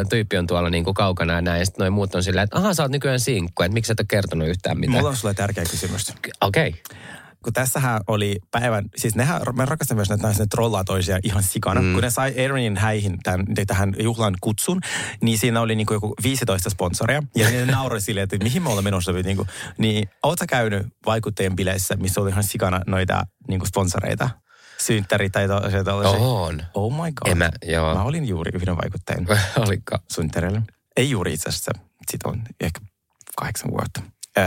tyyppi 0.08 0.36
on 0.36 0.46
tuolla 0.46 0.70
niin 0.70 0.84
kuin 0.84 0.94
kaukana 0.94 1.32
ja 1.32 1.40
näin. 1.40 1.58
Ja 1.58 1.64
sitten 1.66 1.82
noin 1.82 1.92
muut 1.92 2.14
on 2.14 2.22
silleen, 2.22 2.44
että 2.44 2.58
aha 2.58 2.74
sä 2.74 2.82
oot 2.82 2.92
nykyään 2.92 3.20
sinkku, 3.20 3.62
että 3.62 3.74
miksi 3.74 3.86
sä 3.86 3.92
et 3.92 4.00
ole 4.00 4.06
kertonut 4.08 4.48
yhtään 4.48 4.78
mitään. 4.78 4.98
Mulla 4.98 5.08
on 5.08 5.16
sulle 5.16 5.34
tärkeä 5.34 5.64
kysymys. 5.64 6.12
Okei. 6.40 6.68
Okay 6.68 6.96
kun 7.44 7.52
tässähän 7.52 8.00
oli 8.06 8.38
päivän, 8.50 8.84
siis 8.96 9.14
nehän, 9.14 9.42
me 9.56 9.64
rakastamme 9.64 9.98
myös 9.98 10.08
näitä 10.08 10.28
ne 10.28 10.46
trollaa 10.50 10.84
toisia 10.84 11.18
ihan 11.22 11.42
sikana. 11.42 11.82
Mm. 11.82 11.92
Kun 11.92 12.02
ne 12.02 12.10
sai 12.10 12.34
Aaronin 12.42 12.76
häihin 12.76 13.18
tämän, 13.22 13.46
tähän 13.66 13.94
juhlan 13.98 14.34
kutsun, 14.40 14.80
niin 15.22 15.38
siinä 15.38 15.60
oli 15.60 15.74
niin 15.74 15.86
kuin 15.86 15.96
joku 15.96 16.14
15 16.22 16.70
sponsoria. 16.70 17.22
Ja 17.34 17.50
ne 17.50 17.66
nauroi 17.72 18.00
silleen, 18.00 18.24
että 18.24 18.36
mihin 18.44 18.62
me 18.62 18.68
olemme 18.68 18.86
menossa. 18.86 19.12
Niin, 19.12 19.36
kuin, 19.36 19.48
niin 19.78 20.08
ootko 20.22 20.44
käynyt 20.48 20.86
vaikuttajien 21.06 21.56
bileissä, 21.56 21.96
missä 21.96 22.20
oli 22.20 22.30
ihan 22.30 22.44
sikana 22.44 22.80
noita 22.86 23.26
niin 23.48 23.60
kuin 23.60 23.68
sponsoreita? 23.68 24.30
synttäri 24.78 25.30
tai 25.30 25.48
tällaisia. 25.84 26.18
On. 26.18 26.62
Oh 26.74 26.92
my 26.92 27.12
god. 27.12 27.30
En 27.30 27.38
mä, 27.38 27.50
joo. 27.62 27.94
mä 27.94 28.02
olin 28.02 28.28
juuri 28.28 28.50
yhden 28.54 28.76
vaikuttajan. 28.76 29.26
Oliko? 29.66 29.98
Synttärillä. 30.10 30.62
Ei 30.96 31.10
juuri 31.10 31.32
itse 31.32 31.48
asiassa. 31.48 31.72
Siitä 32.10 32.28
on 32.28 32.42
ehkä 32.60 32.80
kahdeksan 33.36 33.70
vuotta. 33.70 34.02
Öö, 34.38 34.44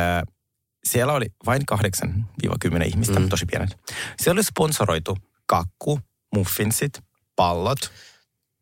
siellä 0.92 1.14
oli 1.14 1.26
vain 1.46 1.62
8-10 1.72 2.84
ihmistä, 2.86 3.20
mm. 3.20 3.30
tosi 3.30 3.46
pienet. 3.46 3.78
Siellä 4.18 4.38
oli 4.38 4.44
sponsoroitu 4.44 5.18
kakku, 5.46 6.00
muffinsit, 6.36 7.00
pallot 7.36 7.92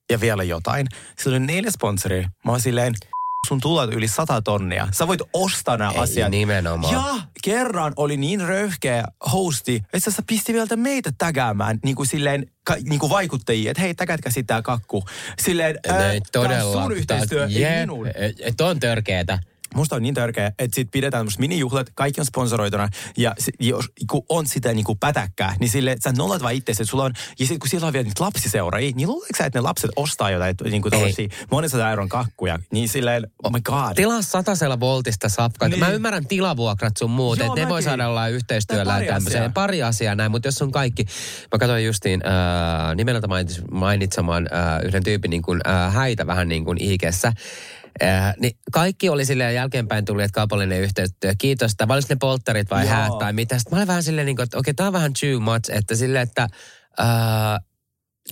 ja 0.09 0.19
vielä 0.19 0.43
jotain. 0.43 0.87
Siellä 1.19 1.37
oli 1.37 1.45
neljä 1.45 1.71
sponsoria. 1.71 2.29
Mä 2.45 2.51
oon 2.51 2.61
silleen, 2.61 2.93
sun 3.47 3.61
tulot 3.61 3.93
yli 3.93 4.07
100 4.07 4.41
tonnia. 4.41 4.87
Sä 4.91 5.07
voit 5.07 5.21
ostaa 5.33 5.77
nämä 5.77 5.91
Ei, 5.91 5.97
asiat. 5.97 6.31
nimenomaan. 6.31 6.93
Ja 6.93 7.21
kerran 7.43 7.93
oli 7.95 8.17
niin 8.17 8.41
röyhkeä 8.41 9.03
hosti, 9.33 9.83
että 9.93 10.11
sä 10.11 10.23
pisti 10.27 10.53
vielä 10.53 10.75
meitä 10.75 11.11
tägäämään 11.17 11.79
niin 11.83 11.95
kuin 11.95 12.07
silleen, 12.07 12.51
ka, 12.63 12.75
niin 12.89 12.99
kuin 12.99 13.09
vaikuttajia, 13.09 13.71
että 13.71 13.81
hei, 13.81 13.95
tägätkä 13.95 14.29
sitä 14.29 14.61
kakku. 14.61 15.03
Silleen, 15.39 15.79
ää, 15.89 15.97
todella. 16.31 16.83
sun 16.83 16.91
yhteistyö, 16.91 17.45
ei 17.45 17.61
yeah, 17.61 17.79
minun. 17.79 18.07
Et 18.39 18.61
on 18.61 18.79
törkeetä. 18.79 19.39
Musta 19.75 19.95
on 19.95 20.01
niin 20.01 20.13
tärkeää, 20.13 20.51
että 20.59 20.75
sit 20.75 20.91
pidetään 20.91 21.19
tämmöistä 21.19 21.39
minijuhlat, 21.39 21.87
kaikki 21.95 22.21
on 22.21 22.25
sponsoroituna, 22.25 22.89
ja 23.17 23.35
se, 23.39 23.51
jos, 23.59 23.85
kun 24.09 24.25
on 24.29 24.47
sitä 24.47 24.73
niin 24.73 24.85
kuin 24.85 24.99
pätäkkää, 24.99 25.55
niin 25.59 25.69
sille, 25.69 25.95
sä 26.03 26.11
nollat 26.17 26.41
vaan 26.41 26.53
itse, 26.53 26.71
että 26.71 26.85
sulla 26.85 27.03
on, 27.03 27.13
ja 27.39 27.45
sitten 27.45 27.59
kun 27.59 27.69
siellä 27.69 27.87
on 27.87 27.93
vielä 27.93 28.03
niitä 28.03 28.23
lapsiseuraajia, 28.23 28.91
niin 28.95 29.07
luuletko 29.07 29.37
sä, 29.37 29.45
että 29.45 29.59
ne 29.59 29.61
lapset 29.61 29.91
ostaa 29.95 30.31
jotain, 30.31 30.55
niin 30.63 30.81
kuin 30.81 30.91
tällaisia 30.91 31.27
monessa 31.51 31.89
euron 31.89 32.09
kakkuja, 32.09 32.59
niin 32.71 32.89
silleen, 32.89 33.27
oh 33.43 33.51
my 33.51 33.61
god. 33.61 33.95
Tilaa 33.95 34.21
satasella 34.21 34.79
voltista 34.79 35.29
sapkaa. 35.29 35.69
Niin. 35.69 35.79
Mä 35.79 35.89
ymmärrän 35.89 36.27
tilavuokrat 36.27 36.97
sun 36.97 37.11
muut, 37.11 37.39
että 37.41 37.55
ne 37.55 37.69
voi 37.69 37.83
saada 37.83 38.07
olla 38.07 38.27
yhteistyöllä 38.27 39.01
tämmöiseen. 39.07 39.53
Pari 39.53 39.83
asiaa 39.83 40.15
näin, 40.15 40.31
mutta 40.31 40.47
jos 40.47 40.61
on 40.61 40.71
kaikki, 40.71 41.05
mä 41.51 41.59
katsoin 41.59 41.85
justiin 41.85 42.21
äh, 42.25 42.95
nimeltä 42.95 43.27
mainitsemaan 43.71 44.49
äh, 44.53 44.85
yhden 44.85 45.03
tyypin 45.03 45.29
niin 45.29 45.41
kuin, 45.41 45.61
äh, 45.67 45.93
häitä 45.93 46.27
vähän 46.27 46.49
niin 46.49 46.65
kuin 46.65 46.81
ikessä, 46.81 47.33
Äh, 48.03 48.35
niin 48.39 48.57
kaikki 48.71 49.09
oli 49.09 49.25
silleen 49.25 49.55
jälkeenpäin 49.55 50.05
tuli, 50.05 50.23
että 50.23 50.35
kaupallinen 50.35 50.81
yhteistyö, 50.81 51.33
kiitos, 51.37 51.71
että 51.71 51.87
ne 52.09 52.15
polttarit 52.19 52.69
vai 52.69 52.83
Joo. 52.83 52.93
häät 52.93 53.17
tai 53.19 53.33
mitä. 53.33 53.59
Sitten 53.59 53.75
mä 53.75 53.79
olin 53.79 53.87
vähän 53.87 54.03
silleen, 54.03 54.25
niin 54.25 54.35
kuin, 54.35 54.43
että 54.43 54.57
okei, 54.57 54.71
okay, 54.71 54.73
tämä 54.73 54.87
on 54.87 54.93
vähän 54.93 55.11
too 55.13 55.39
much, 55.39 55.71
että 55.77 55.95
silleen, 55.95 56.23
että 56.23 56.47
äh, 56.99 57.07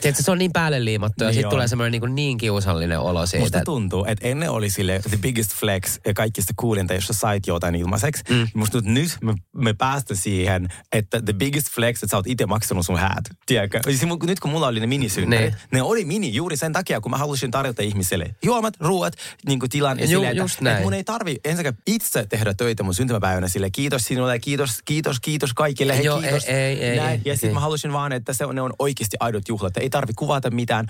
Tiedätkö, 0.01 0.23
se 0.23 0.31
on 0.31 0.37
niin 0.37 0.51
päälle 0.53 0.85
liimattu 0.85 1.23
ja 1.23 1.27
niin 1.27 1.33
sitten 1.33 1.49
tulee 1.49 1.67
semmoinen 1.67 2.01
niin, 2.01 2.15
niin 2.15 2.37
kiusallinen 2.37 2.99
olo 2.99 3.25
siitä. 3.25 3.43
Musta 3.43 3.61
tuntuu, 3.65 4.05
että 4.07 4.27
ennen 4.27 4.51
oli 4.51 4.69
sille 4.69 5.01
the 5.09 5.17
biggest 5.17 5.55
flex 5.55 5.99
ja 6.05 6.13
kaikista 6.13 6.53
kuulinta, 6.55 6.93
jos 6.93 7.07
sä 7.07 7.13
sait 7.13 7.47
jotain 7.47 7.75
ilmaiseksi. 7.75 8.23
Mm. 8.29 8.47
Musta 8.53 8.81
nyt 8.81 9.17
me, 9.21 9.33
me 9.55 9.73
päästä 9.73 10.15
siihen, 10.15 10.67
että 10.91 11.21
the 11.21 11.33
biggest 11.33 11.69
flex, 11.69 11.95
että 11.95 12.07
sä 12.07 12.17
oot 12.17 12.27
itse 12.27 12.45
maksanut 12.45 12.85
sun 12.85 12.99
häät. 12.99 13.25
Tiedätkö? 13.45 13.79
Siis 13.83 14.01
nyt 14.23 14.39
kun 14.39 14.51
mulla 14.51 14.67
oli 14.67 14.79
ne 14.79 14.87
minisynttärit, 14.87 15.53
ne. 15.53 15.59
ne 15.71 15.81
oli 15.81 16.05
mini 16.05 16.33
juuri 16.33 16.57
sen 16.57 16.73
takia, 16.73 17.01
kun 17.01 17.11
mä 17.11 17.17
halusin 17.17 17.51
tarjota 17.51 17.81
ihmiselle 17.81 18.35
juomat, 18.43 18.73
ruoat, 18.79 19.13
niin 19.47 19.59
kuin 19.59 19.69
tilan. 19.69 19.99
Ja 19.99 20.05
Ju, 20.05 20.09
sille, 20.09 20.29
että, 20.29 20.71
että 20.71 20.81
mun 20.81 20.93
ei 20.93 21.03
tarvi 21.03 21.39
ensinnäkään 21.43 21.77
itse 21.87 22.25
tehdä 22.25 22.53
töitä 22.53 22.83
mun 22.83 22.93
syntymäpäivänä 22.93 23.47
sille. 23.47 23.69
Kiitos 23.69 24.01
sinulle, 24.01 24.39
kiitos, 24.39 24.81
kiitos, 24.85 25.19
kiitos 25.19 25.53
kaikille. 25.53 25.97
Hei, 25.97 26.05
Joo, 26.05 26.21
kiitos. 26.21 26.43
Ei, 26.45 26.55
ei, 26.55 26.83
ei, 26.83 26.97
Näin. 26.97 27.21
Ja 27.25 27.33
sitten 27.33 27.49
ei. 27.49 27.53
mä 27.53 27.59
halusin 27.59 27.93
vaan, 27.93 28.11
että 28.11 28.33
se, 28.33 28.45
ne 28.53 28.61
on 28.61 28.73
oikeasti 28.79 29.17
aidot 29.19 29.47
juhlat. 29.47 29.77
Ei 29.85 29.89
tarvi 29.89 30.13
kuvata 30.13 30.51
mitään. 30.51 30.85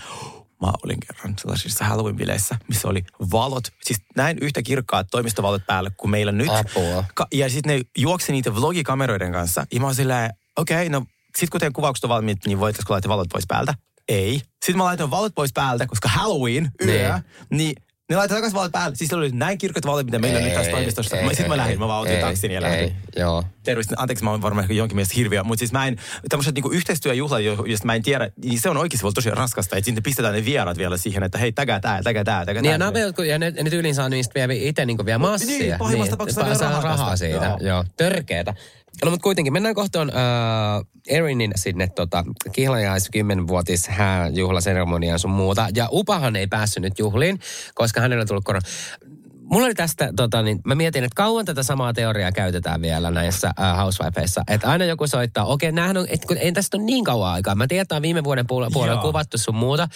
Mä 0.62 0.71
olin 0.84 0.99
kerran 0.99 1.34
sellaisissa 1.38 1.86
Halloween-bileissä, 1.86 2.55
missä 2.67 2.88
oli 2.88 3.03
valot, 3.31 3.63
siis 3.84 4.01
näin 4.15 4.38
yhtä 4.41 4.62
kirkkaat 4.62 5.08
toimistovalot 5.12 5.65
päällä 5.67 5.91
kuin 5.97 6.12
meillä 6.12 6.31
nyt. 6.31 6.49
Apua. 6.49 7.03
Ka- 7.13 7.27
ja 7.34 7.49
sitten 7.49 7.77
ne 7.77 7.84
juoksi 7.97 8.31
niitä 8.31 8.55
vlogikameroiden 8.55 9.31
kanssa. 9.31 9.65
Ja 9.73 9.79
mä 9.79 9.86
oon 9.86 9.95
silleen, 9.95 10.34
okei, 10.58 10.77
okay, 10.77 10.89
no 10.89 11.05
sit 11.38 11.49
kun 11.49 11.60
teidän 11.60 11.73
kuvaukset 11.73 12.03
on 12.03 12.10
valmiit, 12.10 12.45
niin 12.45 12.60
voitaisiko 12.60 12.93
laittaa 12.93 13.10
valot 13.10 13.29
pois 13.31 13.45
päältä? 13.47 13.73
Ei. 14.08 14.41
Sitten 14.65 14.77
mä 14.77 14.84
laitoin 14.84 15.12
valot 15.12 15.36
pois 15.36 15.53
päältä, 15.53 15.88
koska 15.88 16.10
Halloween, 16.10 16.71
yö, 16.86 17.19
niin 17.49 17.75
ne 18.10 18.15
laitetaan 18.15 18.38
takaisin 18.38 18.56
valot 18.56 18.72
päälle. 18.72 18.96
Siis 18.96 19.13
oli 19.13 19.30
näin 19.34 19.58
kirkkaat 19.58 19.86
valot, 19.86 20.06
mitä 20.06 20.20
meillä 20.20 20.38
on 20.38 20.44
nyt 20.44 20.54
tässä 20.54 20.72
toimistossa. 20.72 21.18
Sitten 21.28 21.48
mä 21.48 21.58
lähdin, 21.58 21.80
mä 21.80 21.88
vaan 21.88 22.02
otin 22.02 22.20
taksin 22.20 22.52
ja 22.52 22.62
lähdin. 22.62 22.96
Joo. 23.15 23.44
Terveistä, 23.63 23.96
anteeksi, 23.98 24.24
mä 24.24 24.32
oon 24.32 24.41
varmaan 24.41 24.76
jonkin 24.76 24.96
mielestä 24.96 25.15
hirviö, 25.15 25.44
mutta 25.44 25.60
siis 25.60 25.72
mä 25.72 25.88
en, 25.88 25.96
tämmöiset 26.30 26.56
niinku 26.56 26.70
yhteistyöjuhlat, 26.72 27.41
joista 27.41 27.86
mä 27.86 27.96
en 27.96 28.04
tiedä, 28.04 28.30
niin 28.44 28.62
se 28.62 28.70
on 28.70 28.78
oikeasti 28.78 29.06
ollut 29.06 29.15
tosi 29.15 29.32
raskasta, 29.32 29.76
että 29.78 29.86
sitten 29.86 30.04
pistetään 30.04 30.34
ne 30.34 30.46
vierat 30.46 30.78
vielä 30.78 30.98
siihen, 30.98 31.24
että 31.24 31.38
hei, 31.38 31.52
tägää 31.52 31.80
tää, 31.80 32.04
tägää 32.04 32.24
tää, 32.24 32.46
tägää 32.46 32.62
Niin 32.62 32.80
tää. 32.80 32.88
ja, 32.88 32.91
nämä, 32.91 33.06
jotkut- 33.06 33.26
ja 33.26 33.39
ne, 33.39 33.52
ne 33.63 33.70
tyyliin 33.70 33.96
saa 33.96 34.10
niistä 34.10 34.34
vielä 34.36 34.54
itse 34.54 34.86
niin 34.86 35.06
vielä 35.06 35.20
massia. 35.20 35.58
niin, 35.60 35.76
pahimmassa 35.80 36.12
tapauksessa 36.12 36.41
pa- 36.41 36.46
vielä 36.46 36.58
saa 36.58 36.70
rahaa 36.70 36.84
rahaa 36.84 37.18
siitä. 37.18 37.46
Joo. 37.46 37.58
Joo. 37.62 37.86
Törkeetä. 37.98 38.54
No 39.03 39.12
mutta 39.12 39.23
kuitenkin 39.23 39.53
mennään 39.53 39.75
kohtaan 39.75 40.10
äh, 40.10 40.86
Erinin 41.08 41.51
sinne 41.55 41.88
tota, 41.88 42.23
kihlajais 42.51 43.10
10-vuotis 43.17 43.88
hääjuhlaseremoniaan 43.88 45.19
sun 45.19 45.31
muuta. 45.31 45.67
Ja 45.75 45.88
Upahan 45.91 46.36
ei 46.36 46.47
päässyt 46.47 46.84
nyt 46.84 46.99
juhliin, 46.99 47.39
koska 47.73 48.01
hänellä 48.01 48.21
on 48.21 48.27
tullut 48.27 48.45
korona. 48.45 48.67
Mulla 49.51 49.65
oli 49.65 49.73
tästä, 49.73 50.10
tota, 50.15 50.41
niin 50.41 50.60
mä 50.65 50.75
mietin, 50.75 51.03
että 51.03 51.15
kauan 51.15 51.45
tätä 51.45 51.63
samaa 51.63 51.93
teoriaa 51.93 52.31
käytetään 52.31 52.81
vielä 52.81 53.12
näissä 53.12 53.51
äh, 53.60 53.77
housewifeissa. 53.77 54.41
Että 54.47 54.67
aina 54.67 54.86
joku 54.86 55.08
soittaa, 55.08 55.45
okei, 55.45 55.71
näähän 55.71 55.97
on, 55.97 56.05
et, 56.10 56.25
kun, 56.25 56.38
ei 56.38 56.51
tästä 56.51 56.77
ole 56.77 56.86
niin 56.86 57.03
kauan 57.03 57.34
aikaa. 57.34 57.55
Mä 57.55 57.67
tiedän, 57.67 57.81
että 57.81 57.95
on 57.95 58.01
viime 58.01 58.23
vuoden 58.23 58.47
puolella, 58.47 58.71
puolella 58.73 59.01
kuvattu 59.01 59.38
sun 59.38 59.55
muuta, 59.55 59.88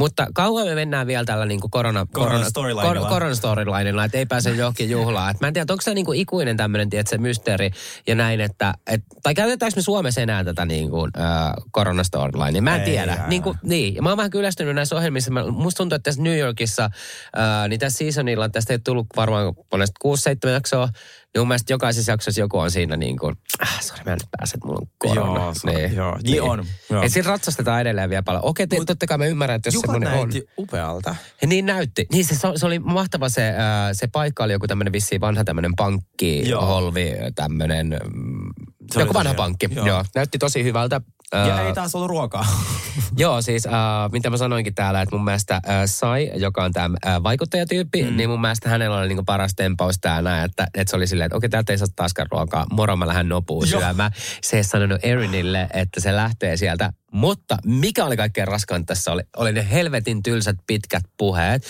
mutta 0.00 0.26
kauan 0.34 0.66
me 0.66 0.74
mennään 0.74 1.06
vielä 1.06 1.24
tällä 1.24 1.46
niin 1.46 1.60
kuin 1.60 1.70
korona, 1.70 2.06
Korona 2.12 2.44
storylinella. 2.48 3.08
korona 3.08 3.34
storylinella, 3.34 4.04
että 4.04 4.18
ei 4.18 4.26
pääse 4.26 4.50
johonkin 4.50 4.90
juhlaan. 4.90 5.30
Et 5.30 5.40
mä 5.40 5.46
en 5.46 5.52
tiedä, 5.52 5.72
onko 5.72 5.82
se 5.82 5.94
niin 5.94 6.06
kuin 6.06 6.20
ikuinen 6.20 6.56
tämmöinen, 6.56 6.88
se 7.06 7.18
mysteeri 7.18 7.70
ja 8.06 8.14
näin, 8.14 8.40
että, 8.40 8.74
et, 8.86 9.02
tai 9.22 9.34
käytetäänkö 9.34 9.76
me 9.76 9.82
Suomessa 9.82 10.20
enää 10.20 10.44
tätä 10.44 10.64
niin 10.64 10.90
kuin, 10.90 11.10
äh, 11.20 11.52
korona 11.70 12.04
storylinea? 12.04 12.62
Mä 12.62 12.74
en 12.74 12.80
Ei 12.80 12.90
tiedä. 12.90 13.12
jää. 13.12 13.28
Niin, 13.28 13.42
kuin, 13.42 13.58
niin. 13.62 13.94
Ja 13.94 14.02
mä 14.02 14.08
oon 14.08 14.16
vähän 14.16 14.30
kyllästynyt 14.30 14.74
näissä 14.74 14.96
ohjelmissa. 14.96 15.30
Mä, 15.30 15.50
musta 15.50 15.76
tuntuu, 15.78 15.96
että 15.96 16.10
tässä 16.10 16.22
New 16.22 16.38
Yorkissa, 16.38 16.84
äh, 16.84 17.68
niin 17.68 17.80
tässä 17.80 17.98
seasonilla, 17.98 18.48
tästä 18.48 18.72
ei 18.72 18.78
tullut 18.78 18.97
varmaan 19.16 19.54
monesta 19.72 20.08
6-7 20.48 20.50
jaksoa, 20.50 20.86
niin 20.86 21.40
mun 21.40 21.48
mielestä 21.48 21.72
jokaisessa 21.72 22.12
jaksossa 22.12 22.40
joku 22.40 22.58
on 22.58 22.70
siinä 22.70 22.96
niin 22.96 23.18
kuin, 23.18 23.36
ah, 23.62 23.80
sori 23.82 24.00
mä 24.04 24.12
en 24.12 24.18
nyt 24.18 24.28
pääse, 24.38 24.54
että 24.54 24.66
mulla 24.66 24.80
on 24.80 24.88
korona. 24.98 25.40
Joo, 25.42 25.54
se- 25.54 25.86
joo. 25.94 26.18
Niin 26.22 26.42
on, 26.42 26.66
joo. 26.90 27.02
Et 27.02 27.12
siinä 27.12 27.28
ratsastetaan 27.28 27.80
edelleen 27.80 28.10
vielä 28.10 28.22
paljon. 28.22 28.44
Okei, 28.44 28.66
te, 28.66 28.76
totta 28.86 29.06
kai 29.06 29.18
mä 29.18 29.26
ymmärrän, 29.26 29.56
että 29.56 29.66
jos 29.66 29.74
Juhlat 29.74 29.94
semmoinen 29.94 30.20
on. 30.20 30.28
näytti 30.28 30.50
upealta. 30.58 31.14
Ja 31.42 31.48
niin 31.48 31.66
näytti. 31.66 32.06
Niin 32.12 32.24
se, 32.24 32.34
se 32.56 32.66
oli 32.66 32.78
mahtava 32.78 33.28
se, 33.28 33.48
äh, 33.48 33.56
se 33.92 34.06
paikka 34.06 34.44
oli 34.44 34.52
joku 34.52 34.66
tämmöinen 34.66 34.92
vissiin 34.92 35.20
vanha 35.20 35.44
tämmöinen 35.44 35.72
pankki, 35.76 36.48
Joo. 36.48 36.66
holvi, 36.66 37.12
tämmöinen, 37.34 37.96
mm, 38.14 38.50
joku 38.96 39.14
vanha 39.14 39.34
pankki. 39.34 39.68
joo. 39.72 39.86
Joo. 39.86 40.04
Näytti 40.14 40.38
tosi 40.38 40.64
hyvältä. 40.64 41.00
Äh, 41.34 41.48
Ja 41.48 41.60
ei 41.60 41.72
taas 41.72 41.94
ollut 41.94 42.08
ruokaa. 42.10 42.46
Joo, 43.16 43.42
siis 43.42 43.66
äh, 43.66 43.72
mitä 44.12 44.30
mä 44.30 44.36
sanoinkin 44.36 44.74
täällä, 44.74 45.02
että 45.02 45.16
mun 45.16 45.24
mielestä 45.24 45.54
äh, 45.54 45.62
Sai, 45.86 46.30
joka 46.34 46.64
on 46.64 46.72
tämä 46.72 46.96
äh, 47.06 47.22
vaikuttajatyyppi, 47.22 48.02
mm. 48.02 48.16
niin 48.16 48.30
mun 48.30 48.40
mielestä 48.40 48.68
hänellä 48.68 48.98
oli 48.98 49.08
niinku 49.08 49.24
paras 49.24 49.52
tempaus 49.56 49.98
täällä, 50.00 50.44
että, 50.44 50.66
että 50.74 50.90
se 50.90 50.96
oli 50.96 51.06
silleen, 51.06 51.26
että 51.26 51.36
okei, 51.36 51.48
täältä 51.48 51.72
ei 51.72 51.78
saa 51.78 51.88
taaskaan 51.96 52.28
ruokaa, 52.30 52.66
moro 52.72 52.96
mä 52.96 53.06
lähden 53.06 53.28
nopuun 53.28 53.66
syömään. 53.66 54.12
Se 54.42 54.56
ei 54.56 54.64
sanonut 54.64 54.98
Erinille, 55.02 55.68
että 55.74 56.00
se 56.00 56.16
lähtee 56.16 56.56
sieltä 56.56 56.92
Mutta 57.12 57.58
mikä 57.64 58.04
oli 58.04 58.16
kaikkein 58.16 58.48
raskain 58.48 58.86
tässä 58.86 59.12
oli, 59.12 59.22
oli 59.36 59.52
ne 59.52 59.66
helvetin 59.70 60.22
tylsät 60.22 60.56
pitkät 60.66 61.04
puheet. 61.16 61.62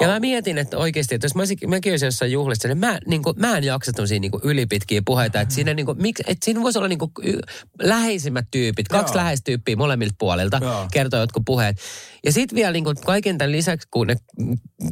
Ja 0.00 0.08
mä 0.08 0.20
mietin, 0.20 0.58
että 0.58 0.78
oikeasti, 0.78 1.14
että 1.14 1.24
jos 1.24 1.34
mä 1.34 1.40
olisin, 1.40 1.58
mäkin 1.66 1.92
olisin 1.92 2.06
jossain 2.06 2.32
juhlissa, 2.32 2.68
niin 2.68 2.78
mä, 2.78 2.98
niin 3.06 3.22
kuin, 3.22 3.34
mä 3.38 3.58
en 3.58 3.64
jaksa 3.64 3.92
tämmöisiä 3.92 4.18
niin 4.18 4.30
ylipitkiä 4.42 5.02
puheita. 5.04 5.40
Että 5.40 5.54
siinä, 5.54 5.74
niin 5.74 5.86
kuin, 5.86 6.02
miksi, 6.02 6.22
että 6.26 6.44
siinä 6.44 6.62
voisi 6.62 6.78
olla 6.78 6.88
niin 6.88 6.98
kuin, 6.98 7.10
y, 7.24 7.38
läheisimmät 7.82 8.46
tyypit, 8.50 8.88
kaksi 8.88 9.12
Joo. 9.12 9.16
läheistyyppiä 9.16 9.76
molemmilta 9.76 10.14
puolilta 10.18 10.58
Joo. 10.62 10.86
kertoo 10.92 11.20
jotkut 11.20 11.42
puheet. 11.46 11.76
Ja 12.24 12.32
sitten 12.32 12.56
vielä 12.56 12.72
niin 12.72 12.84
kuin, 12.84 12.96
kaiken 12.96 13.38
tämän 13.38 13.52
lisäksi, 13.52 13.88
kun 13.90 14.06
ne 14.06 14.16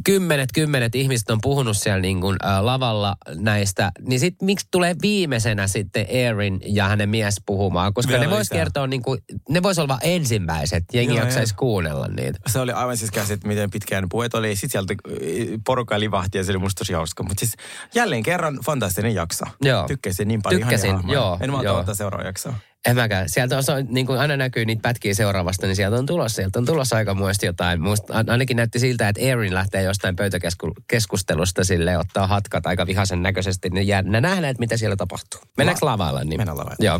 kymmenet, 0.03 0.49
kymmenet 0.53 0.95
ihmiset 0.95 1.29
on 1.29 1.39
puhunut 1.41 1.77
siellä 1.77 1.99
niin 1.99 2.21
kuin, 2.21 2.37
äh, 2.45 2.63
lavalla 2.63 3.15
näistä, 3.35 3.91
niin 4.01 4.19
sitten 4.19 4.45
miksi 4.45 4.67
tulee 4.71 4.95
viimeisenä 5.01 5.67
sitten 5.67 6.05
Erin 6.09 6.59
ja 6.65 6.87
hänen 6.87 7.09
mies 7.09 7.35
puhumaan? 7.45 7.93
Koska 7.93 8.11
Vielä 8.11 8.25
ne 8.25 8.31
vois 8.31 8.49
kertoa, 8.49 8.87
niin 8.87 9.01
kuin, 9.01 9.19
ne 9.49 9.63
vois 9.63 9.79
olla 9.79 9.84
vaan 9.87 9.99
ensimmäiset, 10.03 10.83
jengi 10.93 11.15
jaksaisi 11.15 11.55
kuunnella 11.55 12.07
niitä. 12.07 12.39
Se 12.47 12.59
oli 12.59 12.71
aivan 12.71 12.97
siis 12.97 13.11
käsit, 13.11 13.43
miten 13.43 13.69
pitkään 13.69 14.09
puheet 14.09 14.33
oli. 14.33 14.55
Sitten 14.55 14.69
sieltä 14.69 14.93
äh, 14.93 15.17
porukka 15.65 15.99
livahti 15.99 16.37
ja 16.37 16.43
se 16.43 16.51
oli 16.51 16.59
musta 16.59 16.79
tosi 16.79 16.93
hauska. 16.93 17.23
Mutta 17.23 17.39
siis 17.39 17.53
jälleen 17.95 18.23
kerran 18.23 18.59
fantastinen 18.65 19.15
jakso. 19.15 19.45
Joo. 19.61 19.87
Tykkäsin 19.87 20.27
niin 20.27 20.41
paljon. 20.41 20.61
Tykkäsin, 20.61 20.89
ihan 20.89 21.09
joo, 21.09 21.37
En 21.41 21.49
joo. 21.49 21.75
odottaa 21.75 21.95
seuraava 21.95 22.25
jaksoa. 22.25 22.53
En 22.85 22.95
mäkään. 22.95 23.29
Sieltä 23.29 23.57
on, 23.57 23.63
niin 23.89 24.05
kuin 24.05 24.19
aina 24.19 24.37
näkyy 24.37 24.65
niitä 24.65 24.81
pätkiä 24.81 25.13
seuraavasta, 25.13 25.67
niin 25.67 25.75
sieltä 25.75 25.97
on 25.97 26.05
tulossa, 26.05 26.35
sieltä 26.35 26.59
on 26.59 26.65
tulossa 26.65 26.95
aika 26.95 27.13
muista 27.13 27.45
jotain. 27.45 27.81
Musta 27.81 28.13
ainakin 28.27 28.57
näytti 28.57 28.79
siltä, 28.79 29.09
että 29.09 29.21
Erin 29.21 29.53
lähtee 29.53 29.83
jostain 29.83 30.15
pöytäkeskustelusta 30.15 31.63
sille 31.63 31.97
ottaa 31.97 32.27
hatkat 32.27 32.65
aika 32.65 32.85
vihaisen 32.85 33.23
näköisesti. 33.23 33.69
Ne, 33.69 33.81
jää, 33.81 34.01
nähdään, 34.01 34.45
että 34.45 34.59
mitä 34.59 34.77
siellä 34.77 34.95
tapahtuu. 34.95 35.41
Mennäänkö 35.57 35.85
lavailla? 35.85 36.23
Niin? 36.23 36.39
Mennään 36.39 36.57
lavaille. 36.57 36.85
Joo. 36.85 36.99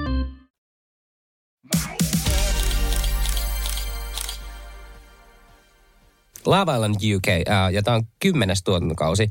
Love 6.45 6.73
Island 6.73 6.95
UK, 7.15 7.27
äh, 7.27 7.71
ja 7.71 7.83
tämä 7.83 7.95
on 7.97 8.03
kymmenes 8.19 8.63
tuotantokausi. 8.63 9.29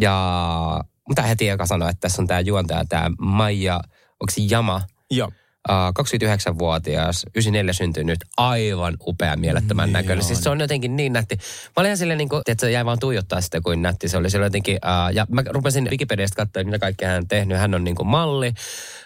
Ja 0.00 0.84
mitä 1.08 1.22
heti 1.22 1.48
eka 1.48 1.66
sanoa, 1.66 1.90
että 1.90 2.00
tässä 2.00 2.22
on 2.22 2.28
tämä 2.28 2.40
juontaja, 2.40 2.84
tämä 2.84 3.10
Maija, 3.18 3.80
onko 4.20 4.30
se 4.30 4.40
Jama? 4.50 4.80
Joo. 5.10 5.30
Uh, 5.68 5.74
29-vuotias, 5.74 7.26
94 7.34 7.72
syntynyt, 7.72 8.18
aivan 8.36 8.96
upea, 9.06 9.36
mielettömän 9.36 9.92
näköinen. 9.92 10.24
Siis 10.24 10.40
se 10.40 10.50
on 10.50 10.60
jotenkin 10.60 10.96
niin 10.96 11.12
nätti. 11.12 11.36
Mä 11.36 11.72
olin 11.76 11.88
ihan 11.88 11.96
silleen 11.96 12.18
niin 12.18 12.28
kuin, 12.28 12.42
että 12.46 12.66
se 12.66 12.70
jäi 12.70 12.84
vaan 12.84 12.98
tuijottaa 12.98 13.40
sitä, 13.40 13.60
kuin 13.60 13.82
nätti 13.82 14.08
se 14.08 14.16
oli. 14.16 14.30
Se 14.30 14.38
oli 14.38 14.46
jotenkin, 14.46 14.74
uh, 14.74 15.14
ja 15.14 15.26
mä 15.30 15.42
rupesin 15.50 15.88
Wikipediasta 15.90 16.36
katsoa, 16.36 16.64
mitä 16.64 16.78
kaikkea 16.78 17.08
hän 17.08 17.18
on 17.18 17.28
tehnyt. 17.28 17.58
Hän 17.58 17.74
on 17.74 17.84
niin 17.84 17.96
kuin 17.96 18.06
malli, 18.06 18.52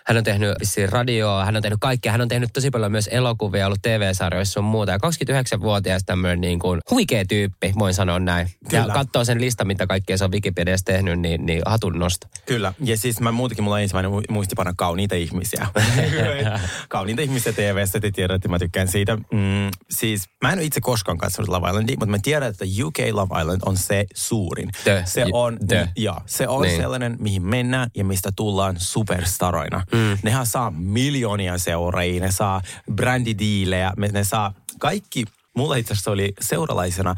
hän 0.06 0.16
on 0.16 0.24
tehnyt 0.24 0.54
vissiin 0.60 0.88
radioa, 0.88 1.44
hän 1.44 1.56
on 1.56 1.62
tehnyt 1.62 1.78
kaikkea. 1.80 2.12
Hän 2.12 2.20
on 2.20 2.28
tehnyt 2.28 2.50
tosi 2.52 2.70
paljon 2.70 2.92
myös 2.92 3.08
elokuvia, 3.12 3.66
ollut 3.66 3.82
TV-sarjoissa 3.82 4.52
sun 4.52 4.64
muuta. 4.64 4.92
Ja 4.92 4.98
29-vuotias 4.98 6.02
tämmöinen 6.06 6.40
niin 6.40 6.58
kuin 6.58 6.80
huikea 6.90 7.24
tyyppi, 7.28 7.72
voin 7.78 7.94
sanoa 7.94 8.18
näin. 8.18 8.48
Ja 8.72 8.80
Kyllä. 8.80 8.94
katsoo 8.94 9.24
sen 9.24 9.40
lista, 9.40 9.64
mitä 9.64 9.86
kaikkea 9.86 10.16
se 10.16 10.24
on 10.24 10.32
Wikipediassa 10.32 10.84
tehnyt, 10.84 11.20
niin, 11.20 11.46
niin 11.46 11.62
hatun 11.66 11.98
nosto. 11.98 12.26
Kyllä. 12.46 12.74
Ja 12.84 12.96
siis 12.96 13.20
mä 13.20 13.32
muutenkin, 13.32 13.64
mulla 13.64 13.76
on 13.76 13.82
ensimmäinen 13.82 14.12
mu- 14.12 14.32
muistipano 14.32 14.72
kauniita 14.76 15.14
ihmisiä. 15.14 15.66
kauniita 16.88 17.22
ihmisiä 17.22 17.52
TV-stä, 17.52 18.00
te 18.00 18.10
tiedätte, 18.10 18.48
mä 18.48 18.58
tykkään 18.58 18.88
siitä. 18.88 19.16
Mm, 19.16 19.70
siis 19.90 20.28
mä 20.42 20.52
en 20.52 20.58
ole 20.58 20.64
itse 20.66 20.80
koskaan 20.80 21.18
katsonut 21.18 21.48
Love 21.48 21.68
Islandia, 21.68 21.96
mutta 21.98 22.10
mä 22.10 22.18
tiedän, 22.22 22.48
että 22.48 22.64
UK 22.84 22.98
Love 23.12 23.40
Island 23.40 23.60
on 23.66 23.76
se 23.76 24.04
suurin. 24.14 24.70
The. 24.84 25.02
Se 25.06 25.24
on, 25.32 25.58
The. 25.68 25.88
ja, 25.96 26.20
se 26.26 26.48
on 26.48 26.62
Niin. 26.62 26.76
sellainen, 26.76 27.16
mihin 27.20 27.42
mennään 27.42 27.90
ja 27.96 28.04
mistä 28.04 28.30
tullaan 28.36 28.76
superstaroina. 28.78 29.84
Mm. 29.92 30.18
Nehän 30.22 30.46
saa 30.46 30.70
miljoonia 30.70 31.58
seuraajia, 31.58 32.20
ne 32.20 32.30
saa 32.30 32.62
brändidiilejä, 32.92 33.92
ne 34.12 34.24
saa 34.24 34.54
kaikki 34.78 35.24
Mulla 35.56 35.76
itse 35.76 35.92
asiassa 35.92 36.10
oli 36.10 36.32
seuralaisena 36.40 37.14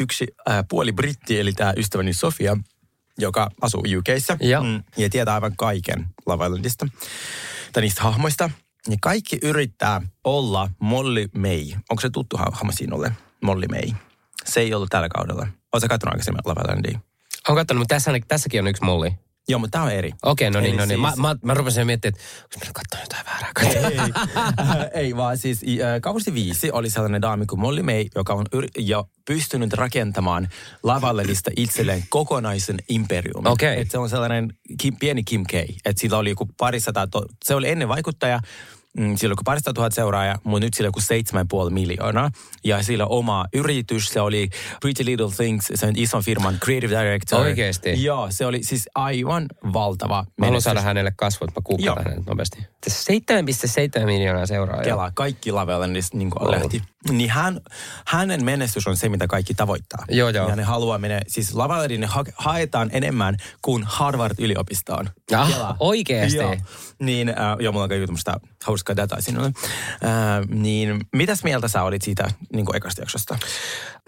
yksi 0.00 0.26
äh, 0.50 0.64
puoli 0.68 0.92
britti, 0.92 1.40
eli 1.40 1.52
tämä 1.52 1.72
ystäväni 1.76 2.12
Sofia, 2.12 2.56
joka 3.18 3.50
asuu 3.60 3.84
UKissa 3.98 4.36
Joo. 4.40 4.62
mm, 4.64 4.82
ja 4.96 5.10
tietää 5.10 5.34
aivan 5.34 5.56
kaiken 5.56 6.06
Love 6.26 6.44
Islandista 6.44 6.88
tai 7.72 7.82
niistä 7.82 8.02
hahmoista. 8.02 8.50
Ja 8.88 8.96
kaikki 9.00 9.38
yrittää 9.42 10.00
olla 10.24 10.70
Molly 10.78 11.28
May. 11.38 11.64
Onko 11.90 12.00
se 12.00 12.10
tuttu 12.10 12.36
hahmo 12.36 12.72
sinulle? 12.72 13.12
Molly 13.42 13.66
May. 13.70 13.90
Se 14.44 14.60
ei 14.60 14.74
ollut 14.74 14.90
tällä 14.90 15.08
kaudella. 15.08 15.46
Oletko 15.72 15.88
katsonut 15.88 16.12
aikaisemmin 16.12 16.42
Love 16.46 16.60
Islandia? 16.60 17.00
Olen 17.48 17.60
katsonut, 17.60 17.80
mutta 17.80 17.94
tässä, 17.94 18.12
tässäkin 18.28 18.60
on 18.60 18.66
yksi 18.66 18.84
mulli. 18.84 19.12
Joo, 19.48 19.58
mutta 19.58 19.72
tämä 19.78 19.84
on 19.84 19.90
eri. 19.92 20.10
Okei, 20.22 20.50
no 20.50 20.60
niin, 20.60 20.76
no 20.76 20.84
niin. 20.86 21.00
Mä, 21.00 21.08
siis- 21.08 21.20
mä, 21.20 21.36
mä 21.42 21.54
rupesin 21.54 21.86
miettimään, 21.86 22.14
että 22.18 22.24
onko 22.42 22.56
meillä 22.60 22.72
katsonut 22.72 23.04
jotain 23.04 23.26
väärää 23.26 23.50
kautta. 23.54 24.92
ei, 24.94 25.02
ei, 25.04 25.16
vaan 25.16 25.38
siis 25.38 25.62
äh, 25.62 26.00
kausi 26.00 26.34
viisi 26.34 26.70
oli 26.72 26.90
sellainen 26.90 27.22
daami 27.22 27.46
kuin 27.46 27.60
Molly 27.60 27.82
May, 27.82 28.04
joka 28.14 28.34
on 28.34 28.46
yri- 28.56 28.68
jo 28.78 29.08
pystynyt 29.24 29.72
rakentamaan 29.72 30.48
lavallelista 30.82 31.50
itselleen 31.56 32.04
kokonaisen 32.08 32.76
imperiumin. 32.88 33.52
Okei. 33.52 33.80
Et 33.80 33.90
se 33.90 33.98
on 33.98 34.08
sellainen 34.08 34.52
Kim, 34.80 34.96
pieni 35.00 35.24
Kim 35.24 35.44
K. 35.44 35.54
Että 35.54 36.00
sillä 36.00 36.18
oli 36.18 36.30
joku 36.30 36.48
parisataa, 36.56 37.06
to- 37.06 37.26
se 37.44 37.54
oli 37.54 37.68
ennen 37.68 37.88
vaikuttaja, 37.88 38.40
Mm, 38.98 39.16
sillä 39.16 39.32
oli 39.32 39.42
parista 39.44 39.72
tuhat 39.72 39.92
seuraajaa, 39.92 40.38
mutta 40.44 40.66
nyt 40.66 40.74
sillä 40.74 40.86
on 40.86 40.88
joku 40.88 41.00
seitsemän 41.00 41.40
ja 41.40 41.46
puoli 41.48 41.70
miljoonaa. 41.70 42.30
Ja 42.64 42.82
sillä 42.82 43.06
oma 43.06 43.44
yritys, 43.54 44.08
se 44.08 44.20
oli 44.20 44.50
Pretty 44.80 45.04
Little 45.04 45.30
Things, 45.36 45.66
se 45.74 45.86
on 45.86 45.92
ison 45.96 46.22
firman 46.22 46.58
creative 46.64 47.00
director. 47.02 47.40
Oikeesti? 47.40 48.04
Joo, 48.04 48.26
se 48.30 48.46
oli 48.46 48.62
siis 48.62 48.88
aivan 48.94 49.46
valtava 49.72 50.24
Mä 50.38 50.46
haluan 50.46 50.62
saada 50.62 50.80
hänelle 50.80 51.12
kasvot, 51.16 51.50
mä 51.54 51.62
Joo. 51.78 51.96
hänet 52.04 52.26
nopeasti. 52.26 52.66
7,7 52.90 54.06
miljoonaa 54.06 54.46
seuraajaa. 54.46 54.84
Kelaa, 54.84 55.10
kaikki 55.14 55.52
Lavelandista 55.52 56.16
niin 56.18 56.30
Oo. 56.40 56.50
lähti. 56.50 56.82
Niin 57.10 57.30
hän, 57.30 57.60
hänen 58.06 58.44
menestys 58.44 58.86
on 58.86 58.96
se, 58.96 59.08
mitä 59.08 59.26
kaikki 59.26 59.54
tavoittaa. 59.54 60.04
Joo, 60.08 60.28
joo. 60.28 60.48
Ja 60.48 60.56
ne 60.56 60.62
haluaa 60.62 60.98
mennä, 60.98 61.20
siis 61.26 61.54
Lavelandin 61.54 62.00
ne 62.00 62.06
ha- 62.06 62.24
haetaan 62.36 62.90
enemmän 62.92 63.36
kuin 63.62 63.84
Harvard-yliopistoon. 63.86 65.06
Ah, 65.36 65.52
Kelaa. 65.52 65.76
oikeesti? 65.80 66.36
Joo. 66.38 66.56
Niin, 66.98 67.28
äh, 67.28 67.36
joo, 67.60 67.72
mulla 67.72 67.82
on 67.82 67.88
kaikki 67.88 68.06
tämmöistä 68.06 68.36
hauskaa 68.84 68.96
dataa 68.96 69.20
sinulle. 69.20 69.52
Äh, 70.04 70.48
niin, 70.48 71.00
mitäs 71.12 71.44
mieltä 71.44 71.68
sä 71.68 71.82
olit 71.82 72.02
siitä 72.02 72.30
niin 72.52 72.76
ekasta 72.76 73.02
jaksosta? 73.02 73.38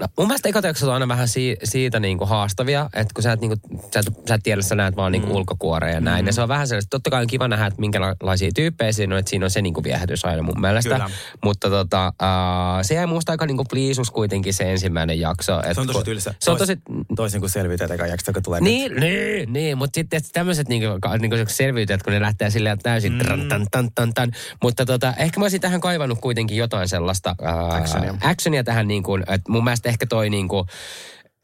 No, 0.00 0.06
mun 0.18 0.26
mielestä 0.26 0.48
ekat 0.48 0.64
jaksot 0.64 0.88
on 0.88 0.94
aina 0.94 1.08
vähän 1.08 1.28
si- 1.28 1.56
siitä 1.64 2.00
niinku 2.00 2.26
haastavia, 2.26 2.90
että 2.94 3.14
kun 3.14 3.22
sä 3.22 3.32
et, 3.32 3.40
niinku, 3.40 3.56
sä 3.94 4.00
et, 4.00 4.06
sä 4.28 4.34
et 4.34 4.40
tiedä, 4.42 4.62
sä 4.62 4.74
näet 4.74 4.96
vaan 4.96 5.12
niinku 5.12 5.36
ulkokuorea 5.36 5.90
ja 5.94 6.00
näin. 6.00 6.26
Ja 6.26 6.32
se 6.32 6.42
on 6.42 6.48
vähän 6.48 6.68
sellaista, 6.68 6.90
totta 6.90 7.10
kai 7.10 7.20
on 7.22 7.26
kiva 7.26 7.48
nähdä, 7.48 7.66
että 7.66 7.80
minkälaisia 7.80 8.50
tyyppejä 8.54 8.92
siinä 8.92 9.14
on, 9.14 9.18
että 9.18 9.30
siinä 9.30 9.46
on 9.46 9.50
se 9.50 9.62
niinku 9.62 9.84
viehätys 9.84 10.24
aina 10.24 10.42
mun 10.42 10.60
mielestä. 10.60 10.90
Kyllä. 10.94 11.10
Mutta 11.44 11.70
tota, 11.70 12.08
uh, 12.22 12.82
se 12.82 12.94
jäi 12.94 13.06
musta 13.06 13.32
aika 13.32 13.46
niinku 13.46 13.64
pliisus 13.64 14.10
kuitenkin 14.10 14.54
se 14.54 14.70
ensimmäinen 14.72 15.20
jakso. 15.20 15.60
Se 15.72 15.80
on 15.80 15.86
tosi 15.86 16.04
tylsä. 16.04 16.34
Se 16.40 16.50
on 16.50 16.56
Tois- 16.56 16.58
tosi, 16.58 16.78
Toisin 17.16 17.40
kuin 17.40 17.50
selviytyjät 17.50 17.90
eka 17.90 18.06
jaksosta, 18.06 18.30
joka 18.30 18.40
tulee 18.40 18.60
niin, 18.60 18.92
niin, 19.00 19.52
niin, 19.52 19.78
mutta 19.78 19.94
sitten 19.94 20.20
tämmöiset 20.32 20.68
niinku, 20.68 20.86
niinku 21.20 21.36
selviytyjät, 21.48 22.02
kun 22.02 22.12
ne 22.12 22.20
lähtee 22.20 22.50
silleen 22.50 22.78
täysin 22.78 23.12
mm. 23.12 23.18
tan, 23.18 23.48
tan, 23.48 23.66
tan, 23.70 23.88
tan, 23.94 24.14
tan. 24.14 24.32
Mutta 24.62 24.86
tota, 24.86 25.14
ehkä 25.18 25.40
mä 25.40 25.44
olisin 25.44 25.60
tähän 25.60 25.80
kaivannut 25.80 26.20
kuitenkin 26.20 26.56
jotain 26.56 26.88
sellaista 26.88 27.34
ää, 27.42 27.66
Actionia. 27.66 28.14
actionia 28.20 28.64
tähän 28.64 28.88
niin 28.88 29.02
kuin, 29.02 29.22
että 29.26 29.52
mun 29.52 29.64
mielestä 29.64 29.85
ehkä 29.86 30.06
toi 30.06 30.30
niin 30.30 30.48
kuin, 30.48 30.66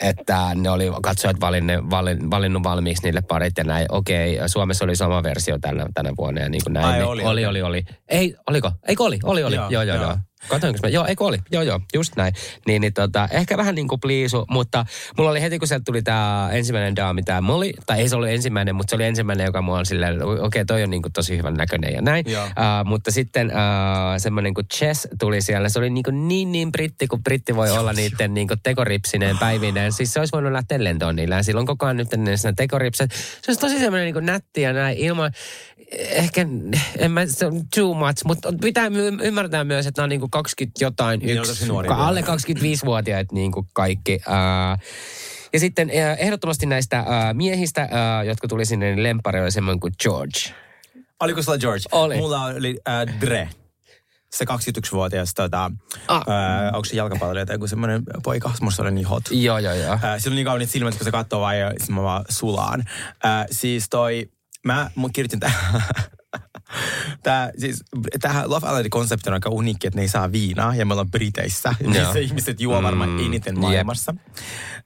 että 0.00 0.50
ne 0.54 0.70
oli 0.70 0.90
katsojat 1.02 1.40
valinne, 1.40 1.90
valin, 1.90 2.30
valinnut 2.30 2.62
valmiiksi 2.62 3.02
niille 3.02 3.22
parit 3.28 3.58
ja 3.58 3.64
näin. 3.64 3.86
Okei, 3.88 4.38
Suomessa 4.46 4.84
oli 4.84 4.96
sama 4.96 5.22
versio 5.22 5.58
tänä, 5.58 5.86
tänä 5.94 6.10
vuonna 6.18 6.40
ja 6.40 6.48
niin 6.48 6.62
kuin 6.64 6.74
näin. 6.74 6.86
Ai, 6.86 6.98
niin 6.98 7.08
oli, 7.08 7.24
oli, 7.24 7.46
oli, 7.46 7.62
oli. 7.62 7.84
Ei, 8.08 8.34
oliko? 8.46 8.72
Eikö 8.88 9.02
oli? 9.02 9.18
Oli, 9.24 9.44
oli. 9.44 9.54
Joo, 9.54 9.70
joo, 9.70 9.82
joo. 9.82 10.02
joo. 10.02 10.16
Katoinko 10.48 10.78
mä? 10.82 10.88
Joo, 10.88 11.06
eikö 11.06 11.24
oli? 11.24 11.38
Joo, 11.50 11.62
joo, 11.62 11.80
just 11.94 12.16
näin. 12.16 12.34
Niin, 12.66 12.80
niin 12.80 12.92
tota, 12.92 13.28
ehkä 13.30 13.56
vähän 13.56 13.74
niin 13.74 13.88
kuin 13.88 14.00
pliisu, 14.00 14.44
mutta 14.50 14.86
mulla 15.18 15.30
oli 15.30 15.42
heti 15.42 15.58
kun 15.58 15.68
sieltä 15.68 15.84
tuli 15.84 16.02
tämä 16.02 16.48
ensimmäinen 16.52 16.96
daami, 16.96 17.22
tämä 17.22 17.40
Molly, 17.40 17.70
tai 17.86 18.00
ei 18.00 18.08
se 18.08 18.16
ollut 18.16 18.28
ensimmäinen, 18.28 18.74
mutta 18.74 18.90
se 18.90 18.96
oli 18.96 19.04
ensimmäinen, 19.04 19.44
joka 19.44 19.62
mua 19.62 19.78
on 19.78 19.86
silleen, 19.86 20.22
okei, 20.22 20.40
okay, 20.40 20.64
toi 20.64 20.82
on 20.82 20.90
niin 20.90 21.02
kuin 21.02 21.12
tosi 21.12 21.36
hyvän 21.36 21.54
näköinen 21.54 21.94
ja 21.94 22.02
näin. 22.02 22.24
Joo. 22.28 22.44
Uh, 22.44 22.50
mutta 22.84 23.10
sitten 23.10 23.46
uh, 23.46 23.52
semmoinen 24.18 24.54
kuin 24.54 24.68
Chess 24.68 25.08
tuli 25.20 25.40
siellä, 25.42 25.68
se 25.68 25.78
oli 25.78 25.90
niin, 25.90 26.04
kuin 26.04 26.28
niin, 26.28 26.52
niin 26.52 26.72
britti, 26.72 27.06
kuin 27.06 27.22
britti 27.22 27.56
voi 27.56 27.70
olla 27.70 27.92
niiden 27.92 28.34
niin 28.34 28.48
kuin 28.48 28.60
tekoripsineen 28.62 29.38
päivineen. 29.38 29.92
Siis 29.92 30.12
se 30.12 30.18
olisi 30.18 30.32
voinut 30.32 30.52
lähteä 30.52 30.84
lentoon 30.84 31.16
niillä 31.16 31.34
ja 31.34 31.42
silloin 31.42 31.66
koko 31.66 31.86
ajan 31.86 31.96
nyt 31.96 32.08
ne 32.16 32.52
tekoripset. 32.56 33.12
Se 33.12 33.50
olisi 33.50 33.60
tosi 33.60 33.78
semmoinen 33.78 34.04
niin 34.04 34.14
kuin 34.14 34.26
nätti 34.26 34.60
ja 34.62 34.72
näin 34.72 34.98
ilman, 34.98 35.32
ehkä, 35.98 36.46
en 36.98 37.10
mä, 37.12 37.26
se 37.26 37.46
on 37.46 37.62
too 37.74 37.94
much, 37.94 38.24
mutta 38.24 38.52
pitää 38.60 38.90
my- 38.90 39.18
ymmärtää 39.22 39.64
myös, 39.64 39.86
että 39.86 40.02
nämä 40.02 40.04
on 40.04 40.08
niin 40.08 40.20
kuin 40.20 40.30
20 40.30 40.84
jotain, 40.84 41.20
Niin, 41.20 41.38
yksi, 41.38 41.64
alle 41.88 42.20
vielä. 42.20 42.36
25-vuotiaat 42.80 43.32
niin 43.32 43.52
kuin 43.52 43.66
kaikki. 43.72 44.14
Uh, 44.26 44.78
ja 45.52 45.60
sitten 45.60 45.90
ehdottomasti 46.18 46.66
näistä 46.66 46.98
äh, 46.98 47.06
miehistä, 47.34 47.82
äh, 47.82 48.26
jotka 48.26 48.48
tuli 48.48 48.64
sinne, 48.66 48.86
niin 48.94 49.02
lempari 49.02 49.40
oli 49.40 49.50
semmoinen 49.50 49.80
kuin 49.80 49.92
George. 50.02 50.38
Oliko 51.20 51.42
sulla 51.42 51.58
George? 51.58 51.82
Oli. 51.92 52.16
Mulla 52.16 52.44
oli 52.44 52.78
äh, 52.88 53.20
Dre. 53.20 53.48
Se 54.32 54.44
21-vuotias, 54.44 55.34
tota, 55.34 55.70
Ah. 56.08 56.22
onko 56.72 56.84
se 56.84 56.96
jalkapalloilija 56.96 57.46
tai 57.46 57.54
joku 57.54 57.66
semmoinen 57.66 58.02
poika? 58.22 58.50
Musta 58.60 58.82
oli 58.82 58.90
niin 58.90 59.06
hot. 59.06 59.22
Joo, 59.30 59.58
joo, 59.58 59.74
joo. 59.74 59.98
Sillä 60.18 60.32
on 60.32 60.36
niin 60.36 60.44
kauniit 60.46 60.70
silmät, 60.70 60.94
kun 60.96 61.04
se 61.04 61.10
katsoo 61.10 61.40
vaan 61.40 61.58
ja 61.58 61.72
sit 61.78 61.88
mä 61.88 62.02
vaan 62.02 62.24
sulaan. 62.28 62.84
Äh, 63.24 63.46
siis 63.50 63.86
toi, 63.90 64.30
mä 64.64 64.90
mun 64.94 65.12
kirjoitin 65.12 65.40
tähän, 65.40 65.82
Tää, 67.22 67.50
siis, 67.58 67.84
tähän 68.20 68.50
Love 68.50 68.66
Island-konsepti 68.66 69.28
on 69.30 69.34
aika 69.34 69.50
uniikki, 69.50 69.86
että 69.86 69.98
ne 69.98 70.02
ei 70.02 70.08
saa 70.08 70.32
viinaa 70.32 70.74
ja 70.74 70.86
me 70.86 70.92
ollaan 70.94 71.10
Briteissä. 71.10 71.74
Missä 71.86 72.18
ihmiset 72.28 72.60
juo 72.60 72.82
varmaan 72.82 73.10
Mm, 73.10 73.26
eniten 73.26 73.60
maailmassa. 73.60 74.14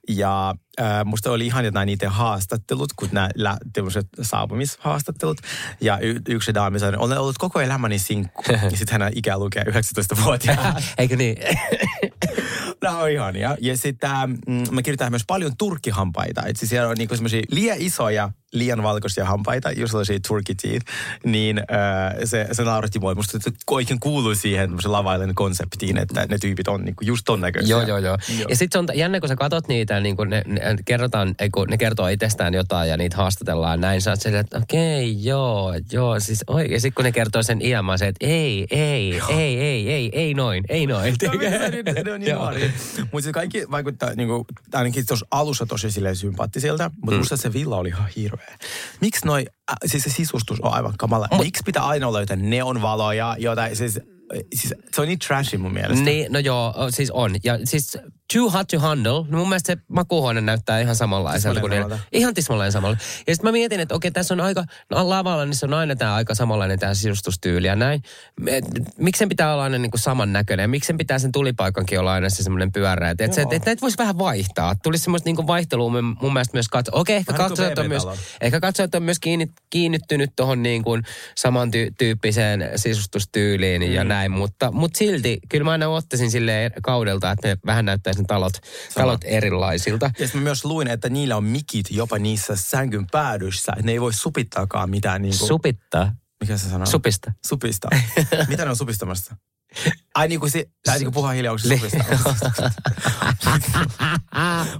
Ja 0.09 0.55
äh, 0.81 1.05
musta 1.05 1.31
oli 1.31 1.45
ihan 1.45 1.65
jotain 1.65 1.85
niiden 1.85 2.09
haastattelut, 2.09 2.93
kun 2.95 3.09
nämä 3.11 3.29
lä- 3.35 3.57
tämmöiset 3.73 4.07
saapumishaastattelut. 4.21 5.37
Ja 5.81 5.99
y- 6.01 6.21
yksi 6.29 6.53
daami 6.53 6.79
sanoi, 6.79 6.99
olen 6.99 7.19
ollut 7.19 7.37
koko 7.37 7.61
elämäni 7.61 7.99
sinkku. 7.99 8.43
ja 8.71 8.77
sitten 8.77 9.01
hän 9.01 9.11
ikää 9.15 9.37
lukee 9.37 9.63
19-vuotiaana. 9.63 10.81
Eikö 10.97 11.15
niin? 11.15 11.37
Nämä 12.81 12.97
on 12.97 13.09
ihania. 13.09 13.57
Ja 13.61 13.77
sitten 13.77 14.09
mm, 14.47 14.63
mä 14.71 14.81
kirjoitan 14.81 15.11
myös 15.11 15.23
paljon 15.27 15.51
turkkihampaita. 15.57 16.43
Et 16.45 16.57
siis 16.57 16.69
siellä 16.69 16.89
on 16.89 16.95
niinku 16.97 17.15
semmoisia 17.15 17.41
liian 17.51 17.77
isoja, 17.79 18.31
liian 18.53 18.83
valkoisia 18.83 19.25
hampaita, 19.25 19.71
just 19.71 19.91
sellaisia 19.91 20.19
turkey 20.27 20.55
teeth. 20.61 20.85
Niin 21.25 21.57
äh, 21.57 21.65
se, 22.25 22.47
se 22.51 22.63
nauratti 22.63 22.99
mua. 22.99 23.15
Musta 23.15 23.39
se 23.41 23.51
oikein 23.71 23.99
kuuluu 23.99 24.35
siihen 24.35 24.71
lavailen 24.85 25.35
konseptiin, 25.35 25.97
että 25.97 26.25
ne 26.25 26.37
tyypit 26.37 26.67
on 26.67 26.85
niinku 26.85 27.03
just 27.03 27.21
ton 27.25 27.41
näköisiä. 27.41 27.77
Joo, 27.77 27.81
joo, 27.81 27.97
joo. 27.97 28.17
Ja 28.49 28.55
sitten 28.55 28.85
se 28.87 28.91
on 28.91 28.97
jännä, 28.99 29.19
kun 29.19 29.29
sä 29.29 29.35
katot 29.35 29.67
niitä, 29.67 29.99
niin 29.99 30.17
kun 30.17 30.29
ne, 30.29 30.41
ne, 30.45 30.61
kerrotaan, 30.85 31.35
ei, 31.39 31.49
kun 31.49 31.67
ne 31.67 31.77
kertoo 31.77 32.07
itsestään 32.07 32.53
jotain 32.53 32.89
ja 32.89 32.97
niitä 32.97 33.17
haastatellaan 33.17 33.81
näin, 33.81 34.01
sä 34.01 34.09
oot 34.11 34.21
silleen, 34.21 34.41
että 34.41 34.57
okei, 34.57 35.23
joo, 35.23 35.73
joo, 35.91 36.19
siis 36.19 36.43
oi. 36.47 36.71
Ja 36.71 36.79
sitten 36.81 36.95
kun 36.95 37.05
ne 37.05 37.11
kertoo 37.11 37.43
sen 37.43 37.61
iän, 37.61 37.85
mä 37.85 37.97
se, 37.97 38.07
että 38.07 38.25
ei, 38.25 38.67
ei, 38.71 39.21
ei, 39.29 39.59
ei, 39.59 39.89
ei, 39.93 40.09
ei 40.13 40.33
noin, 40.33 40.63
ei 40.69 40.87
noin. 40.87 41.15
Ne 42.03 42.13
on 42.13 42.19
niin 42.19 42.35
nuoria. 42.35 42.69
Mutta 43.11 43.31
kaikki 43.31 43.71
vaikuttaa, 43.71 44.13
niinku, 44.15 44.45
ainakin 44.73 45.05
tuossa 45.07 45.25
alussa 45.31 45.65
tosi 45.65 45.91
silleen 45.91 46.15
sympaattisilta, 46.15 46.91
mutta 46.95 47.11
Mm. 47.11 47.17
musta 47.17 47.37
se 47.37 47.53
villa 47.53 47.77
oli 47.77 47.89
ihan 47.89 48.09
hirveä. 48.15 48.57
Miksi 49.01 49.25
noi, 49.25 49.45
äh, 49.71 49.75
siis 49.85 50.03
se 50.03 50.09
sisustus 50.09 50.59
on 50.61 50.73
aivan 50.73 50.93
kamala. 50.97 51.27
Miksi 51.37 51.63
pitää 51.65 51.85
aina 51.87 52.07
olla 52.07 52.19
jotain 52.19 52.49
neonvaloja, 52.49 53.35
jotain, 53.39 53.75
siis, 53.75 53.99
siis 54.55 54.73
se 54.95 55.01
on 55.01 55.07
niin 55.07 55.19
trashy 55.19 55.57
mun 55.57 55.73
mielestä. 55.73 56.05
Niin, 56.05 56.33
no 56.33 56.39
joo, 56.39 56.73
siis 56.89 57.11
on. 57.11 57.35
Ja 57.43 57.59
siis 57.63 57.97
Too 58.33 58.49
Hot 58.49 58.67
to 58.67 58.79
Handle, 58.79 59.25
no 59.29 59.37
mun 59.37 59.49
mielestä 59.49 59.73
se 59.73 59.77
makuuhuone 59.87 60.41
näyttää 60.41 60.79
ihan 60.79 60.95
samanlaiselta. 60.95 61.59
kuin 61.59 61.69
ne- 61.69 61.75
samalta. 61.81 61.99
Ihan 62.11 62.33
tismalleen 62.33 62.71
samalla. 62.71 62.97
Ja 63.27 63.35
sitten 63.35 63.47
mä 63.47 63.51
mietin, 63.51 63.79
että 63.79 63.95
okei, 63.95 64.11
tässä 64.11 64.33
on 64.33 64.41
aika, 64.41 64.63
no 64.91 65.09
lavalla, 65.09 65.45
niin 65.45 65.55
se 65.55 65.65
on 65.65 65.73
aina 65.73 65.95
tämä 65.95 66.15
aika 66.15 66.35
samanlainen 66.35 66.79
tämä 66.79 66.93
sisustustyyli 66.93 67.67
ja 67.67 67.75
näin. 67.75 68.01
Miksi 68.97 69.19
sen 69.19 69.29
pitää 69.29 69.53
olla 69.53 69.63
aina 69.63 69.77
niin 69.77 69.91
kuin 69.91 70.01
samannäköinen? 70.01 70.63
Ja 70.63 70.67
miksi 70.67 70.87
sen 70.87 70.97
pitää 70.97 71.19
sen 71.19 71.31
tulipaikankin 71.31 71.99
olla 71.99 72.13
aina 72.13 72.29
se 72.29 72.43
semmoinen 72.43 72.71
pyörä? 72.71 73.09
Että 73.09 73.25
et, 73.25 73.33
se- 73.33 73.41
et, 73.41 73.53
et 73.53 73.65
näitä 73.65 73.81
voisi 73.81 73.97
vähän 73.97 74.17
vaihtaa. 74.17 74.75
Tulisi 74.83 75.03
semmoista 75.03 75.27
niin 75.27 75.35
kuin 75.35 75.47
vaihtelua 75.47 75.89
mun, 75.89 76.17
mun 76.21 76.33
mielestä 76.33 76.55
myös 76.55 76.69
katsoa. 76.69 76.99
Okei, 76.99 77.15
ehkä 77.15 77.31
niin 77.31 77.37
katsojat 77.37 77.77
on 77.77 77.87
myös, 77.87 78.03
ehkä 78.41 78.59
katsojat 78.59 78.95
on 78.95 79.03
myös 79.03 79.19
kiinni, 79.19 79.47
kiinnittynyt 79.69 80.29
tuohon 80.35 80.63
niin 80.63 80.83
kuin 80.83 81.03
samantyyppiseen 81.35 82.69
sisustustyyliin 82.75 83.81
mm. 83.81 83.91
ja 83.91 84.03
näin, 84.03 84.16
mutta, 84.29 84.71
mutta 84.71 84.97
silti 84.97 85.39
kyllä 85.49 85.63
mä 85.63 85.71
aina 85.71 85.87
ottaisin 85.87 86.31
silleen 86.31 86.71
kaudelta, 86.83 87.31
että 87.31 87.47
ne 87.47 87.57
vähän 87.65 87.85
näyttäisi 87.85 88.21
ne 88.21 88.25
talot, 88.27 88.53
talot 88.93 89.21
erilaisilta. 89.23 90.11
Ja 90.19 90.27
mä 90.33 90.41
myös 90.41 90.65
luin, 90.65 90.87
että 90.87 91.09
niillä 91.09 91.37
on 91.37 91.43
mikit 91.43 91.85
jopa 91.91 92.19
niissä 92.19 92.55
sängyn 92.55 93.07
päädyssä, 93.11 93.71
että 93.71 93.85
ne 93.85 93.91
ei 93.91 94.01
voi 94.01 94.13
supittaakaan 94.13 94.89
mitään 94.89 95.21
niin 95.21 95.37
kuin... 95.39 95.47
Supittaa. 95.47 96.15
Mikä 96.39 96.57
se 96.57 96.69
sanoo? 96.69 96.85
Supista. 96.85 97.31
Supista. 97.45 97.87
Mitä 98.49 98.63
ne 98.65 98.69
on 98.69 98.75
supistamassa? 98.75 99.35
Ai 100.15 100.27
niin 100.27 100.39
kuin 100.39 100.51
se, 100.51 100.65
tai 100.85 100.95
niin 100.97 101.05
kuin 101.05 101.13
puhua 101.13 101.31
hiljaa, 101.31 101.51
onko 101.51 101.67
se 101.67 101.77
supistamassa? 101.77 102.35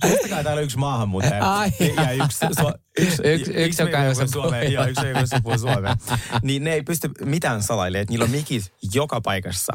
Muistakaa, 0.07 0.43
täällä 0.43 0.59
on 0.59 0.63
yksi 0.63 0.77
maahanmuuttaja. 0.77 1.53
Ai. 1.53 1.71
Ja 1.95 2.11
yksi, 2.25 2.39
su, 2.61 2.67
yksi, 3.03 3.21
Yksi- 3.25 3.53
yksi, 3.55 3.81
joka 3.81 4.03
ei 4.03 4.11
osaa 4.11 4.27
suomea. 4.27 4.63
Joo, 4.63 4.85
yksi, 4.87 5.05
joka 5.07 5.19
osaa 5.19 5.41
puhua 5.41 5.57
suomea. 5.57 5.97
Niin 6.41 6.63
ne 6.63 6.73
ei 6.73 6.81
pysty 6.83 7.09
mitään 7.25 7.63
salailemaan, 7.63 8.01
että 8.01 8.11
niillä 8.11 8.25
on 8.25 8.31
mikit 8.31 8.73
joka 8.93 9.21
paikassa 9.21 9.73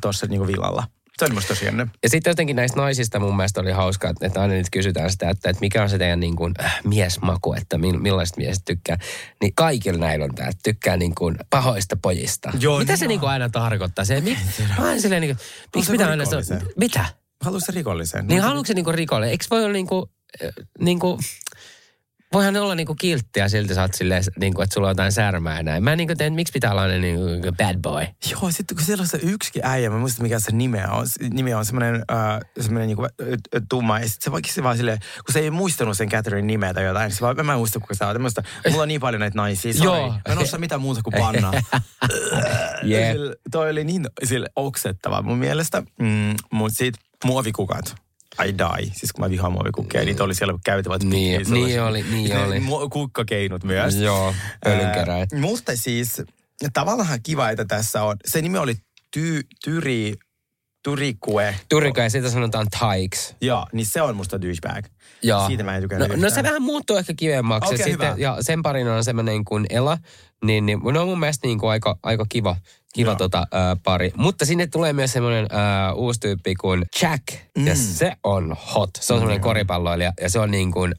tuossa 0.00 0.26
niinku 0.26 0.46
villalla. 0.46 0.86
Se 1.18 1.24
on 1.24 1.34
musta 1.34 1.48
tosi 1.48 1.64
jännä. 1.64 1.86
Ja 2.02 2.08
sitten 2.08 2.30
jotenkin 2.30 2.56
näistä 2.56 2.80
naisista 2.80 3.18
mun 3.20 3.36
mielestä 3.36 3.60
oli 3.60 3.70
hauskaa, 3.70 4.12
että- 4.20 4.40
aina 4.40 4.54
niitä 4.54 4.68
kysytään 4.72 5.10
sitä, 5.10 5.30
että, 5.30 5.50
että 5.50 5.60
mikä 5.60 5.82
on 5.82 5.90
se 5.90 5.98
teidän 5.98 6.20
niin 6.20 6.36
kuin, 6.36 6.54
äh, 6.64 6.80
miesmaku, 6.84 7.52
että 7.54 7.78
mi- 7.78 7.98
millaiset 7.98 8.36
miehet 8.36 8.58
tykkää. 8.64 8.98
Niin 9.42 9.52
kaikilla 9.54 9.98
näillä 9.98 10.24
on 10.24 10.34
tämä, 10.34 10.48
että 10.48 10.60
tykkää 10.62 10.96
niin 10.96 11.14
kuin 11.14 11.36
pahoista 11.50 11.96
pojista. 12.02 12.52
Joo, 12.60 12.78
Mitä 12.78 12.92
niin 12.92 12.98
se 12.98 13.04
on. 13.04 13.08
niin 13.08 13.20
kuin 13.20 13.30
aina 13.30 13.48
tarkoittaa? 13.48 14.04
Se, 14.04 14.20
mik, 14.20 14.38
aina 14.78 15.00
silleen 15.00 15.20
niin 15.22 15.36
kuin, 15.36 15.46
miksi 15.76 15.92
pitää 15.92 16.08
aina... 16.10 16.24
rikollisen? 16.24 16.62
Mitä? 16.76 17.04
Haluaisin 17.44 17.74
rikollisen. 17.74 18.26
Niin 18.26 18.42
haluatko 18.42 18.66
se 18.66 18.74
niinku 18.74 18.92
rikollinen? 18.92 19.30
Eikö 19.30 19.44
voi 19.50 19.60
olla 19.64 19.72
niinku, 19.72 20.10
äh, 20.44 20.50
niinku, 20.80 21.18
voihan 22.32 22.54
ne 22.54 22.60
olla 22.60 22.74
niinku 22.74 22.94
kilttiä 22.94 23.48
silti 23.48 23.74
sä 23.74 23.82
oot 23.82 23.94
silleen, 23.94 24.24
niinku, 24.40 24.62
että 24.62 24.74
sulla 24.74 24.86
on 24.86 24.90
jotain 24.90 25.12
särmää 25.12 25.56
ja 25.56 25.62
näin. 25.62 25.84
Mä 25.84 25.92
en 25.92 25.98
niinku 25.98 26.14
teen, 26.18 26.32
miksi 26.32 26.52
pitää 26.52 26.70
olla 26.70 26.82
aina 26.82 26.98
niinku 26.98 27.52
bad 27.56 27.78
boy? 27.82 28.06
Joo, 28.30 28.50
sitten 28.50 28.76
kun 28.76 28.86
siellä 28.86 29.02
on 29.02 29.06
se 29.06 29.18
yksikin 29.22 29.62
äijä, 29.64 29.90
mä 29.90 29.98
muistan 29.98 30.22
mikä 30.22 30.38
se 30.38 30.52
nimeä 30.52 30.88
on. 30.90 31.08
Se 31.08 31.28
Nimi 31.28 31.54
on 31.54 31.64
semmoinen 31.64 31.94
äh, 31.94 32.40
semmoinen 32.60 32.86
niinku, 32.86 33.04
äh, 33.04 33.10
äh, 33.32 33.62
tumma. 33.68 33.98
Ja 33.98 34.08
sitten 34.08 34.24
se 34.24 34.32
vaikka 34.32 34.52
se 34.52 34.62
vaan 34.62 34.76
silleen, 34.76 34.98
kun 34.98 35.32
se 35.32 35.40
ei 35.40 35.50
muistanut 35.50 35.96
sen 35.96 36.08
Catherine 36.08 36.46
nimeä 36.46 36.74
tai 36.74 36.84
jotain, 36.84 37.12
se 37.12 37.20
vaan, 37.20 37.46
mä 37.46 37.52
en 37.52 37.58
muista 37.58 37.80
kuka 37.80 37.94
se 37.94 38.04
on. 38.04 38.12
Tämmöistä, 38.12 38.42
mulla 38.70 38.82
on 38.82 38.88
niin 38.88 39.00
paljon 39.00 39.20
näitä 39.20 39.36
naisia, 39.36 39.72
sorry. 39.72 40.00
Joo. 40.00 40.08
Mä 40.08 40.32
en 40.32 40.38
osaa 40.38 40.60
mitään 40.60 40.80
muuta 40.80 41.00
kuin 41.02 41.14
panna. 41.18 41.52
Jep. 42.82 43.12
Sille, 43.12 43.36
toi 43.50 43.70
oli 43.70 43.84
niin 43.84 44.06
sille 44.24 44.48
oksettava 44.56 45.22
mun 45.22 45.38
mielestä. 45.38 45.82
Mm, 46.00 46.34
Mutta 46.52 46.76
sitten 46.76 47.02
muovikukat. 47.24 48.05
I 48.44 48.54
die. 48.58 48.92
Siis 48.94 49.12
kun 49.12 49.24
mä 49.24 49.30
vihaan 49.30 49.52
muovikukkeja, 49.52 50.04
niitä 50.04 50.24
oli 50.24 50.34
siellä 50.34 50.54
käytävät. 50.64 51.02
Niin, 51.02 51.10
niin 51.12 51.46
sellaisia- 51.46 51.86
oli, 51.86 52.02
niin 52.02 52.30
Ne 52.30 52.38
oli. 52.38 52.62
Kukkakeinut 52.90 53.64
myös. 53.64 53.94
Joo, 53.96 54.34
pölynkeräät. 54.64 55.32
Ää, 55.32 55.40
Musta 55.40 55.76
siis 55.76 56.22
tavallaan 56.72 57.18
kiva, 57.22 57.50
että 57.50 57.64
tässä 57.64 58.02
on, 58.02 58.16
se 58.26 58.42
nimi 58.42 58.58
oli 58.58 58.74
ty, 59.10 59.42
Tyri, 59.64 60.14
Tyrikue. 60.82 61.54
Turika 61.68 62.02
ja 62.02 62.10
siitä 62.10 62.30
sanotaan 62.30 62.66
taiks. 62.80 63.34
Joo, 63.40 63.66
niin 63.72 63.86
se 63.86 64.02
on 64.02 64.16
musta 64.16 64.40
douchebag. 64.42 64.84
Joo. 65.22 65.46
Siitä 65.46 65.64
mä 65.64 65.76
en 65.76 65.82
tykkää 65.82 65.98
No, 65.98 66.06
no 66.16 66.30
se 66.30 66.42
vähän 66.42 66.62
muuttuu 66.62 66.96
ehkä 66.96 67.14
kivemmaksi. 67.16 67.74
Ja, 67.74 67.78
sitten, 67.78 67.92
hyvä. 67.92 68.14
ja 68.18 68.36
sen 68.40 68.62
parina 68.62 68.94
on 68.94 69.04
semmoinen 69.04 69.44
kuin 69.44 69.66
Ela. 69.70 69.98
Niin, 70.44 70.66
niin 70.66 70.78
ne 70.92 70.98
on 71.00 71.08
mun 71.08 71.20
mielestä 71.20 71.46
niin 71.46 71.58
kuin 71.58 71.70
aika, 71.70 71.98
aika 72.02 72.26
kiva, 72.28 72.56
kiva 72.96 73.10
Joo. 73.10 73.16
tota, 73.16 73.46
ää, 73.52 73.76
pari. 73.84 74.12
Mutta 74.16 74.44
sinne 74.44 74.66
tulee 74.66 74.92
myös 74.92 75.12
semmoinen 75.12 75.46
ää, 75.50 75.92
uusi 75.92 76.20
tyyppi 76.20 76.54
kuin 76.54 76.84
Jack. 77.02 77.22
Mm. 77.58 77.66
Ja 77.66 77.74
se 77.74 78.12
on 78.24 78.56
hot. 78.74 78.90
Se 79.00 79.12
on 79.12 79.18
semmoinen 79.18 79.40
koripalloilija. 79.40 80.12
Ja 80.20 80.30
se 80.30 80.38
on 80.38 80.50
niin 80.50 80.72
kuin, 80.72 80.94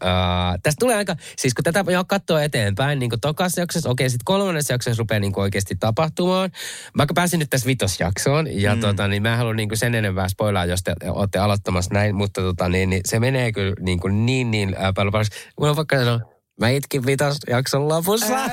tästä 0.63 0.79
tulee 0.79 0.95
aika, 0.95 1.15
siis 1.37 1.53
kun 1.53 1.63
tätä 1.63 1.85
jo 1.91 2.05
katsoo 2.05 2.37
eteenpäin, 2.37 2.99
niin 2.99 3.09
kuin 3.09 3.19
tokassa 3.19 3.61
jaksossa, 3.61 3.89
okei, 3.89 4.09
sitten 4.09 4.25
kolmannessa 4.25 4.73
jaksossa 4.73 5.01
rupeaa 5.01 5.19
niin 5.19 5.33
kuin 5.33 5.41
oikeasti 5.41 5.75
tapahtumaan. 5.79 6.51
Mä 6.93 7.05
pääsin 7.15 7.39
nyt 7.39 7.49
tässä 7.49 7.67
vitosjaksoon, 7.67 8.47
ja 8.61 8.75
mm. 8.75 8.81
tota, 8.81 9.07
niin 9.07 9.21
mä 9.21 9.31
en 9.31 9.37
halua 9.37 9.53
niin 9.53 9.69
kuin 9.69 9.77
sen 9.77 9.95
enempää 9.95 10.29
spoilaa, 10.29 10.65
jos 10.65 10.83
te 10.83 10.95
olette 11.09 11.39
aloittamassa 11.39 11.93
näin, 11.93 12.15
mutta 12.15 12.41
tota, 12.41 12.69
niin, 12.69 12.89
niin 12.89 13.01
se 13.05 13.19
menee 13.19 13.51
kyllä 13.51 13.73
niin, 13.79 13.99
kuin 13.99 14.25
niin, 14.25 14.51
niin 14.51 14.75
ää, 14.77 14.93
paljon 14.93 15.11
paremmin. 15.11 15.37
Mulla 15.59 15.69
on 15.69 15.75
vaikka 15.75 15.97
sanoa, 15.97 16.19
Mä 16.60 16.70
itkin 16.70 17.05
vitosjakson 17.05 17.89
lopussa. 17.89 18.36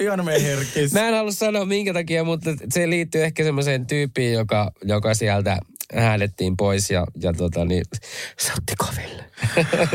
Ihan 0.00 0.24
meidän 0.24 0.42
herkis. 0.42 0.92
Mä 0.92 1.08
en 1.08 1.14
halua 1.14 1.32
sanoa 1.32 1.64
minkä 1.64 1.92
takia, 1.92 2.24
mutta 2.24 2.50
se 2.70 2.90
liittyy 2.90 3.24
ehkä 3.24 3.44
semmoiseen 3.44 3.86
tyyppiin, 3.86 4.32
joka, 4.32 4.72
joka 4.84 5.14
sieltä 5.14 5.58
häädettiin 5.94 6.56
pois 6.56 6.90
ja, 6.90 7.06
ja 7.22 7.32
tota 7.32 7.64
niin, 7.64 7.84
se 8.38 8.52
otti 8.52 8.74
koville. 8.78 9.24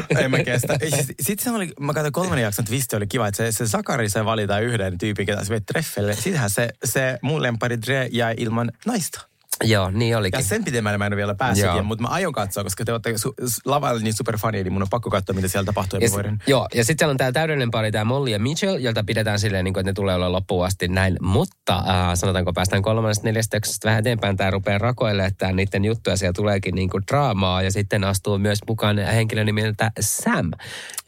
En 0.24 0.32
mä 0.32 0.44
kestä. 0.44 0.78
Sitten 1.22 1.44
se 1.44 1.52
oli, 1.52 1.70
mä 1.80 1.94
katsoin 1.94 2.14
kolmannen 2.14 2.44
jakson, 2.44 2.66
twisti 2.66 2.96
oli 2.96 3.08
kiva, 3.08 3.28
että 3.28 3.38
se, 3.38 3.52
se 3.52 3.68
Sakari 3.68 4.10
sai 4.10 4.26
valita 4.26 4.60
yhden 4.60 4.98
tyypin, 4.98 5.26
ketä 5.26 5.44
se 5.44 5.50
vei 5.50 5.62
treffelle. 5.62 6.16
Sittenhän 6.16 6.50
se, 6.50 6.70
se 6.86 7.20
mun 7.22 7.44
lempari 7.44 7.82
Dre 7.82 8.10
jäi 8.12 8.36
ilman 8.38 8.72
naista. 8.86 9.28
Joo, 9.64 9.92
niin 9.92 10.18
olikin. 10.18 10.38
Ja 10.38 10.44
sen 10.44 10.64
pitemmälle 10.64 10.98
mä 10.98 11.06
en 11.06 11.14
ole 11.14 11.18
vielä 11.18 11.30
Joo. 11.32 11.36
päässyt, 11.38 11.84
mutta 11.84 12.02
mä 12.02 12.08
aion 12.08 12.34
katsoa, 12.34 12.64
koska 12.64 12.86
te 12.86 12.92
olette 12.92 13.12
su- 13.14 13.62
lavalla 13.66 14.02
niin 14.02 14.14
superfani, 14.14 14.64
niin 14.64 14.74
mun 14.74 14.82
on 14.82 14.88
pakko 14.90 15.10
katsoa, 15.10 15.36
mitä 15.36 15.48
siellä 15.48 15.66
tapahtuu. 15.66 16.00
Ja, 16.00 16.10
s- 16.10 16.14
joo, 16.48 16.68
ja 16.76 16.84
sitten 16.86 17.02
siellä 17.04 17.12
on 17.12 17.18
tämä 17.18 17.32
täydellinen 17.32 17.72
pari, 17.72 17.92
tämä 17.92 18.04
Molly 18.04 18.30
ja 18.30 18.40
Mitchell, 18.40 18.78
jolta 18.78 19.04
pidetään 19.04 19.40
silleen, 19.40 19.66
niin 19.66 19.74
kuin, 19.74 19.82
että 19.82 19.90
ne 19.90 19.94
tulee 19.94 20.16
olla 20.16 20.32
loppuun 20.32 20.66
asti 20.66 20.88
näin. 20.88 21.18
Mutta 21.22 21.76
äh, 21.76 22.14
sanotaanko 22.16 22.54
päästään 22.54 22.82
kolmannesta 22.82 23.24
neljästä 23.28 23.60
vähän 23.84 24.00
eteenpäin, 24.00 24.38
tämä 24.38 24.52
rupeaa 24.52 24.78
rakoilemaan 24.78 25.32
tämä 25.38 25.52
niiden 25.52 25.86
juttu, 25.86 26.10
ja 26.10 26.18
siellä 26.18 26.34
tuleekin 26.34 26.76
niin 26.76 26.90
kuin 26.90 27.04
draamaa, 27.12 27.62
ja 27.62 27.72
sitten 27.72 28.04
astuu 28.04 28.38
myös 28.38 28.60
mukaan 28.68 28.98
henkilö 28.98 29.44
nimeltä 29.44 29.92
Sam. 30.00 30.52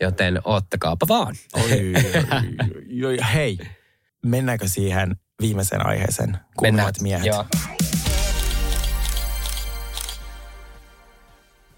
Joten 0.02 0.40
ottakaapa 0.44 1.08
vaan. 1.08 1.36
Oi, 1.54 1.72
oi, 1.72 3.06
oi, 3.06 3.18
hei, 3.34 3.58
mennäänkö 4.26 4.68
siihen 4.68 5.16
viimeiseen 5.42 5.86
aiheeseen? 5.86 6.38
Kuulevat 6.58 7.02
miehet. 7.02 7.26
Joo. 7.26 7.46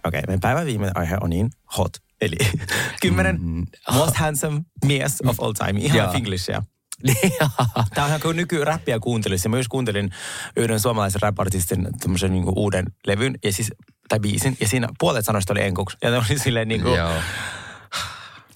Okei, 0.05 0.19
okay, 0.19 0.21
meidän 0.27 0.39
päivän 0.39 0.65
viimeinen 0.65 0.97
aihe 0.97 1.17
on 1.21 1.29
niin 1.29 1.49
hot. 1.77 1.91
Eli 2.21 2.35
kymmenen 3.01 3.39
most 3.91 4.15
handsome 4.15 4.61
mies 4.85 5.21
of 5.25 5.39
all 5.39 5.53
time. 5.53 5.79
Ihan 5.79 5.97
Joo. 5.97 6.11
finglishia. 6.11 6.63
Tämä 7.93 8.05
on 8.05 8.07
ihan 8.07 8.21
kuin 8.21 8.37
nykyräppiä 8.37 8.99
kuuntelisi. 8.99 9.49
Mä 9.49 9.57
just 9.57 9.69
kuuntelin 9.69 10.09
yhden 10.57 10.79
suomalaisen 10.79 11.21
rap-artistin 11.21 11.87
tämmöisen 11.99 12.31
niin 12.31 12.43
uuden 12.55 12.85
levyn, 13.07 13.35
ja 13.43 13.53
siis, 13.53 13.71
tai 14.09 14.19
biisin, 14.19 14.57
ja 14.59 14.67
siinä 14.67 14.87
puolet 14.99 15.25
sanoista 15.25 15.53
oli 15.53 15.61
enkuksi. 15.61 15.97
Ja 16.01 16.11
ne 16.11 16.17
oli 16.17 16.39
silleen 16.39 16.67
niin 16.67 16.81
kuin, 16.81 16.97
Joo. 16.97 17.13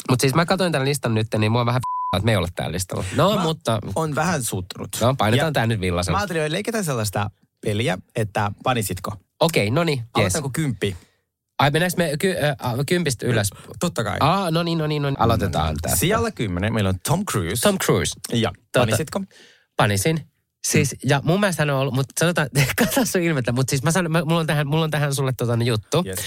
Mutta 0.09 0.21
siis 0.21 0.35
mä 0.35 0.45
katsoin 0.45 0.71
tämän 0.71 0.87
listan 0.87 1.13
nyt, 1.13 1.27
niin 1.37 1.51
mua 1.51 1.65
vähän 1.65 1.81
että 2.17 2.25
me 2.25 2.31
ei 2.31 2.37
olla 2.37 2.47
täällä 2.55 2.73
listalla. 2.73 3.05
No, 3.15 3.35
Mä 3.35 3.43
mutta 3.43 3.79
on 3.95 4.15
vähän 4.15 4.43
suuttunut. 4.43 4.89
no, 5.01 5.15
painetaan 5.17 5.47
Ja 5.47 5.51
tämä 5.51 5.67
nyt 5.67 5.81
villasella. 5.81 6.17
Mä 6.17 6.21
ajattelin, 6.21 6.41
että 6.41 6.53
leikitään 6.53 6.83
sellaista 6.83 7.29
peliä, 7.65 7.97
että 8.15 8.51
panisitko? 8.63 9.15
Okei, 9.39 9.71
no 9.71 9.83
niin, 9.83 9.99
yes. 9.99 10.07
Aloitetaanko 10.13 10.49
kymppi? 10.53 10.97
Ai 11.59 11.71
mennäänkö 11.71 11.97
me 11.97 12.17
ky- 12.19 12.35
äh, 12.43 12.75
kympistä 12.87 13.25
ylös? 13.25 13.49
Totta 13.79 14.03
kai. 14.03 14.17
Ah, 14.19 14.51
no 14.51 14.63
niin, 14.63 14.77
no 14.77 14.87
niin, 14.87 15.01
no 15.01 15.09
niin. 15.09 15.21
Aloitetaan 15.21 15.75
tästä. 15.81 15.97
Siellä 15.97 16.31
kymmenen 16.31 16.73
meillä 16.73 16.89
on 16.89 16.99
Tom 17.07 17.25
Cruise. 17.25 17.61
Tom 17.61 17.77
Cruise. 17.77 18.13
Ja 18.33 18.49
Tota- 18.49 18.79
panisitko? 18.79 19.21
Panisin. 19.77 20.19
Siis, 20.67 20.95
ja 21.03 21.21
mun 21.23 21.39
mielestä 21.39 21.61
hän 21.61 21.69
on 21.69 21.79
ollut, 21.79 21.93
mutta 21.93 22.13
sanotaan, 22.19 22.49
katso 22.79 23.05
sun 23.05 23.21
ilmettä, 23.21 23.51
mutta 23.51 23.69
siis 23.69 23.83
mä 23.83 23.91
sanon, 23.91 24.11
mä, 24.11 24.21
mulla, 24.25 24.39
on 24.39 24.47
tähän, 24.47 24.67
mulla 24.67 24.83
on 24.83 24.91
tähän 24.91 25.15
sulle 25.15 25.33
tota 25.37 25.57
juttu. 25.63 26.03
Yes. 26.05 26.19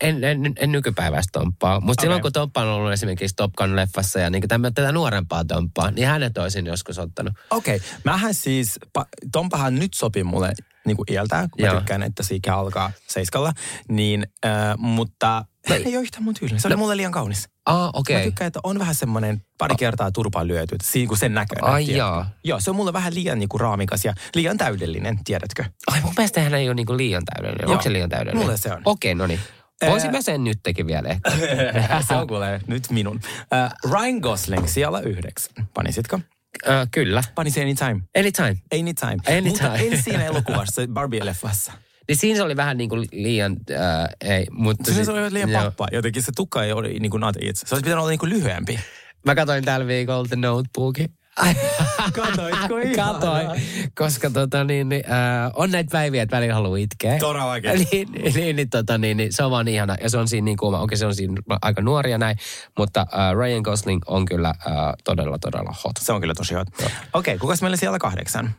En, 0.00 0.24
en, 0.24 0.24
en, 0.24 0.52
en 0.56 0.72
nykypäiväistä 0.72 1.38
Tomppaa, 1.38 1.80
mutta 1.80 1.92
okay. 1.92 2.02
silloin 2.02 2.22
kun 2.22 2.32
Tomppa 2.32 2.62
on 2.62 2.68
ollut 2.68 2.92
esimerkiksi 2.92 3.36
Top 3.36 3.52
Gun-leffassa 3.60 4.20
ja 4.20 4.30
niin 4.30 4.48
tämän, 4.48 4.74
tätä 4.74 4.92
nuorempaa 4.92 5.44
Tomppaa, 5.44 5.90
niin 5.90 6.08
hänet 6.08 6.38
olisin 6.38 6.66
joskus 6.66 6.98
ottanut. 6.98 7.32
Okei, 7.50 7.76
okay. 7.76 7.88
mähän 8.04 8.34
siis, 8.34 8.78
pa, 8.92 9.06
Tompahan 9.32 9.74
nyt 9.74 9.94
sopii 9.94 10.24
mulle 10.24 10.52
niin 10.88 10.96
kuin 10.96 11.12
iältään, 11.12 11.50
kun 11.50 11.62
mä 11.62 11.66
Joo. 11.66 11.76
tykkään, 11.76 12.02
että 12.02 12.22
se 12.22 12.34
ikä 12.34 12.56
alkaa 12.56 12.92
seiskalla, 13.08 13.52
niin, 13.88 14.26
äh, 14.46 14.52
mutta 14.78 15.44
hän 15.68 15.82
ei 15.86 15.96
ole 15.96 16.02
yhtään 16.02 16.24
mun 16.24 16.34
tyylinen. 16.34 16.60
Se 16.60 16.68
oli 16.68 16.76
mulle 16.76 16.96
liian 16.96 17.12
kaunis. 17.12 17.48
Ah, 17.66 17.76
Mä 17.80 17.90
okei. 17.92 18.16
Okay. 18.16 18.24
tykkään, 18.24 18.46
että 18.46 18.60
on 18.62 18.78
vähän 18.78 18.94
semmoinen 18.94 19.42
pari 19.58 19.76
kertaa 19.76 20.12
turpaan 20.12 20.48
lyöty, 20.48 20.74
että 20.74 20.86
siinä 20.86 21.08
kun 21.08 21.16
sen 21.18 21.34
näköinen. 21.34 21.64
Ai 21.64 21.84
tiedätkö? 21.84 21.98
jaa. 21.98 22.30
Joo, 22.44 22.60
se 22.60 22.70
on 22.70 22.76
mulle 22.76 22.92
vähän 22.92 23.14
liian 23.14 23.38
niin 23.38 23.48
kuin 23.48 23.60
raamikas 23.60 24.04
ja 24.04 24.14
liian 24.34 24.58
täydellinen, 24.58 25.24
tiedätkö? 25.24 25.64
Ai 25.86 26.00
mun 26.00 26.12
mielestä 26.16 26.40
hän 26.40 26.54
ei 26.54 26.68
ole 26.68 26.74
niinku 26.74 26.96
liian 26.96 27.22
täydellinen. 27.34 27.64
Joo. 27.66 27.72
Onko 27.72 27.82
se 27.82 27.92
liian 27.92 28.10
täydellinen? 28.10 28.46
Mulle 28.46 28.56
se 28.56 28.72
on. 28.72 28.82
Okei, 28.84 29.12
okay, 29.12 29.18
no 29.18 29.26
niin. 29.26 29.40
Voisin 29.86 30.10
mä 30.10 30.22
sen 30.22 30.44
nyt 30.44 30.58
tekin 30.62 30.86
vielä 30.86 31.08
ehkä. 31.08 31.30
se 32.08 32.14
on 32.14 32.26
kuule 32.26 32.60
nyt 32.66 32.90
minun. 32.90 33.20
Äh, 33.52 33.72
Ryan 33.90 34.18
Gosling 34.18 34.68
siellä 34.68 35.00
yhdeksän. 35.00 35.68
Panisitko? 35.74 36.20
Äh, 36.68 36.88
kyllä. 36.90 37.22
Panisin 37.34 37.62
Anytime. 37.62 38.00
Anytime. 38.18 38.56
Anytime. 38.72 39.16
Anytime. 39.28 39.48
Mutta 39.48 39.74
en 39.74 40.02
siinä 40.02 40.24
elokuvassa, 40.24 40.82
Barbie-leffassa. 40.82 41.72
Niin 42.08 42.16
siinä 42.16 42.36
se 42.36 42.42
oli 42.42 42.56
vähän 42.56 42.76
niin 42.76 42.90
kuin 42.90 43.08
liian, 43.12 43.56
äh, 43.70 44.30
ei, 44.32 44.46
mutta... 44.50 44.84
Siinä 44.84 44.96
sit- 44.96 45.04
se 45.04 45.12
oli 45.12 45.32
liian 45.32 45.50
pappa. 45.50 45.88
Jotenkin 45.92 46.22
se 46.22 46.32
tukka 46.36 46.64
ei 46.64 46.72
ole 46.72 46.88
niin 46.88 47.10
kuin 47.10 47.22
itse. 47.40 47.66
Se 47.66 47.74
olisi 47.74 47.84
pitänyt 47.84 47.98
olla 47.98 48.10
niin 48.10 48.18
kuin 48.18 48.30
lyhyempi. 48.30 48.80
Mä 49.26 49.34
katsoin 49.34 49.64
tällä 49.64 49.86
viikolla 49.86 50.28
The 50.28 50.36
Notebookin. 50.36 51.17
Katoitko 52.12 52.78
ihan? 52.78 52.96
Katoin, 52.96 53.48
koska 53.94 54.30
tota 54.30 54.64
niin, 54.64 54.88
niin 54.88 55.04
äh, 55.10 55.50
on 55.54 55.70
näitä 55.70 55.88
päiviä, 55.92 56.22
että 56.22 56.36
välillä 56.36 56.54
haluaa 56.54 56.76
itkeä. 56.78 57.18
Todellakin. 57.18 57.70
niin, 57.92 58.34
niin, 58.34 58.56
niin, 58.56 58.70
tota, 58.70 58.98
niin, 58.98 59.16
niin, 59.16 59.32
se 59.32 59.42
on 59.42 59.50
vaan 59.50 59.64
niin 59.64 59.74
ihana. 59.74 59.96
Ja 60.02 60.10
se 60.10 60.18
on 60.18 60.28
siinä 60.28 60.44
niin 60.44 60.56
kuuma. 60.56 60.80
Okei, 60.80 60.98
se 60.98 61.06
on 61.06 61.14
siinä 61.14 61.34
aika 61.62 61.82
nuoria 61.82 62.18
näin. 62.18 62.36
Mutta 62.78 63.00
äh, 63.00 63.34
Ryan 63.36 63.62
Gosling 63.62 64.02
on 64.06 64.24
kyllä 64.24 64.48
äh, 64.48 64.74
todella, 65.04 65.38
todella 65.38 65.74
hot. 65.84 65.96
Se 66.00 66.12
on 66.12 66.20
kyllä 66.20 66.34
tosi 66.34 66.54
hot. 66.54 66.68
Okei, 66.68 66.90
okay, 67.12 67.38
kukas 67.38 67.62
meillä 67.62 67.76
siellä 67.76 67.98
kahdeksan? 67.98 68.54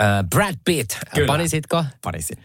Äh, 0.00 0.06
Brad 0.30 0.54
Pitt. 0.64 0.90
Kyllä. 1.14 1.26
Panisitko? 1.26 1.84
Panisin. 2.02 2.38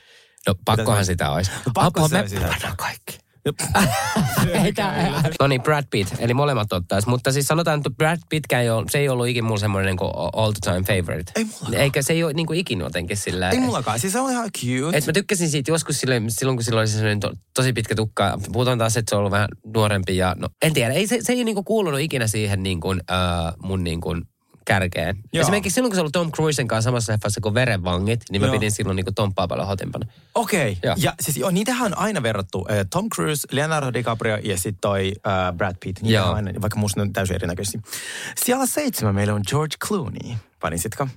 No 0.48 0.56
pakkohan 0.66 0.98
Pitäis- 1.00 1.08
sitä 1.08 1.32
olisi. 1.32 1.52
No, 1.66 1.72
pakko 1.74 2.06
Apua, 2.06 2.22
me 2.22 2.28
sitä. 2.28 2.56
kaikki. 2.78 3.29
No 5.40 5.48
niin, 5.48 5.62
Brad 5.62 5.86
Pitt, 5.92 6.16
eli 6.20 6.34
molemmat 6.34 6.74
ottais. 6.74 7.08
Mutta 7.08 7.32
siis 7.32 7.48
sanotaan, 7.48 7.78
että 7.78 7.90
Brad 7.90 8.18
Pittkään 8.30 8.64
ei 8.64 8.70
ole, 8.70 8.86
se 8.90 8.98
ei 8.98 9.10
ollut 9.10 9.28
ikinä 9.28 9.48
mulla 9.48 9.60
semmoinen 9.60 9.96
niin 9.96 10.10
all 10.34 10.52
the 10.52 10.72
time 10.72 11.02
favorite. 11.02 11.32
Ei 11.36 11.44
mullakaan. 11.44 11.74
Eikä 11.84 12.02
se 12.02 12.14
ei 12.14 12.24
ole 12.24 12.34
niin 12.34 12.48
kuin 12.48 12.60
ikinä 12.60 12.84
jotenkin 12.84 13.18
sillä. 13.18 13.50
Ei 13.50 13.60
mullakaan. 13.60 14.00
Siis 14.00 14.14
se 14.14 14.20
on 14.20 14.32
ihan 14.32 14.50
cute. 14.52 14.98
Et 14.98 15.06
mä 15.06 15.14
tykkäsin 15.14 15.50
siitä 15.50 15.72
joskus 15.72 16.00
silloin, 16.00 16.32
silloin 16.32 16.58
kun 16.58 16.64
sillä 16.64 16.80
oli 16.80 16.88
se 16.88 16.94
sellainen 16.94 17.20
to, 17.20 17.34
tosi 17.56 17.74
pitkä 17.74 17.96
tukka. 17.96 18.40
Puhutaan 18.52 18.78
taas, 18.78 18.98
että 18.98 19.10
se 19.10 19.16
on 19.16 19.20
ollut 19.20 19.32
vähän 19.32 19.50
nuorempi 19.76 20.18
ja 20.18 20.36
no 20.38 20.48
en 20.62 20.74
tiedä. 20.74 20.94
Ei, 20.94 21.08
se, 21.08 21.20
se 21.22 21.34
ei 21.34 21.44
niinku 21.44 21.64
kuulunut 21.64 22.00
ikinä 22.00 22.28
siihen 22.28 22.64
niin 22.64 22.80
kuin, 22.80 23.02
äh, 23.12 23.54
mun 23.64 23.84
niin 23.84 24.02
kuin 24.02 24.22
kärkeen. 24.70 25.18
Joo. 25.34 25.42
Esimerkiksi 25.42 25.76
silloin, 25.76 25.92
kun 25.92 25.96
se 25.96 26.02
oli 26.02 26.10
Tom 26.12 26.32
Cruisen 26.32 26.68
kanssa 26.68 26.88
samassa 26.88 27.14
leffassa 27.14 27.42
kuin 27.42 27.54
Verenvangit, 27.54 28.22
niin 28.32 28.42
mä 28.42 28.48
Joo. 28.48 28.56
pidin 28.56 28.72
silloin 28.72 28.96
niin 28.96 29.16
Tomppaa 29.16 29.48
paljon 29.48 29.68
hotimpana. 29.68 30.06
Okei. 30.36 30.78
Joo. 30.84 30.94
Okay. 30.94 31.04
Ja 31.04 31.14
siis 31.22 31.38
joo, 31.38 31.50
niitähän 31.50 31.86
on 31.86 31.98
aina 31.98 32.24
verrattu. 32.24 32.68
Tom 32.90 33.10
Cruise, 33.10 33.48
Leonardo 33.52 33.94
DiCaprio 33.94 34.38
ja 34.38 34.58
sitten 34.58 34.82
toi 34.82 35.12
uh, 35.16 35.58
Brad 35.58 35.76
Pitt. 35.80 36.02
Niitä 36.02 36.18
Joo. 36.18 36.34
aina, 36.34 36.52
vaikka 36.62 36.80
musta 36.80 37.00
ne 37.00 37.02
on 37.02 37.14
täysin 37.14 37.36
erinäköisiä. 37.36 37.82
Siellä 38.46 38.66
seitsemän 38.66 39.16
meillä 39.16 39.34
on 39.34 39.42
George 39.50 39.76
Clooney. 39.88 40.36
Panisitko? 40.60 41.04
Uh, 41.04 41.10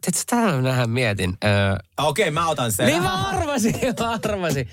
Tiedätkö, 0.00 0.24
täällä 0.26 0.56
minähän 0.56 0.90
mietin. 0.90 1.30
Uh, 1.30 2.06
Okei, 2.08 2.22
okay, 2.22 2.30
mä 2.30 2.48
otan 2.48 2.72
sen. 2.72 2.86
niin 2.86 3.02
mä 3.02 3.28
arvasin, 3.28 3.74
mä 4.00 4.10
arvasin. 4.24 4.68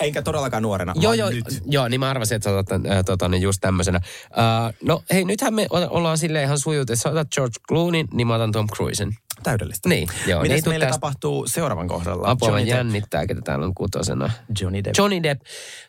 Enkä 0.00 0.22
todellakaan 0.22 0.62
nuorena, 0.62 0.92
Joo, 0.96 1.12
joo, 1.12 1.30
nyt. 1.30 1.44
joo, 1.66 1.88
niin 1.88 2.00
mä 2.00 2.10
arvasin, 2.10 2.36
että 2.36 2.50
sä 2.50 2.56
otat 2.58 2.86
äh, 2.86 3.04
tota, 3.06 3.28
niin 3.28 3.42
just 3.42 3.58
tämmöisenä. 3.60 4.00
Uh, 4.30 4.74
no 4.82 5.02
hei, 5.12 5.24
nythän 5.24 5.54
me 5.54 5.66
ollaan 5.70 6.18
silleen 6.18 6.44
ihan 6.44 6.58
sujut, 6.58 6.90
että 6.90 7.02
sä 7.02 7.10
otat 7.10 7.28
George 7.34 7.54
Clooneyn, 7.68 8.06
niin 8.12 8.26
mä 8.26 8.34
otan 8.34 8.52
Tom 8.52 8.66
Cruisen. 8.68 9.12
Täydellistä. 9.42 9.88
Niin, 9.88 10.08
joo. 10.26 10.42
Mitäs 10.42 10.54
niin 10.54 10.68
meillä 10.68 10.86
tästä- 10.86 10.96
tapahtuu 11.00 11.46
seuraavan 11.46 11.88
kohdalla? 11.88 12.30
Apua 12.30 12.48
Johnny 12.48 12.70
jännittää, 12.70 13.26
ketä 13.26 13.40
täällä 13.44 13.66
on 13.66 13.74
kutosena. 13.74 14.30
Johnny 14.60 14.84
Depp. 14.84 14.94
Johnny 14.98 15.22
Depp. 15.22 15.42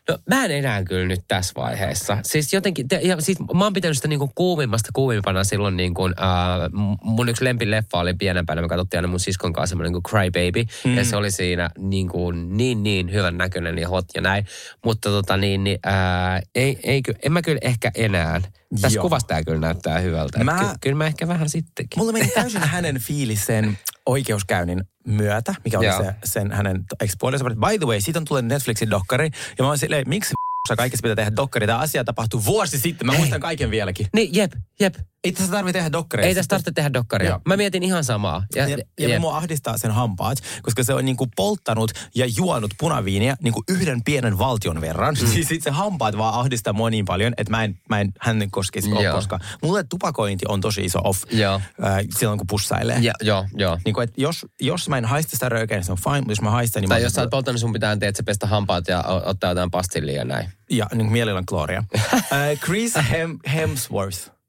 No 0.09 0.17
mä 0.29 0.45
en 0.45 0.51
enää 0.51 0.83
kyllä 0.83 1.07
nyt 1.07 1.21
tässä 1.27 1.53
vaiheessa. 1.55 2.17
Siis 2.23 2.53
jotenkin, 2.53 2.87
te, 2.87 2.99
ja 3.03 3.21
siis 3.21 3.37
mä 3.39 3.63
oon 3.63 3.73
pitänyt 3.73 3.97
sitä 3.97 4.07
niinku 4.07 4.31
kuumimmasta 4.35 4.89
kuumimpana 4.93 5.43
silloin 5.43 5.77
niin 5.77 5.93
kuin, 5.93 6.13
äh, 6.21 6.69
mun 7.03 7.29
yksi 7.29 7.43
lempileffa 7.45 7.97
oli 7.99 8.13
pienempänä. 8.13 8.61
Me 8.61 8.67
katsottiin 8.67 8.97
aina 8.97 9.07
mun 9.07 9.19
siskon 9.19 9.53
kanssa 9.53 9.69
semmoinen 9.69 9.91
kuin 9.93 10.03
Cry 10.03 10.31
Baby. 10.31 10.63
Mm. 10.83 10.97
Ja 10.97 11.05
se 11.05 11.15
oli 11.15 11.31
siinä 11.31 11.69
niin, 11.77 12.09
kuin, 12.09 12.57
niin, 12.57 12.83
niin 12.83 13.11
hyvän 13.11 13.37
näköinen 13.37 13.77
ja 13.77 13.89
hot 13.89 14.05
ja 14.15 14.21
näin. 14.21 14.45
Mutta 14.85 15.09
tota 15.09 15.37
niin, 15.37 15.63
niin 15.63 15.79
äh, 15.87 16.41
ei, 16.55 16.79
ei, 16.83 17.01
en 17.23 17.31
mä 17.31 17.41
kyllä 17.41 17.59
ehkä 17.61 17.91
enää. 17.95 18.41
Tässä 18.81 18.97
Joo. 18.97 19.01
kuvasta 19.01 19.27
tää 19.27 19.43
kyllä 19.43 19.59
näyttää 19.59 19.99
hyvältä. 19.99 20.43
Mä-. 20.43 20.59
Ky- 20.59 20.77
kyllä 20.81 20.95
mä 20.95 21.05
ehkä 21.05 21.27
vähän 21.27 21.49
sittenkin. 21.49 21.99
Mulla 21.99 22.11
meni 22.11 22.27
täysin 22.35 22.61
hänen 22.61 22.99
fiilis 22.99 23.45
sen 23.45 23.77
oikeuskäynnin 24.05 24.83
myötä, 25.07 25.55
mikä 25.65 25.77
oli 25.77 25.85
Joo. 25.85 26.03
se, 26.03 26.15
sen 26.23 26.51
hänen 26.51 26.83
ex-puolisonsa. 26.99 27.55
By 27.55 27.77
the 27.77 27.87
way, 27.87 28.01
siitä 28.01 28.19
on 28.19 28.25
tullut 28.25 28.45
Netflixin 28.45 28.89
dokkari. 28.89 29.29
Ja 29.57 29.63
mä 29.63 29.67
oon 29.67 29.77
silleen, 29.77 30.09
miksi 30.09 30.33
kaikessa 30.77 31.03
pitää 31.03 31.15
tehdä 31.15 31.35
dokkari? 31.35 31.67
Tämä 31.67 31.79
asia 31.79 32.03
tapahtui 32.03 32.45
vuosi 32.45 32.79
sitten. 32.79 33.07
Mä 33.07 33.13
muistan 33.17 33.41
kaiken 33.41 33.71
vieläkin. 33.71 34.07
Niin, 34.13 34.35
jep, 34.35 34.51
jep. 34.79 34.95
Ei 35.23 35.31
tässä 35.31 35.51
tarvitse 35.51 35.79
tehdä 35.79 35.91
dokkareita. 35.91 36.27
Ei 36.27 36.35
tästä 36.35 36.49
tarvitse 36.49 36.71
tehdä 36.71 36.93
dokkaria. 36.93 37.29
Joo. 37.29 37.41
Mä 37.45 37.57
mietin 37.57 37.83
ihan 37.83 38.03
samaa. 38.03 38.45
Ja, 38.55 38.67
Ja, 38.67 38.77
ja 38.99 39.09
jep. 39.09 39.19
mua 39.21 39.37
ahdistaa 39.37 39.77
sen 39.77 39.91
hampaat, 39.91 40.37
koska 40.61 40.83
se 40.83 40.93
on 40.93 41.05
niinku 41.05 41.27
polttanut 41.35 41.91
ja 42.15 42.25
juonut 42.37 42.71
punaviiniä 42.79 43.37
niinku 43.43 43.63
yhden 43.69 44.03
pienen 44.03 44.37
valtion 44.37 44.81
verran. 44.81 45.15
Mm. 45.21 45.27
Siis 45.27 45.47
sit 45.47 45.63
se 45.63 45.69
hampaat 45.69 46.17
vaan 46.17 46.33
ahdistaa 46.33 46.73
mua 46.73 46.89
niin 46.89 47.05
paljon, 47.05 47.33
että 47.37 47.51
mä 47.51 47.63
en, 47.63 47.79
mä 47.89 48.01
en 48.01 48.13
hän 48.19 48.51
koskisi 48.51 48.89
Joo. 48.89 49.13
koskaan. 49.15 49.41
Mulle 49.63 49.83
tupakointi 49.83 50.45
on 50.47 50.61
tosi 50.61 50.81
iso 50.81 50.99
off 51.03 51.23
Joo. 51.31 51.55
äh, 51.55 51.97
silloin, 52.17 52.37
kun 52.37 52.47
pussailee. 52.47 52.99
Ja, 52.99 53.13
joo, 53.21 53.45
joo. 53.55 53.77
Niin 53.85 53.93
kuin, 53.93 54.03
että 54.03 54.21
jos, 54.21 54.45
jos 54.61 54.89
mä 54.89 54.97
en 54.97 55.05
haista 55.05 55.31
sitä 55.31 55.49
röökeä, 55.49 55.77
niin 55.77 55.85
se 55.85 55.91
on 55.91 55.97
fine, 55.97 56.17
mutta 56.17 56.31
jos 56.31 56.41
mä 56.41 56.51
haistan, 56.51 56.81
niin 56.81 56.89
mä 56.89 56.95
Tai 56.95 57.03
jos 57.03 57.13
sä 57.13 57.21
oot 57.21 57.29
polttanut, 57.29 57.61
sun 57.61 57.73
pitää 57.73 57.97
teet 57.97 58.15
se 58.15 58.23
pestä 58.23 58.47
hampaat 58.47 58.87
ja 58.87 59.03
ottaa 59.25 59.51
jotain 59.51 59.71
pastillia 59.71 60.15
ja 60.15 60.25
näin. 60.25 60.49
Ja 60.69 60.87
niin 60.91 60.97
kuin 61.05 61.11
mielellä 61.11 61.37
on 61.37 61.45
klooria. 61.45 61.83
äh, 62.15 62.21
Chris 62.65 62.93
Hem, 63.11 63.39
Hemsworth. 63.53 64.40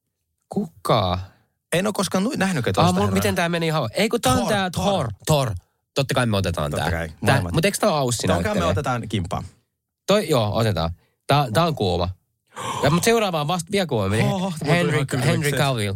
Kuka? 0.53 1.19
En 1.73 1.87
ole 1.87 1.93
koskaan 1.93 2.29
nähnyt, 2.37 2.67
että 2.67 2.81
Ah, 2.81 2.95
tähän 2.95 3.13
miten 3.13 3.35
tää 3.35 3.49
meni 3.49 3.67
ihan... 3.67 3.89
Ei 3.93 4.09
kun 4.09 4.21
tää 4.21 4.33
on 4.33 4.49
tää 4.49 4.71
Thor. 4.71 5.09
Thor. 5.27 5.51
Totta 5.95 6.15
kai 6.15 6.27
me 6.27 6.37
otetaan 6.37 6.73
molemmat. 7.21 7.53
mutta 7.53 7.69
eikö 7.69 7.79
tää 7.81 7.91
ole 7.91 7.99
Aussi 7.99 8.27
Totta 8.27 8.55
me 8.55 8.65
otetaan 8.65 9.09
kimppaa. 9.09 9.43
Toi, 10.07 10.29
joo, 10.29 10.57
otetaan. 10.57 10.91
Tää, 11.27 11.47
tää 11.55 11.67
on 11.67 11.75
kuuma. 11.75 12.09
Ja, 12.83 12.91
mutta 12.91 13.05
seuraava 13.05 13.41
on 13.41 13.49
vasta 13.49 13.69
vielä 13.73 13.87
kuumempi. 13.87 14.27
Oh, 14.27 14.55
Henry, 14.67 15.05
Henry. 15.25 15.51
Cavill. 15.53 15.95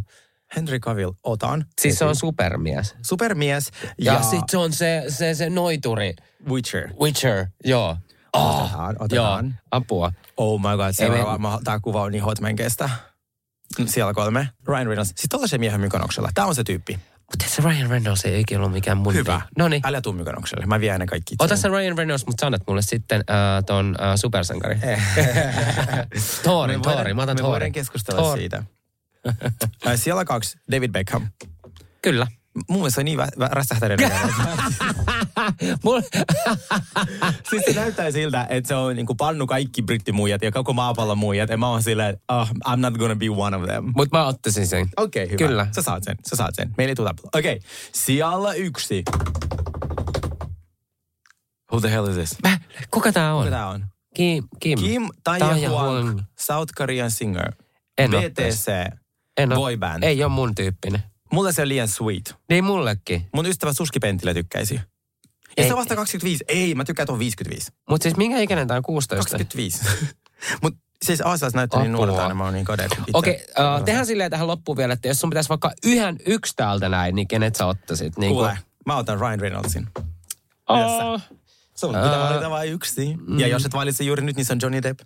Henry 0.57 0.78
Cavill, 0.78 1.12
otan. 1.22 1.64
Siis 1.80 1.98
se 1.98 2.04
on 2.04 2.16
supermies. 2.16 2.94
Supermies 3.02 3.70
Ja, 3.82 4.12
ja, 4.12 4.12
ja 4.12 4.22
sit 4.22 4.42
se 4.48 4.59
on 4.59 4.72
se, 4.72 5.04
se, 5.09 5.34
se 5.34 5.50
noituri. 5.50 6.14
Witcher. 6.48 6.90
Witcher, 7.00 7.46
joo. 7.64 7.96
Oh, 8.32 8.61
Otetaan, 8.62 8.94
joo, 8.94 9.04
otetaan. 9.04 9.59
apua. 9.70 10.12
Oh 10.36 10.61
my 10.61 10.76
god, 10.76 10.92
seuraava. 10.92 11.38
Me... 11.38 11.48
Tämä 11.64 11.80
kuva 11.80 12.02
on 12.02 12.12
niin 12.12 12.24
hot, 12.24 12.40
mä 12.40 12.48
en 12.48 12.57
kestä. 12.57 12.90
Siellä 13.86 14.14
kolme. 14.14 14.48
Ryan 14.68 14.86
Reynolds. 14.86 15.08
Sitten 15.08 15.28
tollaisen 15.30 15.60
miehen 15.60 15.80
mykanoksella. 15.80 16.30
Tämä 16.34 16.46
on 16.46 16.54
se 16.54 16.64
tyyppi. 16.64 16.98
Mutta 17.32 17.44
se 17.48 17.62
Ryan 17.62 17.90
Reynolds 17.90 18.24
ei 18.24 18.40
ikinä 18.40 18.58
ollut 18.60 18.72
mikään 18.72 18.96
mun 18.98 19.14
Hyvä. 19.14 19.40
No 19.58 19.68
niin. 19.68 19.82
Älä 19.84 20.00
tuu 20.00 20.12
mykanokselle. 20.12 20.66
Mä 20.66 20.80
vien 20.80 21.00
ne 21.00 21.06
kaikki 21.06 21.34
Ota 21.38 21.56
se 21.56 21.68
Ryan 21.68 21.98
Reynolds, 21.98 22.26
mutta 22.26 22.40
sanot 22.40 22.62
mulle 22.66 22.82
sitten 22.82 23.20
äh, 23.30 23.64
ton 23.66 23.96
äh, 24.00 24.16
supersankari. 24.16 24.74
Me 24.84 24.88
voidaan- 26.44 26.82
Thorin. 26.82 27.16
Mä 27.16 27.22
otan 27.22 27.36
Me 27.36 27.38
Thorin. 27.38 27.50
voidaan 27.52 27.72
keskustella 27.72 28.22
Thor. 28.22 28.38
siitä. 28.38 28.62
Äh, 29.86 29.92
Siellä 29.96 30.24
kaksi. 30.24 30.58
David 30.72 30.90
Beckham. 30.92 31.26
Kyllä. 32.02 32.26
Mun 32.68 32.78
mielestä 32.78 32.94
se 32.94 33.00
on 33.00 33.04
niin 33.04 33.18
vä-. 33.18 33.30
Mulla... 35.84 36.02
siis 37.50 37.62
se 37.64 37.72
näyttää 37.74 38.11
siltä, 38.11 38.46
että 38.50 38.68
se 38.68 38.74
on 38.74 38.96
niinku 38.96 39.14
pannu 39.14 39.46
kaikki 39.46 39.82
brittimuijat 39.82 40.42
ja 40.42 40.52
koko 40.52 40.72
maapallon 40.72 41.18
muijat. 41.18 41.50
Ja 41.50 41.57
mä 41.57 41.68
oon 41.68 41.82
silleen, 41.82 42.09
että 42.09 42.34
oh, 42.34 42.48
I'm 42.48 42.76
not 42.76 42.94
gonna 42.94 43.16
be 43.16 43.26
one 43.30 43.57
of 43.57 43.64
them. 43.64 43.92
Mutta 43.96 44.18
mä 44.18 44.26
ottaisin 44.26 44.66
sen. 44.66 44.88
Okei, 44.96 45.24
okay, 45.24 45.32
hyvä. 45.32 45.48
Kyllä. 45.48 45.66
Sä 45.74 45.82
saat 45.82 46.04
sen, 46.04 46.16
sä 46.30 46.36
saat 46.36 46.54
sen. 46.54 46.74
Meillä 46.76 46.90
ei 46.90 46.94
tule 46.94 47.11
Okei, 47.34 47.57
okay. 47.57 47.68
siellä 47.92 48.52
yksi. 48.52 49.02
Who 51.72 51.80
the 51.80 51.90
hell 51.90 52.09
is 52.09 52.14
this? 52.14 52.36
Mä, 52.42 52.59
kuka 52.90 53.12
tää 53.12 53.34
on? 53.34 53.44
Kuka 53.44 53.57
tää 53.57 53.68
on? 53.68 53.86
Kim. 54.14 54.44
Kim, 54.61 54.78
Kim 54.78 55.09
Taehyung. 55.24 55.61
Taehyung, 55.61 56.20
South 56.38 56.72
Korean 56.76 57.11
singer. 57.11 57.52
En 57.98 58.11
BTC, 58.11 58.70
boyband. 59.54 60.02
Ei 60.02 60.24
ole 60.24 60.32
mun 60.32 60.54
tyyppinen. 60.54 61.02
Mulle 61.32 61.52
se 61.52 61.62
on 61.62 61.68
liian 61.68 61.88
sweet. 61.88 62.34
Niin 62.50 62.64
mullekin. 62.64 63.28
Mun 63.34 63.46
ystävä 63.46 63.72
Suski 63.72 63.98
Pentilä 63.98 64.34
tykkäisi. 64.34 64.74
Ja 64.74 65.62
Ei. 65.62 65.66
se 65.66 65.74
on 65.74 65.78
vasta 65.78 65.96
25. 65.96 66.44
Ei, 66.48 66.74
mä 66.74 66.84
tykkään 66.84 67.06
tuon 67.06 67.18
55. 67.18 67.72
Mutta 67.90 68.02
siis 68.02 68.16
minkä 68.16 68.38
ikäinen 68.38 68.68
tää 68.68 68.76
on 68.76 68.82
16? 68.82 69.16
25. 69.16 69.84
Mut 70.62 70.74
siis 71.04 71.20
Aasias 71.20 71.54
näyttää 71.54 71.82
niin 71.82 71.94
Apua. 71.94 72.06
nuorelta, 72.06 72.28
niin 72.28 72.36
mä 72.36 72.44
oon 72.44 72.54
niin 72.54 72.64
kade. 72.64 72.88
Okei, 73.12 73.44
okay, 73.54 73.76
uh, 73.76 73.84
tehdään 73.84 74.06
silleen 74.06 74.30
tähän 74.30 74.46
loppuun 74.46 74.76
vielä, 74.76 74.92
että 74.92 75.08
jos 75.08 75.20
sun 75.20 75.30
pitäisi 75.30 75.48
vaikka 75.48 75.72
yhden 75.84 76.18
yksi 76.26 76.52
täältä 76.56 76.88
näin, 76.88 77.14
niin 77.14 77.28
kenet 77.28 77.56
sä 77.56 77.66
ottaisit? 77.66 78.18
Niin 78.18 78.32
Kuule, 78.32 78.58
mä 78.86 78.96
otan 78.96 79.20
Ryan 79.20 79.40
Reynoldsin. 79.40 79.86
Oh. 80.68 81.20
Sun 81.74 81.94
pitää 81.94 82.22
Ää. 82.22 82.30
valita 82.30 82.50
vain 82.50 82.72
yksi. 82.72 83.16
Ja 83.36 83.48
jos 83.48 83.66
et 83.66 83.74
valitse 83.74 84.04
juuri 84.04 84.22
nyt, 84.22 84.36
niin 84.36 84.44
se 84.44 84.52
on 84.52 84.58
Johnny 84.62 84.82
Depp. 84.82 85.00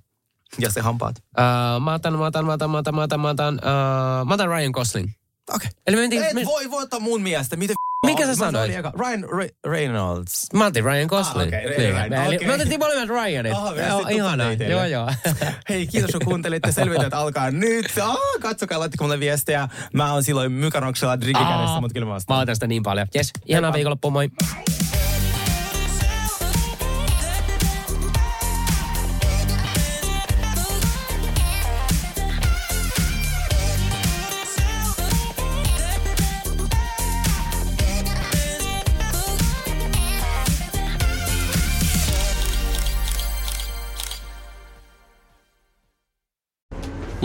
Ja 0.58 0.70
se 0.70 0.80
hampaat. 0.80 1.16
Uh, 1.18 1.82
mä 1.82 1.94
otan, 1.94 2.18
mä 2.18 2.26
otan, 2.26 2.46
mä 2.46 2.52
otan, 2.52 2.70
mä 2.70 2.78
otan, 2.78 2.94
mä 2.94 3.02
otan, 3.02 3.20
mä 3.20 3.28
otan, 3.28 3.54
uh, 3.54 4.26
mä 4.26 4.34
otan 4.34 4.48
Ryan 4.48 4.70
Gosling. 4.70 5.10
Okei. 5.54 5.68
Eli 5.86 5.96
me 5.96 6.00
mentiin, 6.00 6.24
Et 6.24 6.32
me, 6.34 6.44
voi 6.44 6.70
voittaa 6.70 7.00
mun 7.00 7.22
miestä. 7.22 7.56
Mitä 7.56 7.74
Mikä 8.06 8.22
sä 8.22 8.28
Mä 8.28 8.34
sanoit? 8.34 8.72
Ryan 8.98 9.22
Re- 9.24 9.70
Reynolds. 9.70 10.46
mä 10.54 10.66
otin 10.66 10.84
Ryan 10.84 11.06
Gosling. 11.06 11.54
Ah, 11.54 11.60
okei, 11.60 11.78
Niin, 11.78 11.92
Ryan, 11.94 12.10
me- 12.10 12.26
eli 12.26 12.36
okei. 12.36 12.48
Me 12.48 12.54
otettiin 12.54 12.80
molemmat 12.80 13.08
Ryanit. 13.08 13.52
Me 13.76 13.86
Joo, 13.86 13.98
sitten 13.98 14.16
ihana. 14.16 14.44
tuplattiin 14.44 14.70
Joo, 14.70 14.84
joo. 14.84 15.10
Hei, 15.68 15.86
kiitos 15.86 16.10
kun 16.10 16.20
kuuntelitte. 16.24 16.72
Selviytyjät 16.72 17.14
alkaa 17.14 17.50
nyt. 17.50 17.86
Ah, 18.02 18.16
katsokaa, 18.40 18.78
laittakaa 18.78 19.04
mulle 19.06 19.20
viestejä. 19.20 19.68
Mä 19.92 20.12
oon 20.12 20.24
silloin 20.24 20.52
mykanoksella 20.52 21.20
drigi 21.20 21.38
kädessä, 21.44 21.80
mutta 21.80 21.94
kyllä 21.94 22.06
mä 22.06 22.10
Mä 22.10 22.14
vastaan. 22.14 22.42
otan 22.42 22.56
sitä 22.56 22.66
niin 22.66 22.82
paljon. 22.82 23.06
Jes, 23.14 23.30
ihanaa 23.46 23.72
viikonloppua, 23.72 24.10
moi. 24.10 24.30